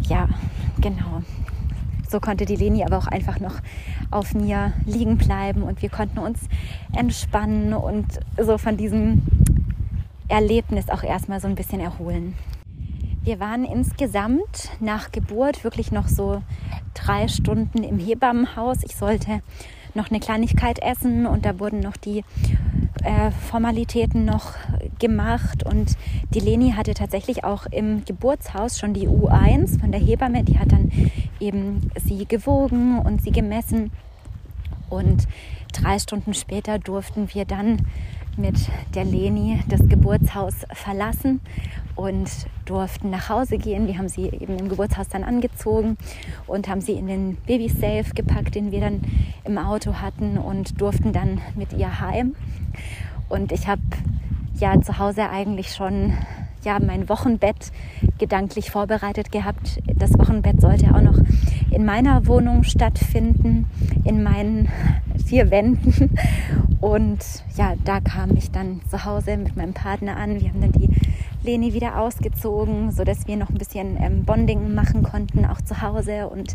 ja, 0.00 0.28
genau. 0.80 1.22
So 2.08 2.20
konnte 2.20 2.44
die 2.44 2.56
Leni 2.56 2.84
aber 2.84 2.98
auch 2.98 3.06
einfach 3.06 3.40
noch 3.40 3.54
auf 4.10 4.34
mir 4.34 4.72
liegen 4.84 5.16
bleiben 5.16 5.62
und 5.62 5.82
wir 5.82 5.88
konnten 5.88 6.18
uns 6.18 6.38
entspannen 6.92 7.72
und 7.72 8.20
so 8.40 8.58
von 8.58 8.76
diesem 8.76 9.22
Erlebnis 10.28 10.88
auch 10.88 11.02
erstmal 11.02 11.40
so 11.40 11.48
ein 11.48 11.54
bisschen 11.54 11.80
erholen. 11.80 12.34
Wir 13.22 13.40
waren 13.40 13.64
insgesamt 13.64 14.70
nach 14.80 15.10
Geburt 15.10 15.64
wirklich 15.64 15.92
noch 15.92 16.08
so 16.08 16.42
drei 16.92 17.28
Stunden 17.28 17.82
im 17.82 17.98
Hebammenhaus. 17.98 18.78
Ich 18.84 18.96
sollte 18.96 19.40
noch 19.94 20.10
eine 20.10 20.20
Kleinigkeit 20.20 20.80
essen 20.82 21.26
und 21.26 21.46
da 21.46 21.58
wurden 21.58 21.80
noch 21.80 21.96
die 21.96 22.24
äh, 23.02 23.30
Formalitäten 23.30 24.24
noch 24.24 24.52
gemacht 24.98 25.64
und 25.64 25.96
die 26.30 26.40
Leni 26.40 26.72
hatte 26.72 26.94
tatsächlich 26.94 27.44
auch 27.44 27.66
im 27.66 28.04
Geburtshaus 28.04 28.78
schon 28.78 28.92
die 28.92 29.08
U1 29.08 29.80
von 29.80 29.92
der 29.92 30.00
Hebamme, 30.00 30.44
die 30.44 30.58
hat 30.58 30.72
dann 30.72 30.90
eben 31.40 31.90
sie 32.04 32.26
gewogen 32.26 32.98
und 32.98 33.22
sie 33.22 33.30
gemessen 33.30 33.90
und 34.90 35.26
drei 35.72 35.98
Stunden 35.98 36.34
später 36.34 36.78
durften 36.78 37.28
wir 37.32 37.44
dann 37.44 37.86
mit 38.38 38.56
der 38.94 39.04
Leni 39.04 39.62
das 39.68 39.80
Geburtshaus 39.88 40.54
verlassen 40.72 41.40
und 41.96 42.28
durften 42.64 43.10
nach 43.10 43.28
Hause 43.28 43.58
gehen. 43.58 43.86
Wir 43.86 43.98
haben 43.98 44.08
sie 44.08 44.26
eben 44.26 44.58
im 44.58 44.68
Geburtshaus 44.68 45.08
dann 45.08 45.24
angezogen 45.24 45.96
und 46.46 46.68
haben 46.68 46.80
sie 46.80 46.92
in 46.92 47.06
den 47.06 47.36
Baby-Safe 47.46 48.14
gepackt, 48.14 48.54
den 48.54 48.70
wir 48.72 48.80
dann 48.80 49.02
im 49.44 49.58
Auto 49.58 49.94
hatten 49.94 50.38
und 50.38 50.80
durften 50.80 51.12
dann 51.12 51.40
mit 51.54 51.72
ihr 51.72 52.00
heim. 52.00 52.34
Und 53.28 53.52
ich 53.52 53.68
habe 53.68 53.82
ja 54.58 54.80
zu 54.80 54.98
Hause 54.98 55.28
eigentlich 55.30 55.74
schon 55.74 56.14
ja 56.64 56.78
mein 56.80 57.08
Wochenbett 57.08 57.72
gedanklich 58.18 58.70
vorbereitet 58.70 59.30
gehabt. 59.32 59.80
Das 59.94 60.12
Wochenbett 60.18 60.60
sollte 60.60 60.94
auch 60.94 61.00
noch 61.00 61.18
in 61.70 61.84
meiner 61.84 62.26
Wohnung 62.26 62.64
stattfinden, 62.64 63.66
in 64.04 64.22
meinen 64.22 64.68
vier 65.26 65.50
Wänden. 65.50 66.16
Und 66.80 67.18
ja, 67.56 67.74
da 67.84 68.00
kam 68.00 68.36
ich 68.36 68.50
dann 68.50 68.80
zu 68.90 69.04
Hause 69.04 69.36
mit 69.36 69.56
meinem 69.56 69.74
Partner 69.74 70.16
an. 70.16 70.40
Wir 70.40 70.48
haben 70.48 70.60
dann 70.60 70.72
die 70.72 70.90
Leni 71.42 71.74
wieder 71.74 72.00
ausgezogen, 72.00 72.90
sodass 72.90 73.26
wir 73.26 73.36
noch 73.36 73.50
ein 73.50 73.58
bisschen 73.58 73.96
ähm, 74.00 74.24
Bonding 74.24 74.74
machen 74.74 75.02
konnten, 75.02 75.44
auch 75.44 75.60
zu 75.60 75.82
Hause. 75.82 76.28
Und 76.28 76.54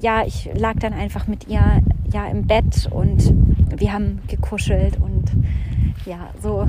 ja, 0.00 0.24
ich 0.24 0.50
lag 0.54 0.76
dann 0.80 0.92
einfach 0.92 1.26
mit 1.26 1.48
ihr 1.48 1.82
ja 2.12 2.26
im 2.26 2.46
Bett 2.46 2.88
und 2.90 3.32
wir 3.76 3.92
haben 3.92 4.20
gekuschelt 4.28 4.98
und 5.00 5.30
ja, 6.04 6.30
so 6.42 6.68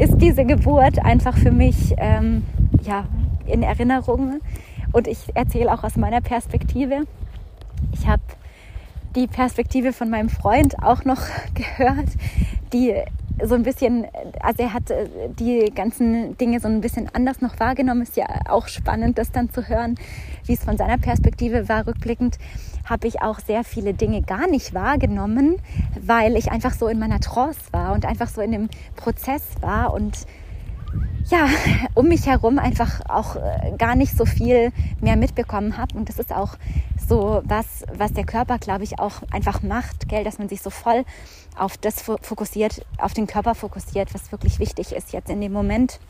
ist 0.00 0.16
diese 0.16 0.46
Geburt 0.46 0.98
einfach 1.04 1.36
für 1.36 1.50
mich 1.50 1.94
ähm, 1.98 2.42
ja, 2.84 3.04
in 3.46 3.62
Erinnerung. 3.62 4.40
Und 4.92 5.06
ich 5.06 5.18
erzähle 5.34 5.72
auch 5.72 5.84
aus 5.84 5.96
meiner 5.96 6.22
Perspektive. 6.22 7.02
Ich 7.92 8.06
habe 8.06 8.22
die 9.14 9.26
Perspektive 9.26 9.92
von 9.92 10.08
meinem 10.08 10.30
Freund 10.30 10.82
auch 10.82 11.04
noch 11.04 11.20
gehört, 11.54 12.08
die 12.72 12.94
so 13.42 13.54
ein 13.54 13.62
bisschen, 13.62 14.06
also 14.40 14.62
er 14.62 14.72
hat 14.72 14.90
äh, 14.90 15.06
die 15.38 15.70
ganzen 15.74 16.36
Dinge 16.38 16.60
so 16.60 16.68
ein 16.68 16.80
bisschen 16.80 17.10
anders 17.12 17.42
noch 17.42 17.60
wahrgenommen. 17.60 18.02
Ist 18.02 18.16
ja 18.16 18.26
auch 18.48 18.68
spannend, 18.68 19.18
das 19.18 19.32
dann 19.32 19.50
zu 19.50 19.68
hören, 19.68 19.96
wie 20.44 20.54
es 20.54 20.64
von 20.64 20.76
seiner 20.76 20.98
Perspektive 20.98 21.68
war. 21.68 21.86
Rückblickend 21.86 22.38
habe 22.84 23.06
ich 23.06 23.22
auch 23.22 23.38
sehr 23.40 23.64
viele 23.64 23.94
Dinge 23.94 24.22
gar 24.22 24.48
nicht 24.48 24.74
wahrgenommen, 24.74 25.56
weil 26.00 26.36
ich 26.36 26.50
einfach 26.50 26.72
so 26.72 26.88
in 26.88 26.98
meiner 26.98 27.20
Trance 27.20 27.60
war 27.72 27.92
und 27.92 28.04
einfach 28.04 28.28
so 28.28 28.40
in 28.40 28.52
dem 28.52 28.68
Prozess 28.96 29.42
war 29.60 29.92
und 29.92 30.26
ja, 31.26 31.48
um 31.94 32.08
mich 32.08 32.26
herum 32.26 32.58
einfach 32.58 33.00
auch 33.08 33.36
äh, 33.36 33.72
gar 33.78 33.94
nicht 33.94 34.16
so 34.16 34.24
viel 34.24 34.72
mehr 35.00 35.16
mitbekommen 35.16 35.76
habe. 35.76 35.96
Und 35.96 36.08
das 36.08 36.18
ist 36.18 36.32
auch 36.32 36.56
so 37.08 37.42
was, 37.44 37.84
was 37.92 38.12
der 38.12 38.24
Körper, 38.24 38.58
glaube 38.58 38.84
ich, 38.84 38.98
auch 38.98 39.22
einfach 39.30 39.62
macht, 39.62 40.08
gell, 40.08 40.24
dass 40.24 40.38
man 40.38 40.48
sich 40.48 40.62
so 40.62 40.70
voll 40.70 41.04
auf 41.56 41.76
das 41.76 42.02
fokussiert, 42.02 42.84
auf 42.98 43.12
den 43.12 43.26
Körper 43.26 43.54
fokussiert, 43.54 44.12
was 44.14 44.32
wirklich 44.32 44.58
wichtig 44.58 44.92
ist 44.92 45.12
jetzt 45.12 45.30
in 45.30 45.40
dem 45.40 45.52
Moment 45.52 46.00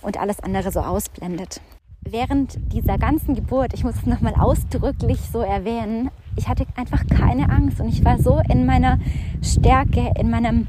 und 0.00 0.18
alles 0.18 0.40
andere 0.40 0.72
so 0.72 0.80
ausblendet. 0.80 1.60
Während 2.02 2.58
dieser 2.72 2.96
ganzen 2.96 3.34
Geburt, 3.34 3.74
ich 3.74 3.84
muss 3.84 3.96
es 3.96 4.06
nochmal 4.06 4.34
ausdrücklich 4.34 5.20
so 5.30 5.40
erwähnen, 5.40 6.10
ich 6.34 6.48
hatte 6.48 6.64
einfach 6.74 7.06
keine 7.06 7.50
Angst 7.50 7.78
und 7.78 7.88
ich 7.88 8.04
war 8.04 8.18
so 8.18 8.40
in 8.48 8.64
meiner 8.64 8.98
Stärke, 9.42 10.14
in 10.18 10.30
meinem, 10.30 10.66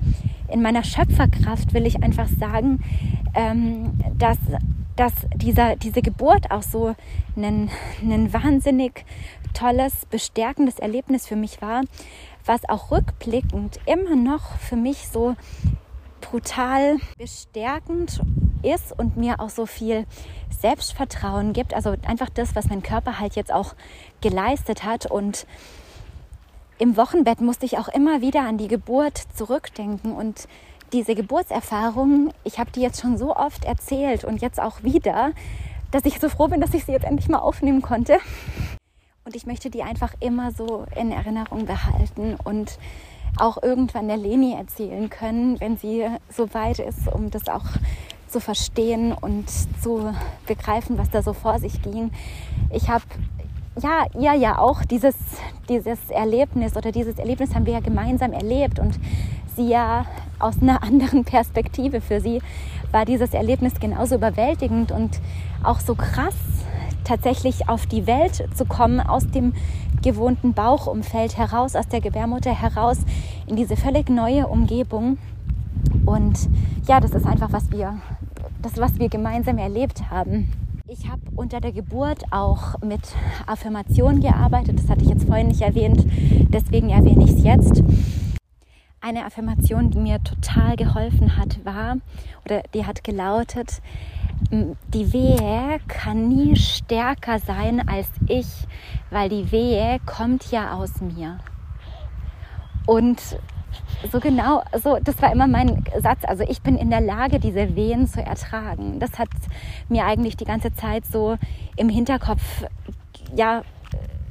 in 0.50 0.62
meiner 0.62 0.84
Schöpferkraft, 0.84 1.74
will 1.74 1.86
ich 1.86 2.04
einfach 2.04 2.28
sagen, 2.28 2.84
ähm, 3.34 3.94
dass, 4.18 4.38
dass 4.98 5.14
dieser, 5.36 5.78
diese 5.78 6.02
Geburt 6.02 6.52
auch 6.52 6.64
so 6.64 6.96
ein, 7.38 7.70
ein 8.02 8.34
wahnsinnig 8.34 9.06
tolles, 9.54 10.06
bestärkendes 10.08 10.80
Erlebnis 10.80 11.28
für 11.28 11.38
mich 11.38 11.62
war, 11.62 11.84
was 12.46 12.68
auch 12.68 12.92
rückblickend 12.92 13.80
immer 13.86 14.18
noch 14.18 14.58
für 14.58 14.76
mich 14.76 15.08
so 15.08 15.36
brutal 16.20 16.98
bestärkend 17.18 18.22
ist 18.64 18.97
und 18.97 19.18
mir 19.18 19.39
auch 19.39 19.49
so 19.49 19.66
viel 19.66 20.05
Selbstvertrauen 20.59 21.53
gibt. 21.53 21.74
Also 21.74 21.95
einfach 22.05 22.30
das, 22.30 22.55
was 22.55 22.70
mein 22.70 22.84
Körper 22.84 23.20
halt 23.20 23.36
jetzt 23.36 23.51
auch 23.51 23.76
geleistet 24.22 24.84
hat. 24.84 25.05
Und 25.05 25.45
im 26.78 26.97
Wochenbett 26.97 27.41
musste 27.41 27.66
ich 27.66 27.78
auch 27.78 27.88
immer 27.88 28.22
wieder 28.22 28.41
an 28.41 28.57
die 28.57 28.68
Geburt 28.68 29.18
zurückdenken 29.36 30.14
und 30.14 30.47
diese 30.93 31.16
Geburtserfahrung, 31.16 32.34
ich 32.43 32.59
habe 32.59 32.72
die 32.72 32.82
jetzt 32.82 32.99
schon 32.99 33.18
so 33.18 33.36
oft 33.36 33.64
erzählt 33.64 34.26
und 34.26 34.41
jetzt 34.41 34.59
auch 34.59 34.84
wieder, 34.84 35.32
dass 35.91 36.05
ich 36.05 36.20
so 36.20 36.28
froh 36.28 36.47
bin, 36.47 36.59
dass 36.59 36.74
ich 36.74 36.86
sie 36.86 36.91
jetzt 36.91 37.05
endlich 37.05 37.30
mal 37.30 37.39
aufnehmen 37.39 37.82
konnte. 37.82 38.18
Und 39.24 39.36
ich 39.36 39.45
möchte 39.45 39.70
die 39.70 39.84
einfach 39.84 40.14
immer 40.20 40.51
so 40.51 40.86
in 40.95 41.12
Erinnerung 41.12 41.66
behalten 41.66 42.36
und 42.43 42.78
auch 43.38 43.62
irgendwann 43.62 44.07
der 44.07 44.18
Leni 44.18 44.53
erzählen 44.53 45.09
können, 45.09 45.59
wenn 45.59 45.78
sie 45.78 46.05
so 46.30 46.53
weit 46.53 46.80
ist, 46.80 47.07
um 47.07 47.32
das 47.32 47.47
auch 47.47 47.66
zu 48.32 48.40
verstehen 48.40 49.14
und 49.14 49.50
zu 49.82 50.14
begreifen, 50.48 50.98
was 50.98 51.10
da 51.10 51.22
so 51.22 51.34
vor 51.34 51.60
sich 51.60 51.82
ging. 51.82 52.12
Ich 52.72 52.90
habe 52.90 53.04
ja 53.82 54.06
ihr 54.20 54.34
ja 54.34 54.58
auch 54.58 54.84
dieses, 54.84 55.16
dieses 55.70 56.00
Erlebnis 56.10 56.76
oder 56.76 56.92
dieses 56.92 57.18
Erlebnis 57.18 57.56
haben 57.56 57.66
wir 57.66 57.74
ja 57.74 57.80
gemeinsam 57.80 58.34
erlebt 58.34 58.80
und 58.80 59.00
sie 59.56 59.70
ja 59.70 60.06
aus 60.40 60.62
einer 60.62 60.84
anderen 60.84 61.24
Perspektive. 61.24 62.02
Für 62.02 62.20
sie 62.20 62.42
war 62.92 63.06
dieses 63.06 63.34
Erlebnis 63.34 63.80
genauso 63.80 64.16
überwältigend 64.16 64.92
und 64.92 65.20
auch 65.64 65.80
so 65.80 65.96
krass, 65.96 66.36
tatsächlich 67.04 67.68
auf 67.70 67.86
die 67.86 68.08
Welt 68.08 68.48
zu 68.56 68.66
kommen, 68.66 69.00
aus 69.00 69.28
dem 69.30 69.54
gewohnten 70.02 70.54
Bauchumfeld 70.54 71.38
heraus, 71.38 71.76
aus 71.76 71.88
der 71.88 72.02
Gebärmutter 72.02 72.54
heraus, 72.54 72.98
in 73.48 73.56
diese 73.56 73.76
völlig 73.76 74.10
neue 74.10 74.48
Umgebung. 74.48 75.18
Und 76.06 76.50
ja, 76.88 77.00
das 77.00 77.12
ist 77.12 77.26
einfach, 77.26 77.52
was 77.52 77.72
wir, 77.72 77.98
das, 78.62 78.78
was 78.78 78.99
wir 78.99 79.09
gemeinsam 79.09 79.57
erlebt 79.57 80.09
haben. 80.09 80.51
Ich 80.88 81.09
habe 81.09 81.22
unter 81.36 81.62
der 81.62 81.72
Geburt 81.72 82.24
auch 82.32 82.80
mit 82.82 83.01
Affirmationen 83.47 84.22
gearbeitet. 84.22 84.78
Das 84.78 84.89
hatte 84.89 85.03
ich 85.03 85.09
jetzt 85.09 85.26
vorhin 85.26 85.47
nicht 85.47 85.62
erwähnt, 85.62 86.05
deswegen 86.49 86.89
erwähne 86.89 87.24
ich 87.24 87.32
es 87.32 87.43
jetzt. 87.43 87.84
Eine 88.99 89.26
Affirmation, 89.26 89.89
die 89.89 89.99
mir 89.99 90.22
total 90.24 90.76
geholfen 90.76 91.38
hat, 91.38 91.64
war, 91.66 91.97
oder 92.45 92.62
die 92.74 92.86
hat 92.86 93.03
gelautet, 93.03 93.82
die 94.51 95.14
Wehe 95.14 95.80
kann 95.88 96.28
nie 96.28 96.55
stärker 96.55 97.39
sein 97.39 97.88
als 97.88 98.07
ich, 98.28 98.47
weil 99.09 99.30
die 99.30 99.51
Wehe 99.51 99.99
kommt 100.05 100.51
ja 100.51 100.74
aus 100.74 100.99
mir. 100.99 101.38
Und 102.86 103.22
so 104.12 104.20
genau, 104.20 104.64
so 104.82 104.98
das 105.02 105.22
war 105.22 105.32
immer 105.32 105.48
mein 105.48 105.84
Satz. 106.02 106.24
Also 106.24 106.44
ich 106.48 106.62
bin 106.62 106.78
in 106.78 106.90
der 106.90 107.02
Lage, 107.02 107.40
diese 107.40 107.76
Wehen 107.76 108.08
zu 108.08 108.22
ertragen. 108.22 109.00
Das 109.00 109.20
hat 109.20 109.30
mir 109.90 110.06
eigentlich 110.06 110.38
die 110.38 110.46
ganze 110.46 110.74
Zeit 110.74 111.06
so 111.06 111.38
im 111.78 111.90
Hinterkopf, 111.90 112.66
ja, 113.36 113.64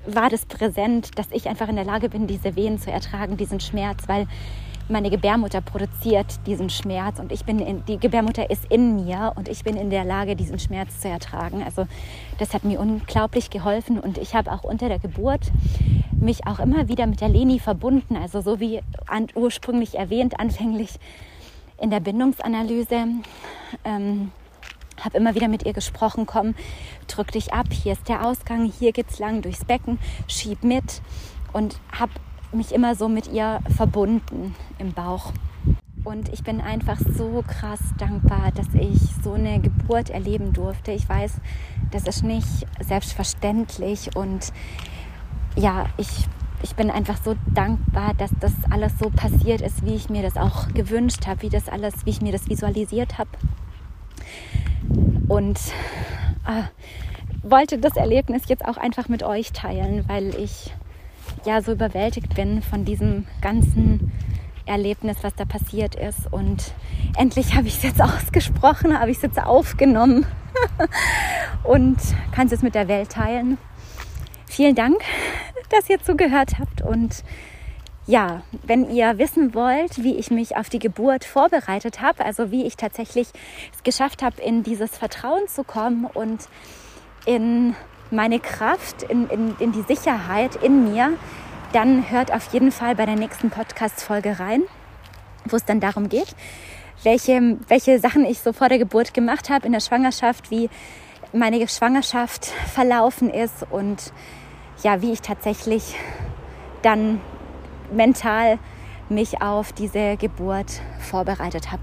war 0.06 0.30
das 0.30 0.46
präsent, 0.46 1.18
dass 1.18 1.28
ich 1.30 1.48
einfach 1.48 1.68
in 1.68 1.76
der 1.76 1.84
Lage 1.84 2.08
bin, 2.08 2.26
diese 2.26 2.56
Wehen 2.56 2.78
zu 2.78 2.90
ertragen, 2.90 3.36
diesen 3.36 3.60
Schmerz, 3.60 4.08
weil 4.08 4.26
meine 4.90 5.10
Gebärmutter 5.10 5.60
produziert 5.60 6.46
diesen 6.46 6.68
Schmerz 6.68 7.18
und 7.18 7.32
ich 7.32 7.44
bin 7.44 7.58
in, 7.60 7.84
die 7.86 7.98
Gebärmutter 7.98 8.50
ist 8.50 8.64
in 8.70 9.04
mir 9.04 9.32
und 9.36 9.48
ich 9.48 9.64
bin 9.64 9.76
in 9.76 9.90
der 9.90 10.04
Lage, 10.04 10.36
diesen 10.36 10.58
Schmerz 10.58 11.00
zu 11.00 11.08
ertragen. 11.08 11.62
Also 11.62 11.86
das 12.38 12.52
hat 12.52 12.64
mir 12.64 12.80
unglaublich 12.80 13.50
geholfen 13.50 13.98
und 13.98 14.18
ich 14.18 14.34
habe 14.34 14.52
auch 14.52 14.64
unter 14.64 14.88
der 14.88 14.98
Geburt 14.98 15.50
mich 16.12 16.46
auch 16.46 16.58
immer 16.58 16.88
wieder 16.88 17.06
mit 17.06 17.20
der 17.20 17.28
Leni 17.28 17.58
verbunden. 17.58 18.16
Also 18.16 18.40
so 18.40 18.60
wie 18.60 18.80
an, 19.06 19.28
ursprünglich 19.34 19.96
erwähnt, 19.96 20.38
anfänglich 20.38 20.98
in 21.78 21.90
der 21.90 22.00
Bindungsanalyse. 22.00 23.06
Ähm, 23.84 24.32
habe 25.02 25.16
immer 25.16 25.34
wieder 25.34 25.48
mit 25.48 25.64
ihr 25.64 25.72
gesprochen, 25.72 26.26
komm, 26.26 26.54
drück 27.08 27.32
dich 27.32 27.54
ab, 27.54 27.66
hier 27.72 27.92
ist 27.92 28.08
der 28.08 28.26
Ausgang, 28.26 28.70
hier 28.70 28.92
geht's 28.92 29.18
lang 29.18 29.40
durchs 29.40 29.64
Becken, 29.64 29.98
schieb 30.26 30.62
mit 30.62 31.00
und 31.54 31.80
habe 31.90 32.12
mich 32.52 32.72
immer 32.72 32.94
so 32.94 33.08
mit 33.08 33.32
ihr 33.32 33.60
verbunden 33.76 34.54
im 34.78 34.92
Bauch. 34.92 35.32
Und 36.04 36.30
ich 36.30 36.42
bin 36.42 36.60
einfach 36.60 36.98
so 36.98 37.44
krass 37.46 37.80
dankbar, 37.98 38.52
dass 38.54 38.68
ich 38.74 38.98
so 39.22 39.34
eine 39.34 39.60
Geburt 39.60 40.10
erleben 40.10 40.52
durfte. 40.52 40.92
Ich 40.92 41.08
weiß, 41.08 41.40
das 41.90 42.04
ist 42.04 42.24
nicht 42.24 42.66
selbstverständlich 42.80 44.16
und 44.16 44.52
ja, 45.56 45.86
ich, 45.98 46.26
ich 46.62 46.74
bin 46.74 46.90
einfach 46.90 47.18
so 47.22 47.36
dankbar, 47.54 48.14
dass 48.14 48.30
das 48.40 48.52
alles 48.70 48.98
so 48.98 49.10
passiert 49.10 49.60
ist, 49.60 49.84
wie 49.84 49.94
ich 49.94 50.08
mir 50.08 50.22
das 50.22 50.36
auch 50.36 50.68
gewünscht 50.68 51.26
habe, 51.26 51.42
wie 51.42 51.50
das 51.50 51.68
alles, 51.68 52.06
wie 52.06 52.10
ich 52.10 52.22
mir 52.22 52.32
das 52.32 52.48
visualisiert 52.48 53.18
habe 53.18 53.30
und 55.30 55.58
äh, 56.46 56.64
wollte 57.42 57.78
das 57.78 57.96
Erlebnis 57.96 58.42
jetzt 58.48 58.64
auch 58.64 58.76
einfach 58.76 59.08
mit 59.08 59.22
euch 59.22 59.52
teilen, 59.52 60.04
weil 60.08 60.34
ich 60.34 60.74
ja 61.44 61.62
so 61.62 61.72
überwältigt 61.72 62.34
bin 62.34 62.62
von 62.62 62.84
diesem 62.84 63.26
ganzen 63.40 64.12
Erlebnis, 64.66 65.18
was 65.22 65.34
da 65.34 65.44
passiert 65.44 65.94
ist. 65.94 66.32
Und 66.32 66.72
endlich 67.16 67.54
habe 67.54 67.66
ich 67.66 67.76
es 67.76 67.82
jetzt 67.82 68.00
ausgesprochen, 68.02 68.98
habe 68.98 69.10
ich 69.10 69.18
es 69.18 69.22
jetzt 69.22 69.42
aufgenommen 69.42 70.26
und 71.64 71.98
kann 72.32 72.46
es 72.46 72.52
jetzt 72.52 72.62
mit 72.62 72.74
der 72.74 72.88
Welt 72.88 73.10
teilen. 73.10 73.58
Vielen 74.46 74.74
Dank, 74.74 75.00
dass 75.70 75.88
ihr 75.88 76.02
zugehört 76.02 76.58
habt 76.58 76.82
und 76.82 77.22
ja, 78.06 78.42
wenn 78.64 78.90
ihr 78.90 79.18
wissen 79.18 79.54
wollt, 79.54 80.02
wie 80.02 80.16
ich 80.16 80.32
mich 80.32 80.56
auf 80.56 80.68
die 80.68 80.80
Geburt 80.80 81.24
vorbereitet 81.24 82.00
habe, 82.00 82.24
also 82.24 82.50
wie 82.50 82.66
ich 82.66 82.76
tatsächlich 82.76 83.28
es 83.72 83.84
geschafft 83.84 84.22
habe, 84.22 84.42
in 84.42 84.64
dieses 84.64 84.96
Vertrauen 84.98 85.46
zu 85.46 85.62
kommen 85.62 86.06
und 86.06 86.48
in 87.26 87.76
meine 88.10 88.40
Kraft, 88.40 89.02
in, 89.04 89.28
in, 89.28 89.56
in 89.58 89.72
die 89.72 89.82
Sicherheit 89.82 90.56
in 90.56 90.92
mir, 90.92 91.14
dann 91.72 92.10
hört 92.10 92.32
auf 92.32 92.52
jeden 92.52 92.72
Fall 92.72 92.96
bei 92.96 93.06
der 93.06 93.16
nächsten 93.16 93.50
Podcast-Folge 93.50 94.40
rein, 94.40 94.62
wo 95.44 95.56
es 95.56 95.64
dann 95.64 95.80
darum 95.80 96.08
geht, 96.08 96.34
welche, 97.02 97.56
welche 97.68 97.98
Sachen 97.98 98.24
ich 98.24 98.40
so 98.40 98.52
vor 98.52 98.68
der 98.68 98.78
Geburt 98.78 99.14
gemacht 99.14 99.50
habe 99.50 99.66
in 99.66 99.72
der 99.72 99.80
Schwangerschaft, 99.80 100.50
wie 100.50 100.68
meine 101.32 101.66
Schwangerschaft 101.68 102.46
verlaufen 102.46 103.30
ist 103.30 103.64
und 103.70 104.12
ja, 104.82 105.00
wie 105.02 105.12
ich 105.12 105.20
tatsächlich 105.20 105.94
dann 106.82 107.20
mental 107.92 108.58
mich 109.08 109.42
auf 109.42 109.72
diese 109.72 110.16
Geburt 110.16 110.80
vorbereitet 110.98 111.70
habe. 111.70 111.82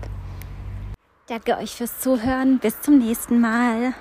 Danke 1.27 1.57
euch 1.57 1.75
fürs 1.75 1.99
Zuhören. 1.99 2.59
Bis 2.59 2.81
zum 2.81 2.99
nächsten 2.99 3.41
Mal. 3.41 3.93